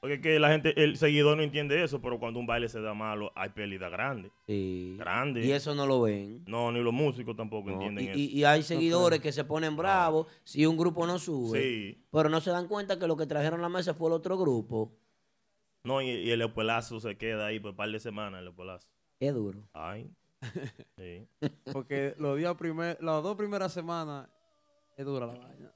[0.00, 2.80] Porque es que la gente, el seguidor no entiende eso, pero cuando un baile se
[2.80, 4.30] da malo, hay pérdida grande.
[4.46, 4.94] Sí.
[4.98, 5.44] Grande.
[5.44, 6.42] Y eso no lo ven.
[6.46, 8.18] No, ni los músicos tampoco entienden Y, eso.
[8.18, 11.60] y- y hay seguidores que se ponen bravos si un grupo no sube.
[11.60, 12.04] Sí.
[12.10, 14.38] Pero no se dan cuenta que lo que trajeron a la mesa fue el otro
[14.38, 14.90] grupo.
[15.84, 18.88] No, y, y el espuelazo se queda ahí por un par de semanas, el espuelazo.
[19.18, 19.62] Es duro.
[19.74, 20.10] Ay.
[20.96, 21.26] Sí.
[21.72, 24.28] Porque los días primer, las dos primeras semanas
[24.96, 25.72] es dura la vaina.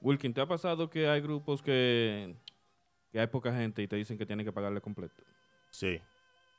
[0.00, 2.36] Wilkin, ¿te ha pasado que hay grupos que,
[3.14, 5.14] que hay poca gente y te dicen que tienen que pagarle completo?
[5.70, 6.00] Sí.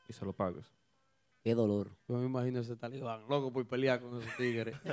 [0.08, 0.74] Y se lo pagas.
[1.44, 1.90] Qué dolor.
[2.08, 4.74] Yo me imagino ese talibán, loco por pelear con esos tigres.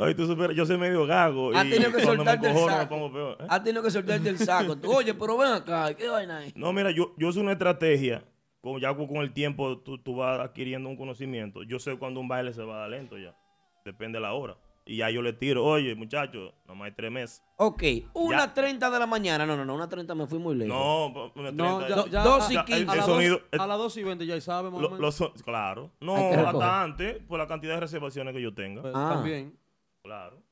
[0.00, 1.52] Ay, tú supieras, yo soy medio gago.
[1.52, 2.88] Ha y tenido que cuando me soltarte el saco.
[2.88, 3.36] pongo peor.
[3.40, 3.46] ¿eh?
[3.48, 4.76] Ha tenido que soltarte el saco.
[4.76, 6.52] Tú, Oye, pero ven acá, ¿qué vaina hay?
[6.54, 8.24] No, mira, yo, yo uso una estrategia.
[8.60, 11.64] Como ya con el tiempo tú, tú vas adquiriendo un conocimiento.
[11.64, 13.36] Yo sé cuando un baile se va a dar lento ya.
[13.84, 14.56] Depende de la hora.
[14.86, 17.42] Y ya yo le tiro, oye, muchachos, nomás hay tres meses.
[17.56, 17.82] Ok,
[18.12, 19.46] una 30 de la mañana.
[19.46, 20.74] No, no, no, una 30 me fui muy lejos.
[20.76, 22.04] No, una No, 30.
[22.04, 22.82] ya, ya dos y a- quince.
[22.82, 24.90] el A, las sonido- dos, a las 2 y 20 ya sabe más o Lo-
[24.90, 25.20] menos.
[25.20, 25.90] los claro.
[26.00, 28.82] No, hasta antes, por la cantidad de reservaciones que yo tenga.
[28.82, 29.12] Pues, Ah.
[29.14, 29.56] También.
[30.02, 30.42] Claro.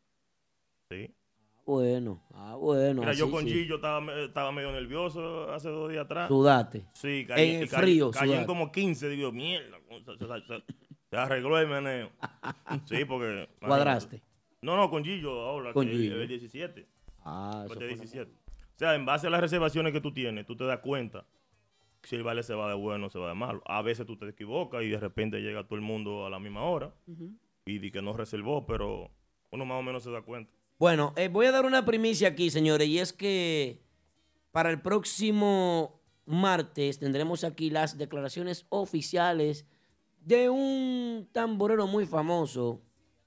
[0.90, 1.10] Sí.
[1.66, 3.00] Bueno, ah, bueno.
[3.02, 3.50] Mira, yo así con sí.
[3.52, 6.28] Gillo estaba, estaba medio nervioso hace dos días atrás.
[6.28, 6.86] Sudaste.
[6.94, 9.08] Sí, caí, En el frío, caí en como 15.
[9.10, 9.76] Digo, mierda.
[11.12, 12.10] Se, arregló el meneo.
[12.86, 13.46] Sí, porque.
[13.60, 14.22] ¿Cuadraste?
[14.62, 15.74] No, no, con Gillo ahora.
[15.74, 16.22] Con que Gillo.
[16.22, 16.88] El 17.
[17.24, 18.30] Ah, eso Este fue una 17.
[18.30, 21.26] O sea, en base a las reservaciones que tú tienes, tú te das cuenta
[22.02, 23.62] si el baile se va de bueno, se va de malo.
[23.66, 26.62] A veces tú te equivocas y de repente llega todo el mundo a la misma
[26.62, 26.94] hora
[27.66, 29.10] y di que no reservó, pero
[29.50, 30.50] uno más o menos se da cuenta.
[30.78, 33.82] Bueno, eh, voy a dar una primicia aquí, señores, y es que
[34.50, 39.66] para el próximo martes tendremos aquí las declaraciones oficiales
[40.24, 42.80] de un tamborero muy famoso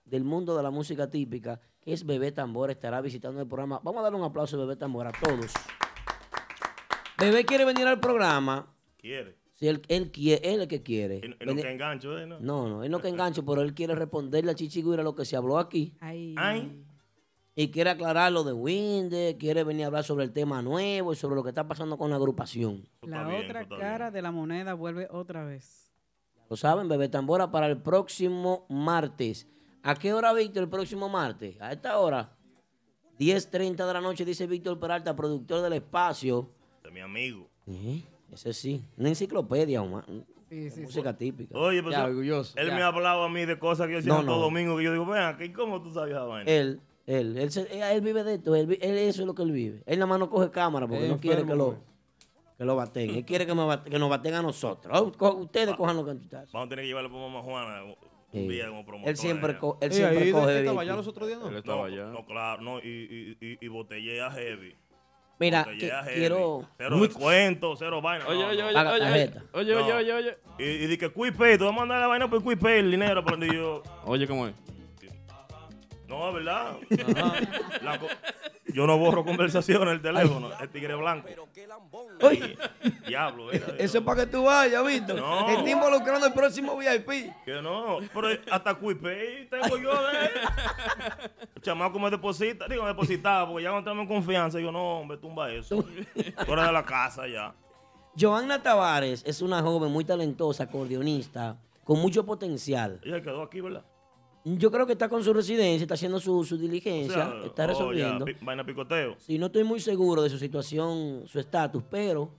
[0.06, 3.80] del mundo de la música típica, que es Bebé Tambora, estará visitando el programa.
[3.84, 5.52] Vamos a darle un aplauso a Bebé Tambora a todos.
[7.18, 8.68] Bebé quiere venir al programa.
[8.98, 9.38] Quiere.
[9.54, 11.22] Si él, él quiere, él es el que quiere.
[11.46, 12.26] No- que engancho, ¿eh?
[12.28, 12.40] No.
[12.40, 15.38] no, no, él no que engancho, pero él quiere responderle a Chichigüira lo que se
[15.38, 15.96] habló aquí.
[17.58, 21.16] Y quiere aclarar lo de Winde, quiere venir a hablar sobre el tema nuevo y
[21.16, 22.86] sobre lo que está pasando con la agrupación.
[23.02, 25.85] La otra cara de la moneda vuelve otra vez.
[26.50, 29.48] Lo saben, Bebé Tambora para el próximo martes.
[29.84, 31.60] ¿A qué hora, Víctor, el próximo martes?
[31.62, 32.32] A esta hora.
[33.20, 36.50] 10.30 de la noche, dice Víctor Peralta, productor del espacio.
[36.84, 37.48] De mi amigo.
[37.68, 40.06] Eh, Ese sí, una enciclopedia, Omar.
[40.82, 41.58] música típica.
[41.58, 41.96] Oye, pues
[42.56, 44.42] él me ha hablado a mí de cosas que yo hacía No, todo no.
[44.42, 46.52] domingo que yo digo, vean, ¿qué- ¿cómo tú sabías esa vaina?
[46.52, 49.82] Él, él, él, él vive de esto, él, eso es lo que él vive.
[49.86, 51.78] Él nada más no coge cámara porque no quiere que lo,
[52.57, 53.10] que lo baten.
[53.10, 54.98] Él quiere que, me bate- que nos baten a nosotros.
[54.99, 57.95] Oh, co- Ustedes cojan lo que Vamos a tener que llevarlo por Mamá Juana un
[58.32, 58.48] Sí.
[58.48, 59.10] día como promotor.
[59.10, 61.49] Él siempre co- él Sí, siempre ahí, coge ¿él estaba allá los otros días, no?
[61.49, 62.06] Él estaba allá.
[62.07, 64.76] No, claro, no, y, y, y, y botellea heavy.
[65.38, 66.15] Mira, que- heavy.
[66.15, 68.26] quiero- Cero descuento, cero vaina.
[68.27, 68.68] Oye, no, oye, no.
[68.68, 69.44] oye, oye, tarjeta.
[69.53, 70.38] oye, oye, oye, oye.
[70.60, 72.80] Y, y di que Quick Pay, te voy a mandar la vaina por Quick Pay,
[72.80, 73.84] el dinero, pero yo...
[74.06, 74.53] Oye, ¿cómo es?
[76.18, 76.78] No, es verdad.
[77.84, 78.08] La co-
[78.68, 80.50] yo no borro conversaciones en el teléfono.
[80.60, 81.28] El tigre blanco.
[82.22, 82.58] Oye.
[83.08, 83.68] Diablo, era.
[83.78, 85.18] Eso es para que tú vayas, Víctor.
[85.18, 85.50] No.
[85.50, 87.34] Está involucrando el próximo VIP.
[87.46, 90.18] Que no, pero hasta Pay tengo yo de
[91.56, 94.60] El chamaco me deposita, digo, me depositaba, porque ya no entramos en confianza.
[94.60, 95.84] Yo, no, hombre, tumba eso.
[96.46, 97.54] Fuera de la casa ya.
[98.20, 103.00] Joanna Tavares es una joven muy talentosa, acordeonista, con mucho potencial.
[103.04, 103.84] Ella quedó aquí, ¿verdad?
[104.48, 107.64] Yo creo que está con su residencia, está haciendo su, su O diligencia, sea, está
[107.64, 108.26] oh, ya, resolviendo.
[108.26, 109.16] pi- vaina picoteo.
[109.18, 112.30] Sí, no estoy muy seguro de su situación, su estatus, pero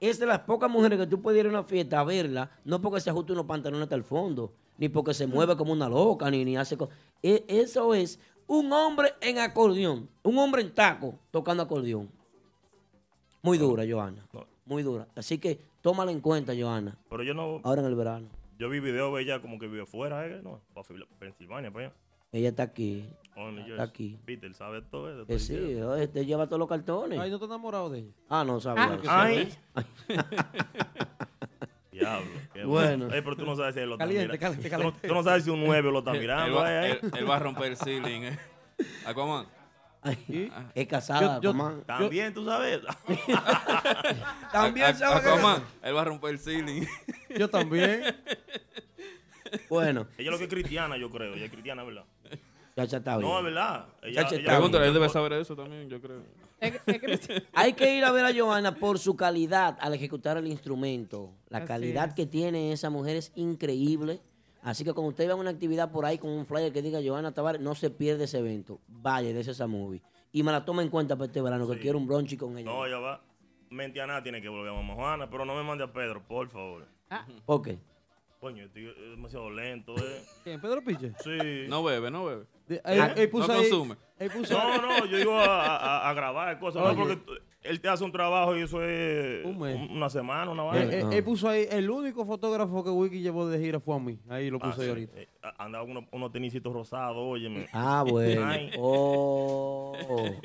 [0.00, 2.80] es de las pocas mujeres que tú puedes ir a una fiesta a verla, no
[2.80, 6.28] porque se ajuste unos pantalones hasta el fondo, ni porque se mueve como una loca,
[6.28, 6.96] ni, ni hace cosas.
[7.22, 8.18] Eso es
[8.48, 12.10] un hombre en acordeón, un hombre en taco tocando acordeón.
[13.42, 14.26] Muy dura, Joana.
[14.66, 15.06] Muy dura.
[15.14, 16.96] Así que tómala en cuenta, Joana.
[17.10, 17.60] Pero yo no.
[17.62, 18.26] Ahora en el verano.
[18.58, 20.40] Yo vi video de ella como que vive fuera, ¿eh?
[20.42, 20.86] No, para
[21.18, 21.94] Pensilvania, para allá.
[22.32, 23.08] Ella está aquí.
[23.36, 23.84] Oh, New Está Jersey.
[23.88, 24.18] aquí.
[24.24, 25.24] Peter, ¿sabe todo eso?
[25.32, 27.18] Eh, sí, oye, te lleva todos los cartones.
[27.18, 28.10] Ay, ¿no te enamorado de ella?
[28.28, 28.98] Ah, no sabía.
[29.08, 29.48] Ah, ay.
[31.92, 32.26] Diablo.
[32.52, 33.04] qué Bueno.
[33.12, 34.40] Ey, pero tú no sabes si él lo está Caliente, mirando.
[34.40, 35.08] caliente, Tú no- caliente.
[35.08, 36.46] Tú no sabes si un 9 lo está mirando.
[36.46, 36.98] Él, va, eh, eh.
[37.02, 38.22] él- él va a romper el ceiling.
[38.24, 38.38] eh.
[39.06, 39.46] Aquaman.
[40.74, 41.82] Es casada, Yo- yo- Aquaman.
[41.84, 42.80] También, tú sabes.
[44.52, 46.86] También A- a- sabe que- él va a romper el ceiling.
[47.38, 48.02] Yo también.
[49.68, 50.06] Bueno.
[50.18, 51.34] Ella lo que es cristiana, yo creo.
[51.34, 52.04] Ella es cristiana, ¿verdad?
[52.76, 53.28] Chacha está bien.
[53.28, 53.86] No, es verdad.
[54.02, 56.22] Ella, Pregúntale, él debe saber eso también, yo creo.
[57.52, 61.30] Hay que ir a ver a Johanna por su calidad al ejecutar el instrumento.
[61.48, 62.14] La Así calidad es.
[62.14, 64.20] que tiene esa mujer es increíble.
[64.64, 67.32] Así que cuando usted vea una actividad por ahí con un flyer que diga Johanna
[67.32, 68.80] Tavares, no se pierde ese evento.
[68.88, 70.02] Vaya, de esa movie.
[70.32, 72.70] Y me la toma en cuenta para este verano, que quiero un brunch con ella.
[72.70, 73.20] No, ella va.
[73.70, 76.86] Mentiana tiene que volver a Mamá Juana, pero no me mande a Pedro, por favor.
[77.44, 77.78] ¿Por qué?
[78.40, 80.22] Coño, este es demasiado lento, ¿eh?
[80.42, 80.60] ¿Quién?
[80.60, 81.12] ¿Pedro Piche?
[81.22, 81.66] Sí.
[81.68, 82.44] No bebe, no bebe.
[82.68, 83.96] De- Ah, él- él puso no ahí- consume.
[84.18, 87.18] él puso- No, no, yo digo a, a- a grabar cosas, no, porque
[87.64, 89.76] él te hace un trabajo y eso es Un mes.
[89.76, 91.08] un- una semana, una Él, vaina.
[91.08, 94.18] él- él puso ahí, el único fotógrafo que Wiki llevó de gira fue a mí.
[94.28, 94.88] Ahí lo Ah, puse sí.
[94.88, 95.18] ahorita.
[95.18, 95.28] Eh,
[95.58, 97.66] Andaba unos, unos tenisitos rosados, óyeme.
[97.72, 98.46] Ah, bueno.
[98.46, 98.70] Ay.
[98.78, 99.92] Oh.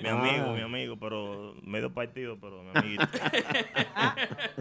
[0.02, 0.54] Mi amigo, Ah.
[0.54, 3.06] mi amigo, pero medio partido, pero mi amiguito.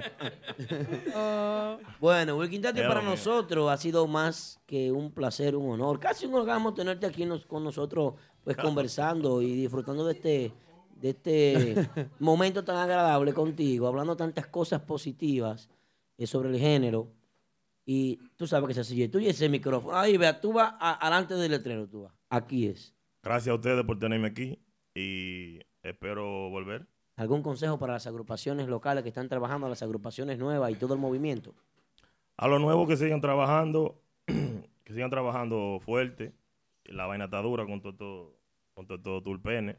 [2.00, 3.10] Bueno, Tati, Dios para mío.
[3.10, 5.98] nosotros ha sido más que un placer, un honor.
[5.98, 8.14] Casi un orgasmo tenerte aquí nos- con nosotros,
[8.44, 10.52] pues conversando y disfrutando de este,
[11.00, 11.74] de este
[12.18, 15.68] momento tan agradable contigo, hablando tantas cosas positivas
[16.16, 17.08] eh, sobre el género.
[17.84, 19.96] Y tú sabes que se sigue tú y ese micrófono.
[19.96, 22.12] Ahí, vea, tú vas a- adelante del letrero, tú vas.
[22.28, 22.94] Aquí es.
[23.22, 24.58] Gracias a ustedes por tenerme aquí
[24.94, 26.86] y espero volver.
[27.16, 31.00] ¿Algún consejo para las agrupaciones locales que están trabajando, las agrupaciones nuevas y todo el
[31.00, 31.54] movimiento?
[32.36, 36.32] A los nuevos que sigan trabajando, que sigan trabajando fuerte.
[36.84, 38.38] La vaina está dura con todo, todo-
[38.74, 39.76] con todo, todo Tulpene.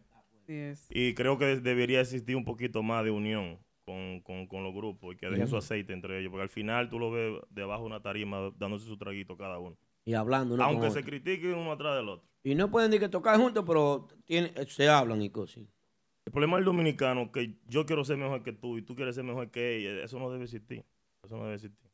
[0.50, 0.88] Así es.
[0.90, 5.14] Y creo que debería existir un poquito más de unión con, con- con los grupos
[5.14, 6.32] y que dejen su aceite entre ellos.
[6.32, 9.78] Porque al final tú lo ves debajo de una tarima dándose su traguito cada uno.
[10.06, 11.00] Y hablando uno con Aunque otro.
[11.00, 12.28] se critiquen uno atrás del otro.
[12.44, 15.64] Y no pueden ni que tocar juntos, pero tiene, se hablan y cosas.
[16.26, 19.24] El problema del dominicano que yo quiero ser mejor que tú y tú quieres ser
[19.26, 20.84] mejor que ella, eso no debe existir.
[21.24, 21.90] Eso no debe existir.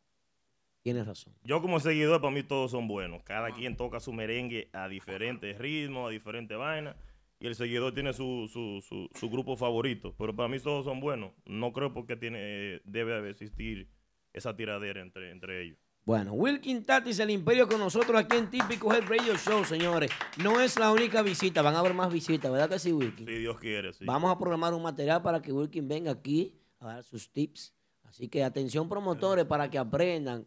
[0.81, 1.33] Tienes razón.
[1.43, 3.23] Yo como seguidor, para mí todos son buenos.
[3.23, 6.95] Cada quien toca su merengue a diferentes ritmos, a diferentes vainas.
[7.39, 10.15] Y el seguidor tiene su, su, su, su grupo favorito.
[10.17, 11.33] Pero para mí todos son buenos.
[11.45, 13.89] No creo porque tiene, debe de existir
[14.33, 15.77] esa tiradera entre, entre ellos.
[16.05, 20.11] Bueno, Wilkin Tatis, el imperio con nosotros aquí en Típico Head Radio Show, señores.
[20.37, 23.25] No es la única visita, van a haber más visitas, ¿verdad que sí, Wilkin?
[23.25, 24.05] Si Dios quiere, sí.
[24.05, 27.73] Vamos a programar un material para que Wilkin venga aquí a dar sus tips.
[28.03, 30.45] Así que atención promotores para que aprendan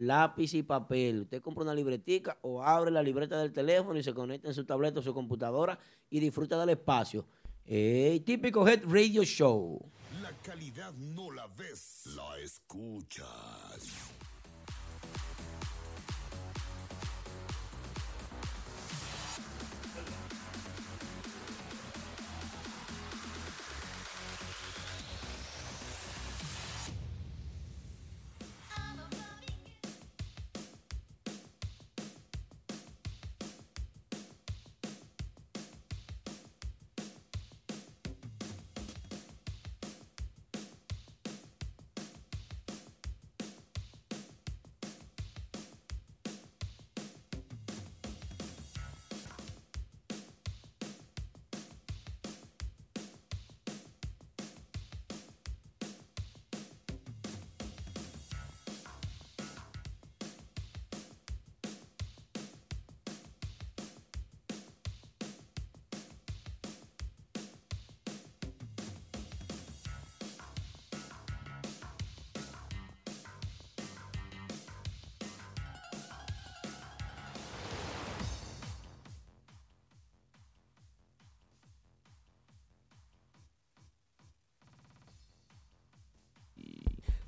[0.00, 1.22] lápiz y papel.
[1.22, 4.64] Usted compra una libretica o abre la libreta del teléfono y se conecta en su
[4.64, 5.78] tableta o su computadora
[6.08, 7.26] y disfruta del espacio.
[7.64, 9.80] Ey, típico Head Radio Show.
[10.22, 14.19] La calidad no la ves, la escuchas.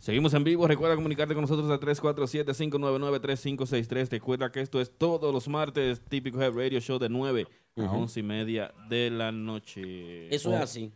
[0.02, 0.66] Seguimos en vivo.
[0.66, 4.10] Recuerda comunicarte con nosotros al 347-599-3563.
[4.10, 7.96] Recuerda que esto es todos los martes, típico Head Radio Show de 9 a Ujú.
[7.98, 10.26] 11 y media de la noche.
[10.34, 10.54] Eso Oh.
[10.54, 10.90] es así.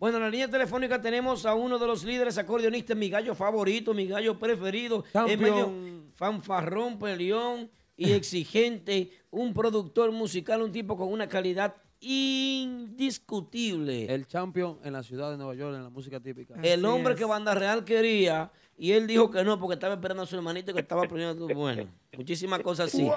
[0.00, 3.94] Bueno, en la línea telefónica tenemos a uno de los líderes acordeonistas, mi gallo favorito,
[3.94, 5.04] mi gallo preferido.
[5.28, 5.72] Es medio
[6.16, 9.12] fanfarrón, peleón y exigente.
[9.30, 14.12] Un productor musical, un tipo con una calidad indiscutible.
[14.12, 16.54] El champion en la ciudad de Nueva York, en la música típica.
[16.62, 20.26] El hombre que Banda Real quería y él dijo que no porque estaba esperando a
[20.26, 21.46] su hermanito que estaba aprendiendo.
[21.54, 23.08] Bueno, muchísimas cosas así.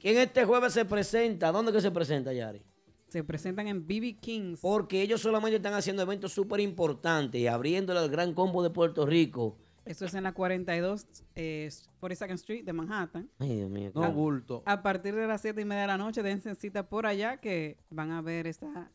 [0.00, 1.50] ¿Quién este jueves se presenta?
[1.50, 2.62] ¿Dónde que se presenta, Yari?
[3.08, 4.60] Se presentan en BB Kings.
[4.60, 9.04] Porque ellos solamente están haciendo eventos súper importantes y abriéndole al gran combo de Puerto
[9.04, 9.58] Rico.
[9.84, 11.68] Esto es en la 42 eh,
[12.00, 13.28] 42nd Street de Manhattan.
[13.38, 13.90] Ay, Dios mío.
[13.94, 14.62] No bulto.
[14.66, 17.78] A partir de las 7 y media de la noche, dense cita por allá que
[17.90, 18.90] van a ver esta,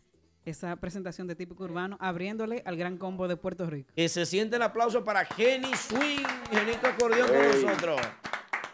[0.45, 3.91] esa presentación de típico urbano abriéndole al gran combo de Puerto Rico.
[3.95, 8.01] Que se siente el aplauso para Jenny Swing, Genito Acordeón con nosotros.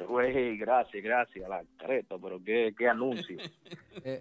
[0.08, 3.38] Güey, gracias, gracias, la careta, pero qué, qué anuncio.
[4.04, 4.20] Eh,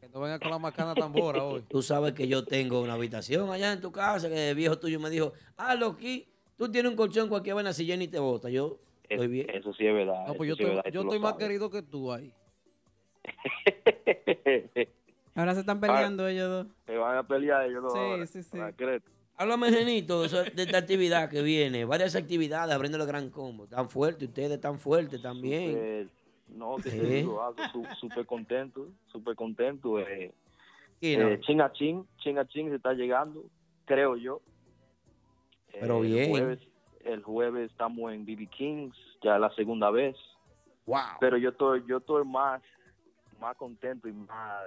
[0.00, 1.62] que no venga con la macana tambora hoy.
[1.68, 5.00] Tú sabes que yo tengo una habitación allá en tu casa que el viejo tuyo
[5.00, 8.50] me dijo, ah, aquí, tú tienes un colchón cualquier vaina si Jenny te bota.
[8.50, 8.78] Yo
[9.08, 9.48] estoy bien.
[9.50, 10.26] Eso sí es verdad.
[10.26, 11.46] No, pues yo sí estoy, verdad, yo estoy más sabes.
[11.46, 12.34] querido que tú ahí.
[15.34, 16.66] Ahora se están peleando ellos dos.
[16.86, 18.58] Se van a pelear ellos dos Sí, ahora, sí, sí.
[19.36, 21.84] Háblame, Genito, de, esta actividad que viene.
[21.84, 23.68] Varias actividades abriendo el gran combo.
[23.68, 25.74] Tan fuerte, ustedes tan fuertes también.
[25.76, 26.06] Eh,
[26.48, 26.98] no, que Sí.
[26.98, 30.00] te digo, algo su- súper contento, súper contento.
[30.00, 30.32] Eh,
[31.02, 31.28] no.
[31.28, 33.44] eh, chin a chin, chin a chin se está llegando,
[33.84, 34.40] creo yo.
[35.78, 36.24] Eh, Pero bien.
[36.24, 36.60] El jueves,
[37.04, 40.16] el jueves estamos en BB Kings, ya la segunda vez.
[40.86, 40.98] Wow.
[41.20, 42.60] Pero yo estoy, yo estoy más,
[43.40, 44.62] más contento y más,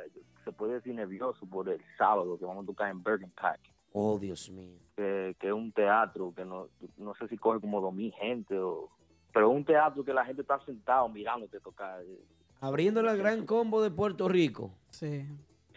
[0.45, 3.59] se puede decir nervioso por el sábado que vamos a tocar en Bergen Pack.
[3.93, 4.77] Oh, Dios mío.
[4.95, 8.57] que, que es un teatro que no, no sé si coge como dos mil gente
[8.57, 8.89] o
[9.33, 12.01] pero es un teatro que la gente está sentado mirándote tocar
[12.61, 14.71] Abriéndole al gran combo de Puerto Rico.
[14.91, 15.25] Sí.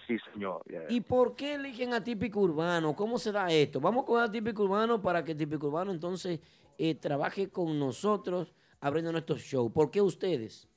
[0.07, 0.85] Sí señor yeah.
[0.89, 2.95] ¿Y por qué eligen a Típico Urbano?
[2.95, 3.81] ¿Cómo se da esto?
[3.81, 6.41] Vamos con a Típico Urbano para que Típico Urbano entonces
[6.79, 9.73] eh, trabaje con nosotros abriendo nuestros shows.
[9.73, 10.69] ¿Por qué ustedes?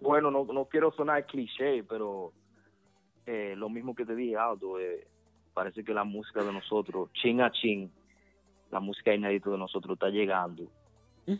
[0.00, 2.32] bueno no, no quiero sonar cliché pero
[3.26, 5.06] eh, lo mismo que te dije Aldo eh,
[5.52, 7.90] parece que la música de nosotros chin a chin
[8.70, 10.70] la música inédita de nosotros está llegando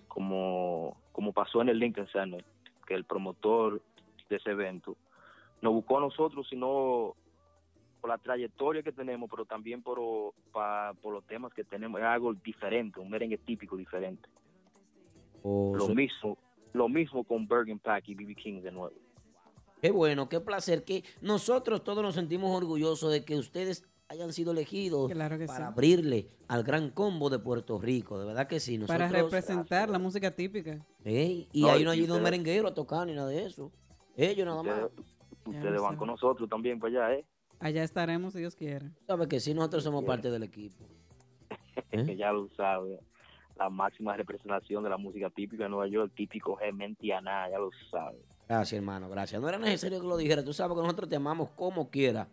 [0.06, 2.44] como como pasó en el Lincoln Center
[2.86, 3.80] que el promotor
[4.28, 4.96] de ese evento
[5.62, 7.14] nos buscó a nosotros sino
[8.00, 9.98] por la trayectoria que tenemos pero también por
[10.52, 14.28] pa- por los temas que tenemos es algo diferente un merengue típico diferente
[15.44, 16.38] lo so- mismo
[16.72, 18.94] lo mismo con Bergen Pack y BB King de nuevo
[19.80, 20.82] Qué bueno, qué placer.
[20.82, 25.62] Que nosotros todos nos sentimos orgullosos de que ustedes hayan sido elegidos Claro para sí.
[25.62, 28.18] abrirle al gran combo de Puerto Rico.
[28.18, 28.76] De verdad que sí.
[28.80, 30.84] Para Nosotros, representar la música típica.
[31.04, 33.46] Ey, y No, ahí y no hay un ustedes- merenguero a tocar ni nada de
[33.46, 33.70] eso.
[34.16, 34.80] Ellos nada más.
[35.50, 37.24] Ustedes van con nosotros también para allá, ¿eh?
[37.60, 38.90] Allá estaremos si Dios quiere.
[39.06, 40.84] Sabes que sí, nosotros somos parte del equipo.
[41.92, 42.04] ¿Eh?
[42.04, 42.98] que ya lo sabe.
[43.56, 47.70] La máxima representación de la música típica de Nueva York, típico G Mentiana, ya lo
[47.90, 48.18] sabe.
[48.48, 49.40] Gracias, hermano, gracias.
[49.40, 50.44] No era necesario que lo dijera.
[50.44, 52.28] Tú sabes que nosotros te amamos como quiera.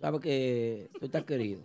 [0.00, 1.62] Sabes que tú estás querido.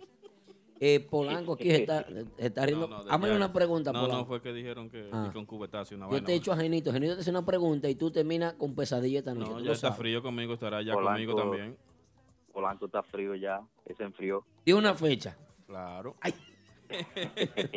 [0.78, 2.04] Eh, Polanco aquí está,
[2.36, 2.86] está riendo.
[2.86, 4.18] No, no, Hazme una pregunta, No, Polanco.
[4.22, 5.24] no, fue que dijeron que, Ah.
[5.28, 6.92] que con cubetazo una Yo te he hecho a Genito.
[6.92, 9.50] Genito te hace una pregunta y tú terminas con pesadilla esta noche.
[9.52, 9.98] No, ya está sabes.
[9.98, 11.76] frío conmigo, estará ya Polanco- conmigo también.
[12.52, 13.60] Polanco está frío ya,
[13.96, 14.44] se enfrió.
[14.64, 15.36] Y una fecha.
[15.66, 16.14] Claro.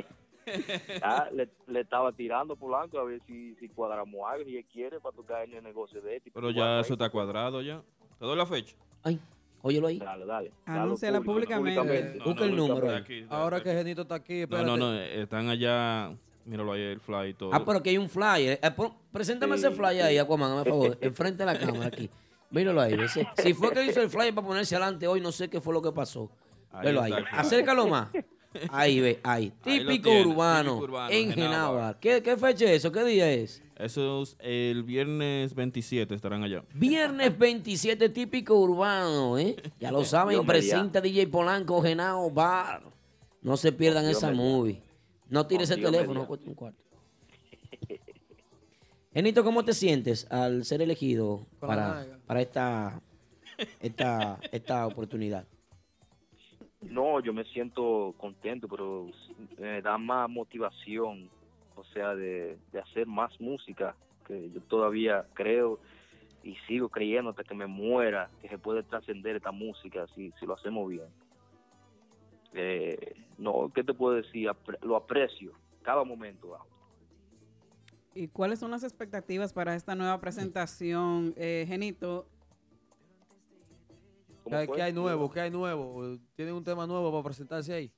[1.03, 4.99] Ah, le, le estaba tirando Polanco a ver si, si cuadramos algo y él quiere
[4.99, 6.31] para tocar en el negocio de este.
[6.31, 7.83] Pero ya eso está cuadrado ya.
[8.17, 8.75] ¿Te doy la fecha?
[9.03, 9.19] Ay,
[9.61, 9.99] óyelo ahí.
[9.99, 10.51] Dale, dale.
[10.65, 12.17] Anúnciala públicamente.
[12.19, 14.65] No, Busca no, el número aquí, Ahora que Genito está aquí, No, espérate.
[14.67, 16.11] no, no, están allá.
[16.45, 17.51] Míralo ahí, el fly y todo.
[17.53, 18.59] Ah, pero aquí hay un flyer.
[18.61, 18.71] Eh,
[19.11, 20.97] preséntame ese flyer ahí, Aquaman, hazme favor.
[21.01, 22.09] Enfrente de la cámara aquí.
[22.49, 22.93] Míralo ahí.
[22.93, 25.73] ese- Si fue que hizo el flyer para ponerse adelante hoy, no sé qué fue
[25.73, 26.31] lo que pasó.
[26.71, 27.11] Ahí Velo ahí.
[27.11, 27.27] flyer.
[27.33, 28.09] Acércalo más.
[28.69, 29.51] Ahí ve, ahí.
[29.63, 31.51] Típico tiene, urbano, típico urbano, en Genava.
[31.51, 31.99] Genava.
[31.99, 32.91] ¿Qué, ¿Qué fecha es eso?
[32.91, 33.61] ¿Qué día es?
[33.77, 36.63] Eso es el viernes 27 estarán allá.
[36.73, 39.55] Viernes 27, típico urbano, ¿eh?
[39.79, 42.83] Ya lo saben, Dios presenta DJ Polanco, Genao Bar.
[43.41, 44.81] No se pierdan Dios esa movie.
[45.29, 46.83] No tires el teléfono, cuesta un cuarto.
[49.13, 53.01] Genito, ¿cómo te sientes al ser elegido para, para esta,
[53.79, 55.45] esta, esta oportunidad?
[56.81, 59.07] No, yo me siento contento, pero
[59.57, 61.29] me da más motivación,
[61.75, 65.79] o sea, de, hacer más música, que yo todavía creo
[66.43, 70.45] y sigo creyendo hasta que me muera que se puede trascender esta música si, si
[70.45, 71.07] lo hacemos bien.
[72.53, 74.49] Eh, no, ¿qué te puedo decir?
[74.81, 75.51] Lo aprecio
[75.81, 76.57] cada momento.
[78.15, 82.27] ¿Y cuáles son las expectativas para esta nueva presentación, eh, Genito?
[84.49, 84.75] ¿Cómo ¿Qué, fue?
[84.77, 85.29] qué hay nuevo?
[85.31, 86.17] ¿Qué hay nuevo?
[86.35, 87.91] ¿Tienen un tema nuevo para presentarse ahí?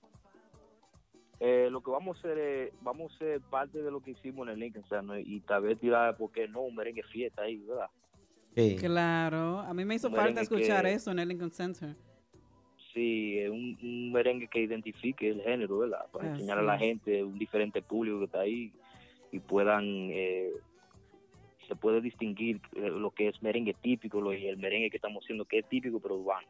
[1.39, 4.47] Eh, lo que vamos a hacer es, vamos a ser parte de lo que hicimos
[4.47, 7.89] en el Lincoln Center y tal vez tirar, porque no, un merengue fiesta ahí, ¿verdad?
[8.79, 11.95] Claro, a mí me hizo Un falta escuchar que- eso en el Lincoln Center.
[12.93, 16.05] Sí, un, un merengue que identifique el género, ¿verdad?
[16.11, 18.71] Para Así enseñar a la gente, un diferente público que está ahí
[19.31, 20.51] y puedan, eh,
[21.71, 25.23] se puede distinguir eh, lo que es merengue típico lo- y el merengue que estamos
[25.23, 26.45] haciendo que es típico pero urbano.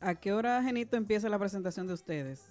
[0.00, 2.50] ¿A qué hora, Genito, empieza la presentación de ustedes?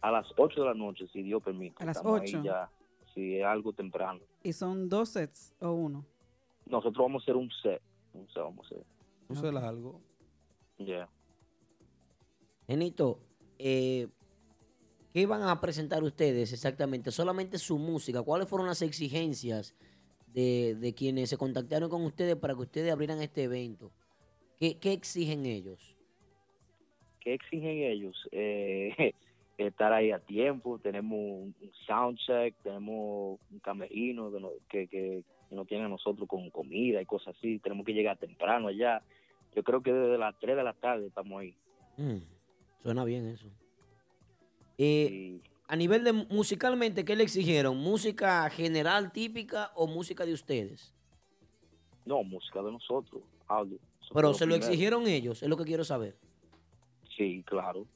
[0.00, 1.80] A las 8 de la noche, si Dios permite.
[1.80, 2.42] A las Estamos ahí 8.
[2.42, 2.68] ya,
[3.14, 4.18] si es algo temprano.
[4.42, 6.04] ¿Y son dos sets o uno?
[6.66, 7.80] Nosotros vamos a hacer un set,
[8.14, 8.86] un set vamos a hacer.
[9.28, 10.00] No sé algo.
[10.78, 11.08] Ya.
[12.66, 13.20] Genito,
[13.60, 14.08] eh,
[15.12, 17.12] ¿qué van a presentar ustedes exactamente?
[17.12, 18.22] Solamente su música.
[18.24, 19.76] ¿Cuáles fueron las exigencias
[20.38, 23.90] de, de quienes se contactaron con ustedes para que ustedes abrieran este evento?
[24.60, 25.96] ¿Qué, qué exigen ellos?
[27.20, 28.16] ¿Qué exigen ellos?
[28.30, 29.12] Eh,
[29.58, 35.24] estar ahí a tiempo, tenemos un, un soundcheck, tenemos un camerino que, no- que, que
[35.50, 39.02] nos tienen a nosotros con comida y cosas así, tenemos que llegar temprano allá.
[39.56, 41.56] Yo creo que desde las 3 de la tarde estamos ahí.
[41.96, 42.18] Mm,
[42.82, 43.48] suena bien eso.
[44.76, 47.76] Eh, a nivel de musicalmente, ¿qué le exigieron?
[47.76, 50.94] ¿Música general típica o música de ustedes?
[52.04, 53.78] No, música de nosotros, audio.
[54.00, 54.66] Eso Pero se lo primero.
[54.66, 56.16] exigieron ellos, es lo que quiero saber.
[57.16, 57.86] Sí, claro.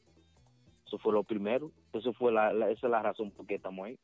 [0.87, 1.73] Eso fue lo primero.
[1.95, 3.99] Eso fue la, la- esa es la razón por qué estamos ahí.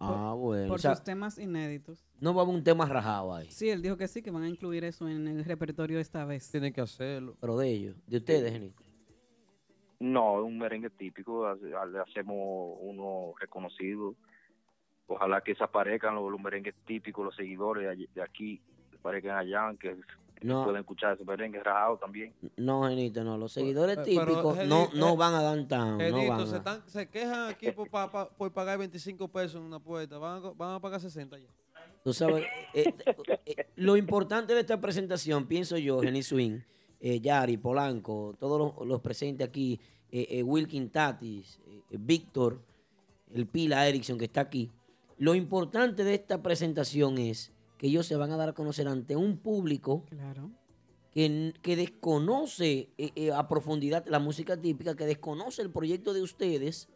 [0.00, 0.68] Ah, bueno.
[0.68, 2.04] Por o sea, sus temas inéditos.
[2.20, 3.50] no va a haber un tema rajado ahí.
[3.50, 6.50] Sí, él dijo que sí, que van a incluir eso en el repertorio esta vez.
[6.50, 7.36] Tienen que hacerlo.
[7.40, 8.82] Pero de ellos, de ustedes, Genito.
[10.04, 14.14] No, es un merengue típico, le hacemos uno reconocido.
[15.06, 18.60] Ojalá que se aparezcan los, los merengues típicos, los seguidores de aquí,
[18.90, 19.96] que aparezcan allá, que
[20.42, 20.64] No.
[20.64, 22.34] puedan escuchar ese merengue rajado también.
[22.56, 23.38] No, Genito, no.
[23.38, 25.92] Los seguidores Pero, típicos no, no eh, van a downtown.
[25.98, 26.58] No Genito, van se, a...
[26.58, 30.18] están- se quejan aquí por, pa- pa- por pagar 25 pesos en una puerta.
[30.18, 31.48] Van a, van a pagar 60 ya.
[32.02, 32.92] Tú sabes, eh,
[33.46, 36.58] eh, lo importante de esta presentación, pienso yo, Jenny Swing,
[37.00, 39.80] eh, Yari, Polanco, todos los, los presentes aquí,
[40.14, 42.62] eh, eh, Wilkin Tatis, eh, Víctor,
[43.32, 44.70] el Pila Erickson que está aquí.
[45.18, 49.16] Lo importante de esta presentación es que ellos se van a dar a conocer ante
[49.16, 50.52] un público Claro.
[51.12, 56.88] que, desconoce eh, a profundidad la música típica, que desconoce el proyecto de ustedes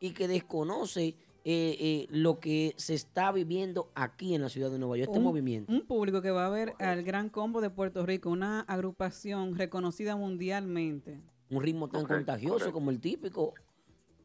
[0.00, 4.78] y que desconoce eh, eh, lo que se está viviendo aquí en la ciudad de
[4.78, 5.70] Nueva York, este un, movimiento.
[5.70, 10.16] un público que va a ver al Gran Combo de Puerto Rico, una agrupación reconocida
[10.16, 11.20] mundialmente.
[11.50, 12.72] Un ritmo tan Correcto, contagioso correcto.
[12.72, 13.54] como el típico.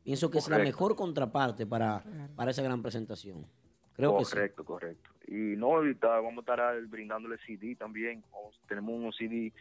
[0.04, 2.04] Pienso que es la mejor contraparte para,
[2.36, 3.46] para esa gran presentación.
[3.94, 4.32] Creo que sí.
[4.32, 5.10] correcto, correcto.
[5.28, 8.24] Y no, ahorita vamos a estar brindándole CD también.
[8.32, 9.52] Vamos- tenemos unos CD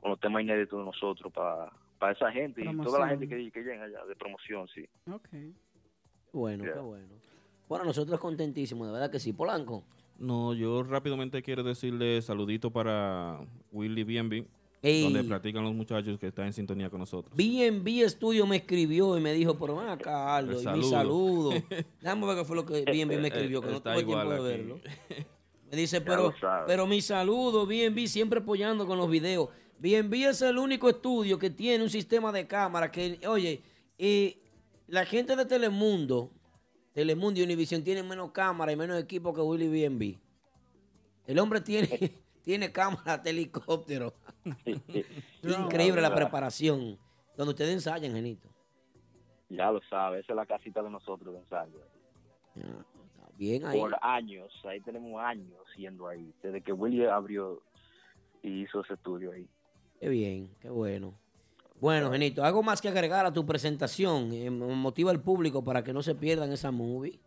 [0.00, 3.50] con los temas inéditos de nosotros para, para esa gente y toda la gente que,
[3.50, 4.88] que llega allá de promoción, sí.
[6.32, 6.74] Bueno, Yeah.
[6.74, 7.08] qué bueno.
[7.68, 9.32] Bueno, nosotros contentísimos, de verdad que sí.
[9.32, 9.84] Polanco.
[10.18, 13.40] No, yo rápidamente quiero decirle saludito para
[13.72, 14.46] Willy B&B,
[14.82, 15.02] Ey.
[15.02, 17.34] donde practican los muchachos que están en sintonía con nosotros.
[17.36, 21.50] B&B Studio me escribió y me dijo, pero ven acá, Aldo, y mi saludo.
[22.00, 24.34] Déjame ver qué fue lo que B&B me escribió, que no Está tuve tiempo de
[24.36, 24.44] aquí.
[24.44, 24.80] verlo.
[25.70, 26.34] Me dice, pero,
[26.66, 29.50] pero mi saludo, B&B, siempre apoyando con los videos.
[29.78, 33.62] B&B es el único estudio que tiene un sistema de cámara que, oye,
[33.96, 34.36] eh,
[34.88, 36.32] la gente de Telemundo,
[36.92, 40.18] Telemundo y Univision tienen menos cámara y menos equipo que Willy B&B.
[41.28, 41.88] El hombre tiene,
[42.42, 44.14] tiene cámara de helicóptero.
[45.42, 46.98] Increíble la preparación.
[47.36, 48.48] Donde ustedes ensayan, Genito.
[49.48, 51.80] Ya lo sabes, esa es la casita de nosotros de ensayo.
[53.36, 53.78] Bien ahí.
[53.78, 57.62] Por años, ahí tenemos años siendo ahí, desde que Willy abrió
[58.42, 59.48] y hizo ese estudio ahí.
[59.98, 61.14] Qué bien, qué bueno.
[61.80, 64.30] Bueno, Genito, algo más que agregar a tu presentación.
[64.32, 67.18] Eh, motiva al público para que no se pierdan esa movie.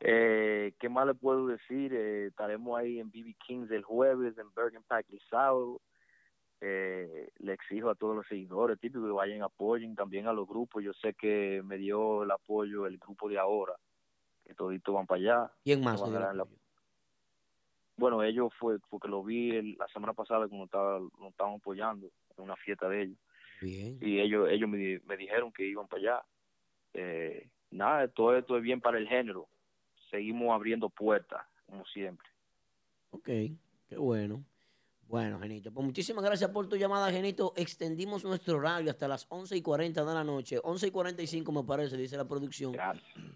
[0.00, 1.92] Eh, ¿Qué más le puedo decir?
[1.92, 5.80] Eh, estaremos ahí en BB Kings el jueves, en Bergen Pack el sábado.
[6.60, 10.82] Eh, le exijo a todos los seguidores típicos que vayan apoyen también a los grupos.
[10.82, 13.74] Yo sé que me dio el apoyo el grupo de ahora,
[14.44, 15.52] que toditos van para allá.
[15.64, 16.00] ¿Quién más
[16.34, 16.46] la-
[17.96, 22.06] Bueno, ellos fue porque lo vi el- la semana pasada cuando estaba, nos estaban apoyando
[22.36, 23.18] en una fiesta de ellos.
[23.60, 23.98] Bien.
[24.00, 26.22] Y ellos ellos me, me dijeron que iban para allá.
[26.94, 29.48] Eh, nada, todo esto es bien para el género.
[30.10, 32.26] Seguimos abriendo puertas, como siempre.
[33.10, 33.26] Ok,
[33.88, 34.44] qué bueno.
[35.08, 37.54] Bueno, Genito, pues muchísimas gracias por tu llamada, Genito.
[37.56, 40.60] Extendimos nuestro horario hasta las 11 y 40 de la noche.
[40.62, 42.76] 11 y 45 me parece, dice la producción.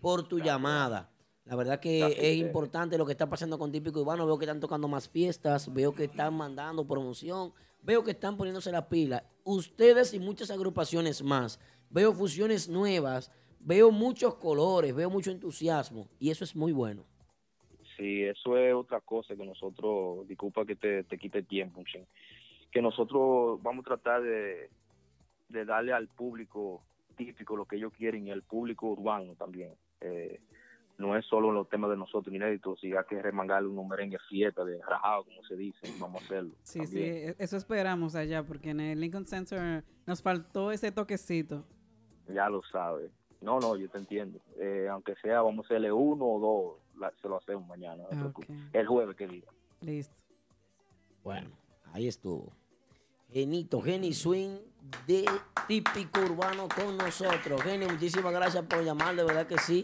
[0.02, 1.10] Por tu llamada.
[1.46, 4.26] La verdad que Gracias es importante lo que está pasando con Típico Urbano.
[4.26, 8.70] Veo que están tocando más fiestas, veo que están mandando promoción, veo que están poniéndose
[8.70, 9.24] la pila.
[9.42, 11.58] Ustedes y muchas agrupaciones más.
[11.88, 13.32] Veo fusiones nuevas,
[13.64, 17.04] veo muchos colores, veo mucho entusiasmo y eso es muy bueno.
[17.96, 22.06] Sí, eso es otra cosa que nosotros, disculpa que te, te quite tiempo, Chen,
[22.70, 24.70] que nosotros vamos a tratar de,
[25.48, 26.82] de darle al público
[27.16, 29.74] típico lo que ellos quieren y al público urbano también.
[30.00, 30.40] Eh,
[30.98, 34.64] no es solo los temas de nosotros inéditos, si hay que remangarle un merengue fiesta
[34.64, 36.54] de rajado, como se dice, vamos a hacerlo.
[36.62, 37.28] Sí, también.
[37.28, 41.64] sí, eso esperamos allá, porque en el Lincoln Center nos faltó ese toquecito.
[42.28, 43.10] Ya lo sabes.
[43.42, 44.38] No, no, yo te entiendo.
[44.58, 48.02] Eh, aunque sea, vamos a hacerle uno o dos, la- se lo hacemos mañana.
[48.04, 48.50] no te preocupes.
[48.72, 49.48] El jueves, que diga.
[49.80, 50.14] Listo.
[51.24, 51.50] Bueno,
[51.92, 52.52] ahí estuvo.
[53.32, 54.58] Genito, Geni Swing
[55.06, 55.24] de
[55.66, 57.62] Típico Urbano con nosotros.
[57.62, 59.82] Geni, muchísimas gracias por llamar, de verdad que sí.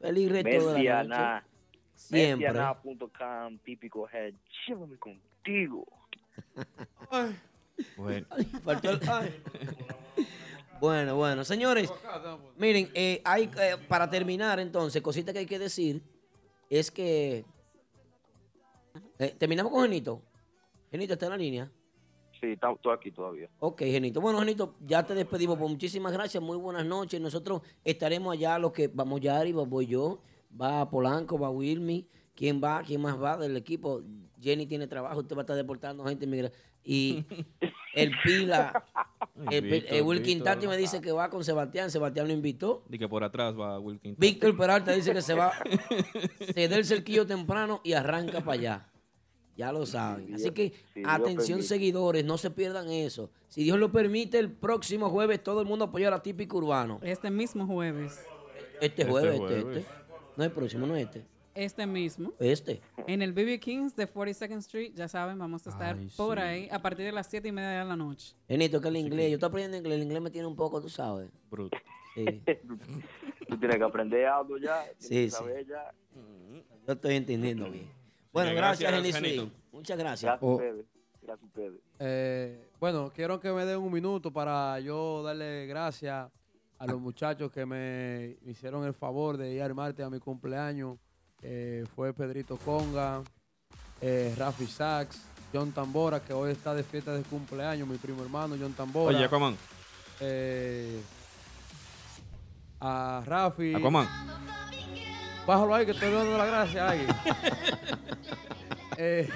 [0.00, 1.46] Feliz resto de la Mesiana, noche.
[1.94, 2.48] Siempre.
[2.48, 4.34] mesiana.com, típico head,
[4.66, 5.86] llévame contigo.
[7.98, 8.26] Bueno.
[8.64, 9.00] Faltó el-
[10.80, 11.90] Bueno, bueno, señores,
[12.56, 16.02] miren, eh, hay, eh, para terminar entonces, cosita que hay que decir
[16.68, 17.44] es que
[19.18, 20.22] eh, terminamos con Genito.
[20.90, 21.72] Genito está en la línea.
[22.40, 23.48] Sí, está- estoy aquí todavía.
[23.60, 24.20] Ok, Genito.
[24.20, 25.56] Bueno, Genito, ya te despedimos.
[25.58, 27.20] Pues muchísimas gracias, muy buenas noches.
[27.20, 30.20] Nosotros estaremos allá, los que vamos ya, arriba, voy yo,
[30.60, 32.06] va Polanco, va Wilmy.
[32.34, 32.82] ¿Quién va?
[32.82, 34.02] ¿Quién más va del equipo?
[34.38, 36.26] Jenny tiene trabajo, usted va a estar deportando gente.
[36.26, 36.52] migra-
[36.86, 37.24] Y
[37.94, 38.84] el Pila,
[39.50, 40.54] el, Víctor, el Wilkin Víctor.
[40.54, 41.90] Tati me dice que va con Sebastián.
[41.90, 42.84] Sebastián lo invitó.
[42.88, 44.14] Y que por atrás va Wilkin.
[44.16, 45.52] Víctor Peralta dice que se va,
[46.54, 48.88] se da el cerquillo temprano y arranca para allá.
[49.56, 50.34] Ya lo saben.
[50.34, 53.30] Así que si atención seguidores, no se pierdan eso.
[53.48, 57.00] Si Dios lo permite, el próximo jueves todo el mundo apoyará a Típico Urbano.
[57.02, 58.22] Este mismo jueves.
[58.80, 59.76] Este Este jueves, este, jueves.
[59.78, 59.92] este.
[60.36, 61.24] No el próximo, no este.
[61.56, 62.32] Este mismo.
[62.38, 62.80] Este.
[63.06, 66.44] En el BB Kings de 42nd Street, ya saben, vamos a estar Ay, por sí.
[66.44, 68.36] ahí a partir de las 7 y media de la noche.
[68.46, 70.88] Genito, que el inglés, yo estoy aprendiendo inglés, el inglés me tiene un poco, tú
[70.88, 71.30] sabes.
[71.50, 71.76] Bruto.
[72.14, 72.24] Sí,
[73.48, 74.84] Tú tienes que aprender algo ya.
[74.98, 75.92] Sí, saber ya.
[76.86, 77.90] yo estoy entendiendo bien.
[78.32, 79.48] Bueno, gracias, gracias.
[79.72, 80.22] Muchas gracias.
[80.30, 80.86] Gracias a ustedes.
[81.22, 81.80] Gracias a ustedes.
[81.98, 86.30] Eh, bueno, quiero que me den un minuto para yo darle gracias
[86.78, 90.98] a los muchachos que me hicieron el favor de ir al martes a mi cumpleaños.
[91.42, 93.22] Eh, fue Pedrito Conga,
[94.00, 98.56] eh, Rafi Sachs, John Tambora, que hoy está de fiesta de cumpleaños, mi primo hermano
[98.58, 99.16] John Tambora.
[99.16, 99.56] Oye, on.
[100.20, 101.00] Eh,
[102.80, 103.74] a Rafi.
[103.74, 104.06] Aquaman.
[105.46, 107.06] Bájalo ahí que estoy dando la gracia ahí.
[108.98, 109.28] Eh,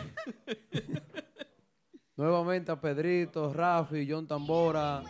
[2.17, 5.03] nuevamente a Pedrito, Rafi, John Tambora.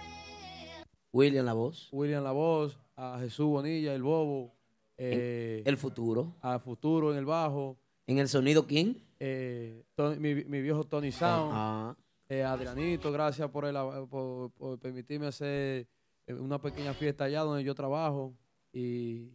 [1.12, 1.88] William La Voz.
[1.92, 4.59] William La Voz, a Jesús Bonilla, el Bobo.
[5.02, 6.34] Eh, El futuro.
[6.42, 7.76] a Futuro en el bajo.
[8.06, 9.02] ¿En el sonido quién?
[9.18, 11.52] Eh, Tony- mi, mi viejo Tony Sound.
[11.54, 11.96] Ah.
[12.28, 13.74] Eh, Adrianito, gracias por, el,
[14.08, 15.88] por, por permitirme hacer
[16.28, 18.32] una pequeña fiesta allá donde yo trabajo.
[18.72, 19.30] Y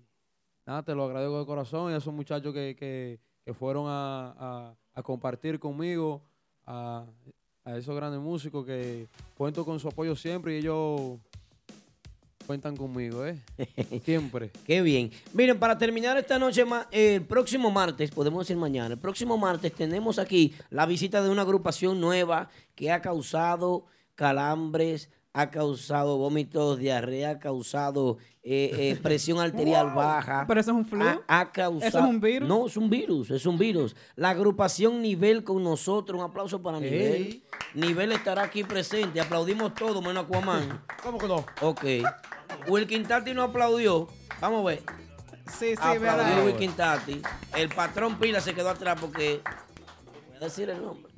[0.65, 1.91] nada, te lo agradezco de corazón.
[1.91, 6.21] Y a esos muchachos que, que- que fueron a, a- a compartir conmigo,
[6.65, 7.05] a,
[7.63, 11.19] a esos grandes músicos que cuento con su apoyo siempre y ellos
[12.45, 13.37] cuentan conmigo, ¿eh?
[14.05, 14.51] Siempre.
[14.65, 15.11] Qué bien.
[15.33, 19.37] Miren, para terminar esta noche, ma- eh, el próximo martes, podemos decir mañana, el próximo
[19.37, 26.17] martes tenemos aquí la visita de una agrupación nueva que ha causado calambres, ha causado
[26.17, 30.45] vómitos, diarrea, ha causado eh, eh, presión arterial baja.
[30.47, 31.03] Pero eso es un flu.
[31.03, 31.87] Ha, ha causado.
[31.89, 32.47] ¿Eso es un virus?
[32.47, 33.95] No, es un virus, es un virus.
[34.15, 37.43] La agrupación Nivel con nosotros, un aplauso para Nivel.
[37.73, 40.81] Nivel estará aquí presente, aplaudimos todo menos Aquaman.
[41.03, 41.45] ¿Cómo que no?
[41.61, 41.83] Ok.
[42.67, 44.07] Wilkin Tati no aplaudió.
[44.41, 44.83] Vamos a ver.
[45.47, 46.45] Sí, sí, Aplaudió verdad.
[46.45, 47.21] Wilkin Tati.
[47.55, 49.41] El patrón Pila se quedó atrás porque.
[50.27, 51.13] Voy a decir el nombre.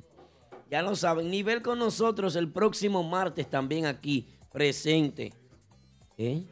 [0.70, 1.30] Ya lo saben.
[1.30, 5.32] Nivel con nosotros el próximo martes también aquí, presente.
[6.18, 6.44] ¿Eh?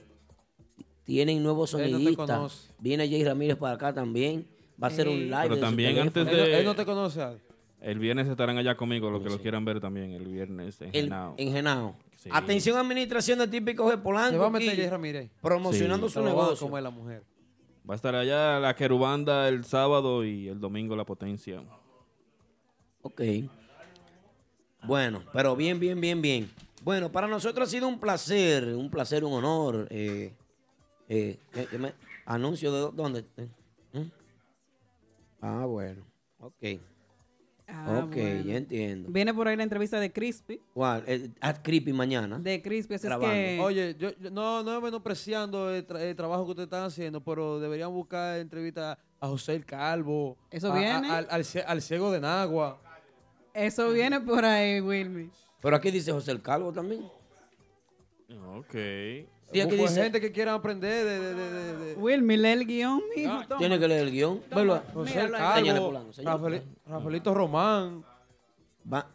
[1.04, 2.26] Tienen nuevos Él no te sonidistas.
[2.36, 2.72] conoce.
[2.78, 4.48] Viene Jay Ramírez para acá también.
[4.82, 5.48] Va a ser un live.
[5.48, 6.58] Pero también antes de...
[6.58, 7.20] Él no te conoce.
[7.80, 11.04] El viernes estarán allá conmigo, los que lo quieran ver también, el viernes en El-
[11.04, 11.34] Genao.
[11.36, 11.96] en Genao.
[12.16, 12.30] Sí.
[12.32, 14.30] Atención, administración de típicos de Polanco.
[14.32, 15.30] Se va a meter aquí, Jay Ramírez.
[15.42, 16.14] Promocionando Sí.
[16.14, 16.66] su negocio.
[16.66, 17.22] comer la mujer.
[17.88, 21.62] Va a estar allá la querubanda el sábado y el domingo la potencia.
[23.02, 23.20] Ok.
[24.82, 26.50] Bueno, pero bien, bien, bien, bien.
[26.82, 29.86] Bueno, para nosotros ha sido un placer, un placer, un honor.
[29.90, 30.32] eh,
[31.08, 31.92] eh, ¿qué- qué me-
[32.24, 33.24] anuncio de dó- dónde.
[33.92, 34.00] ¿Mm?
[35.40, 36.02] Ah, bueno.
[36.40, 36.80] Ok.
[37.68, 38.44] Ah, ok, bueno.
[38.44, 39.08] ya entiendo.
[39.10, 40.60] Viene por ahí la entrevista de Crispy.
[40.72, 41.02] ¿Cuál?
[41.06, 42.38] Eh, haz creepy mañana.
[42.38, 43.58] De Crispy, así es que...
[43.60, 47.20] Oye, yo, yo- no, no es menospreciando el, tra- el trabajo que ustedes están haciendo,
[47.22, 50.36] pero deberían buscar entrevista a José el Calvo.
[50.50, 51.10] ¿Eso a- a- viene?
[51.10, 52.80] al, al cie- al ciego de Nagua.
[53.52, 55.30] Eso viene por ahí, Wilmy.
[55.60, 57.02] Pero aquí dice José el Calvo también.
[58.58, 58.74] Ok.
[59.52, 61.18] Sí, aquí dice- gente que quiera aprender de...
[61.20, 63.42] de, de, de- Wilmy, lee el guion, mijo.
[63.48, 63.58] toma.
[63.58, 64.42] Tiene que leer el guion.
[64.54, 64.82] Velo.
[64.92, 66.50] José Calvo, Polanco,
[66.86, 68.04] Rafaelito Román.
[68.92, 69.06] Va-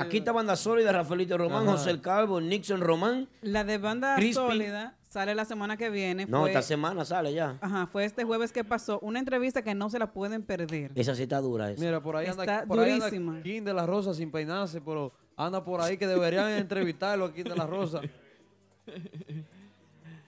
[0.00, 1.72] Aquí está Banda Sólida, Rafaelito Román, Ajá.
[1.76, 3.28] José el Calvo, Nixon Román.
[3.42, 4.34] La de banda Crispy.
[4.34, 6.24] sólida sale la semana que viene.
[6.26, 7.58] No, Fue- esta semana sale ya.
[7.60, 8.98] Ajá, fue este jueves que pasó.
[9.00, 10.92] Una entrevista que no se la pueden perder.
[10.94, 11.70] Esa sí está dura.
[11.70, 11.82] Esa.
[11.84, 13.42] Mira, por ahí anda, Está por ahí anda durísima.
[13.42, 17.44] King de la Rosa sin peinarse, pero anda por ahí que deberían entrevistarlo a King
[17.44, 18.00] de la Rosa.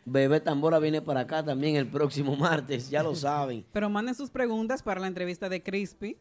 [0.04, 3.64] Bebé Tambora viene para acá también el próximo martes, ya lo saben.
[3.72, 6.16] Pero manden sus preguntas para la entrevista de Crispy.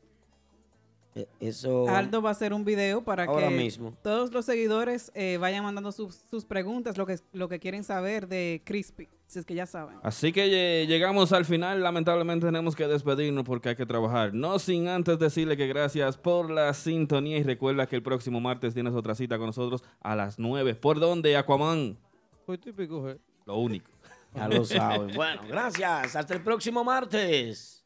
[1.15, 1.89] Eh, Eso.
[1.89, 3.93] Aldo va a hacer un video para Ahora que mismo.
[4.03, 8.27] todos los seguidores eh, vayan mandando sus, sus preguntas, lo que, lo que quieren saber
[8.27, 9.97] de Crispy, si es que ya saben.
[10.03, 11.81] Así que lle- llegamos al final.
[11.81, 14.35] Lamentablemente tenemos que despedirnos porque hay que trabajar.
[14.35, 18.75] No sin antes decirle que gracias por la sintonía y recuerda que el próximo martes
[18.75, 20.75] tienes otra cita con nosotros a las 9.
[20.75, 21.97] ¿Por dónde, Aquaman?
[22.45, 23.17] Fue típico, eh.
[23.49, 23.89] Lo único.
[25.15, 26.15] Bueno, gracias.
[26.15, 27.83] Hasta el próximo martes.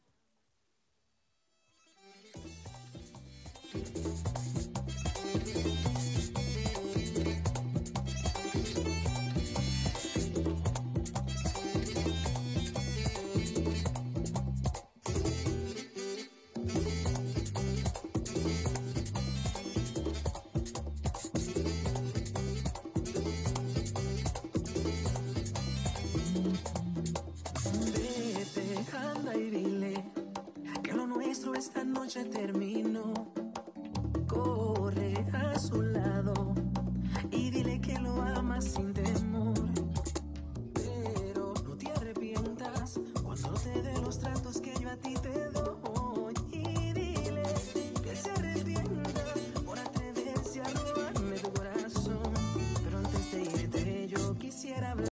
[32.04, 33.33] noche terminó.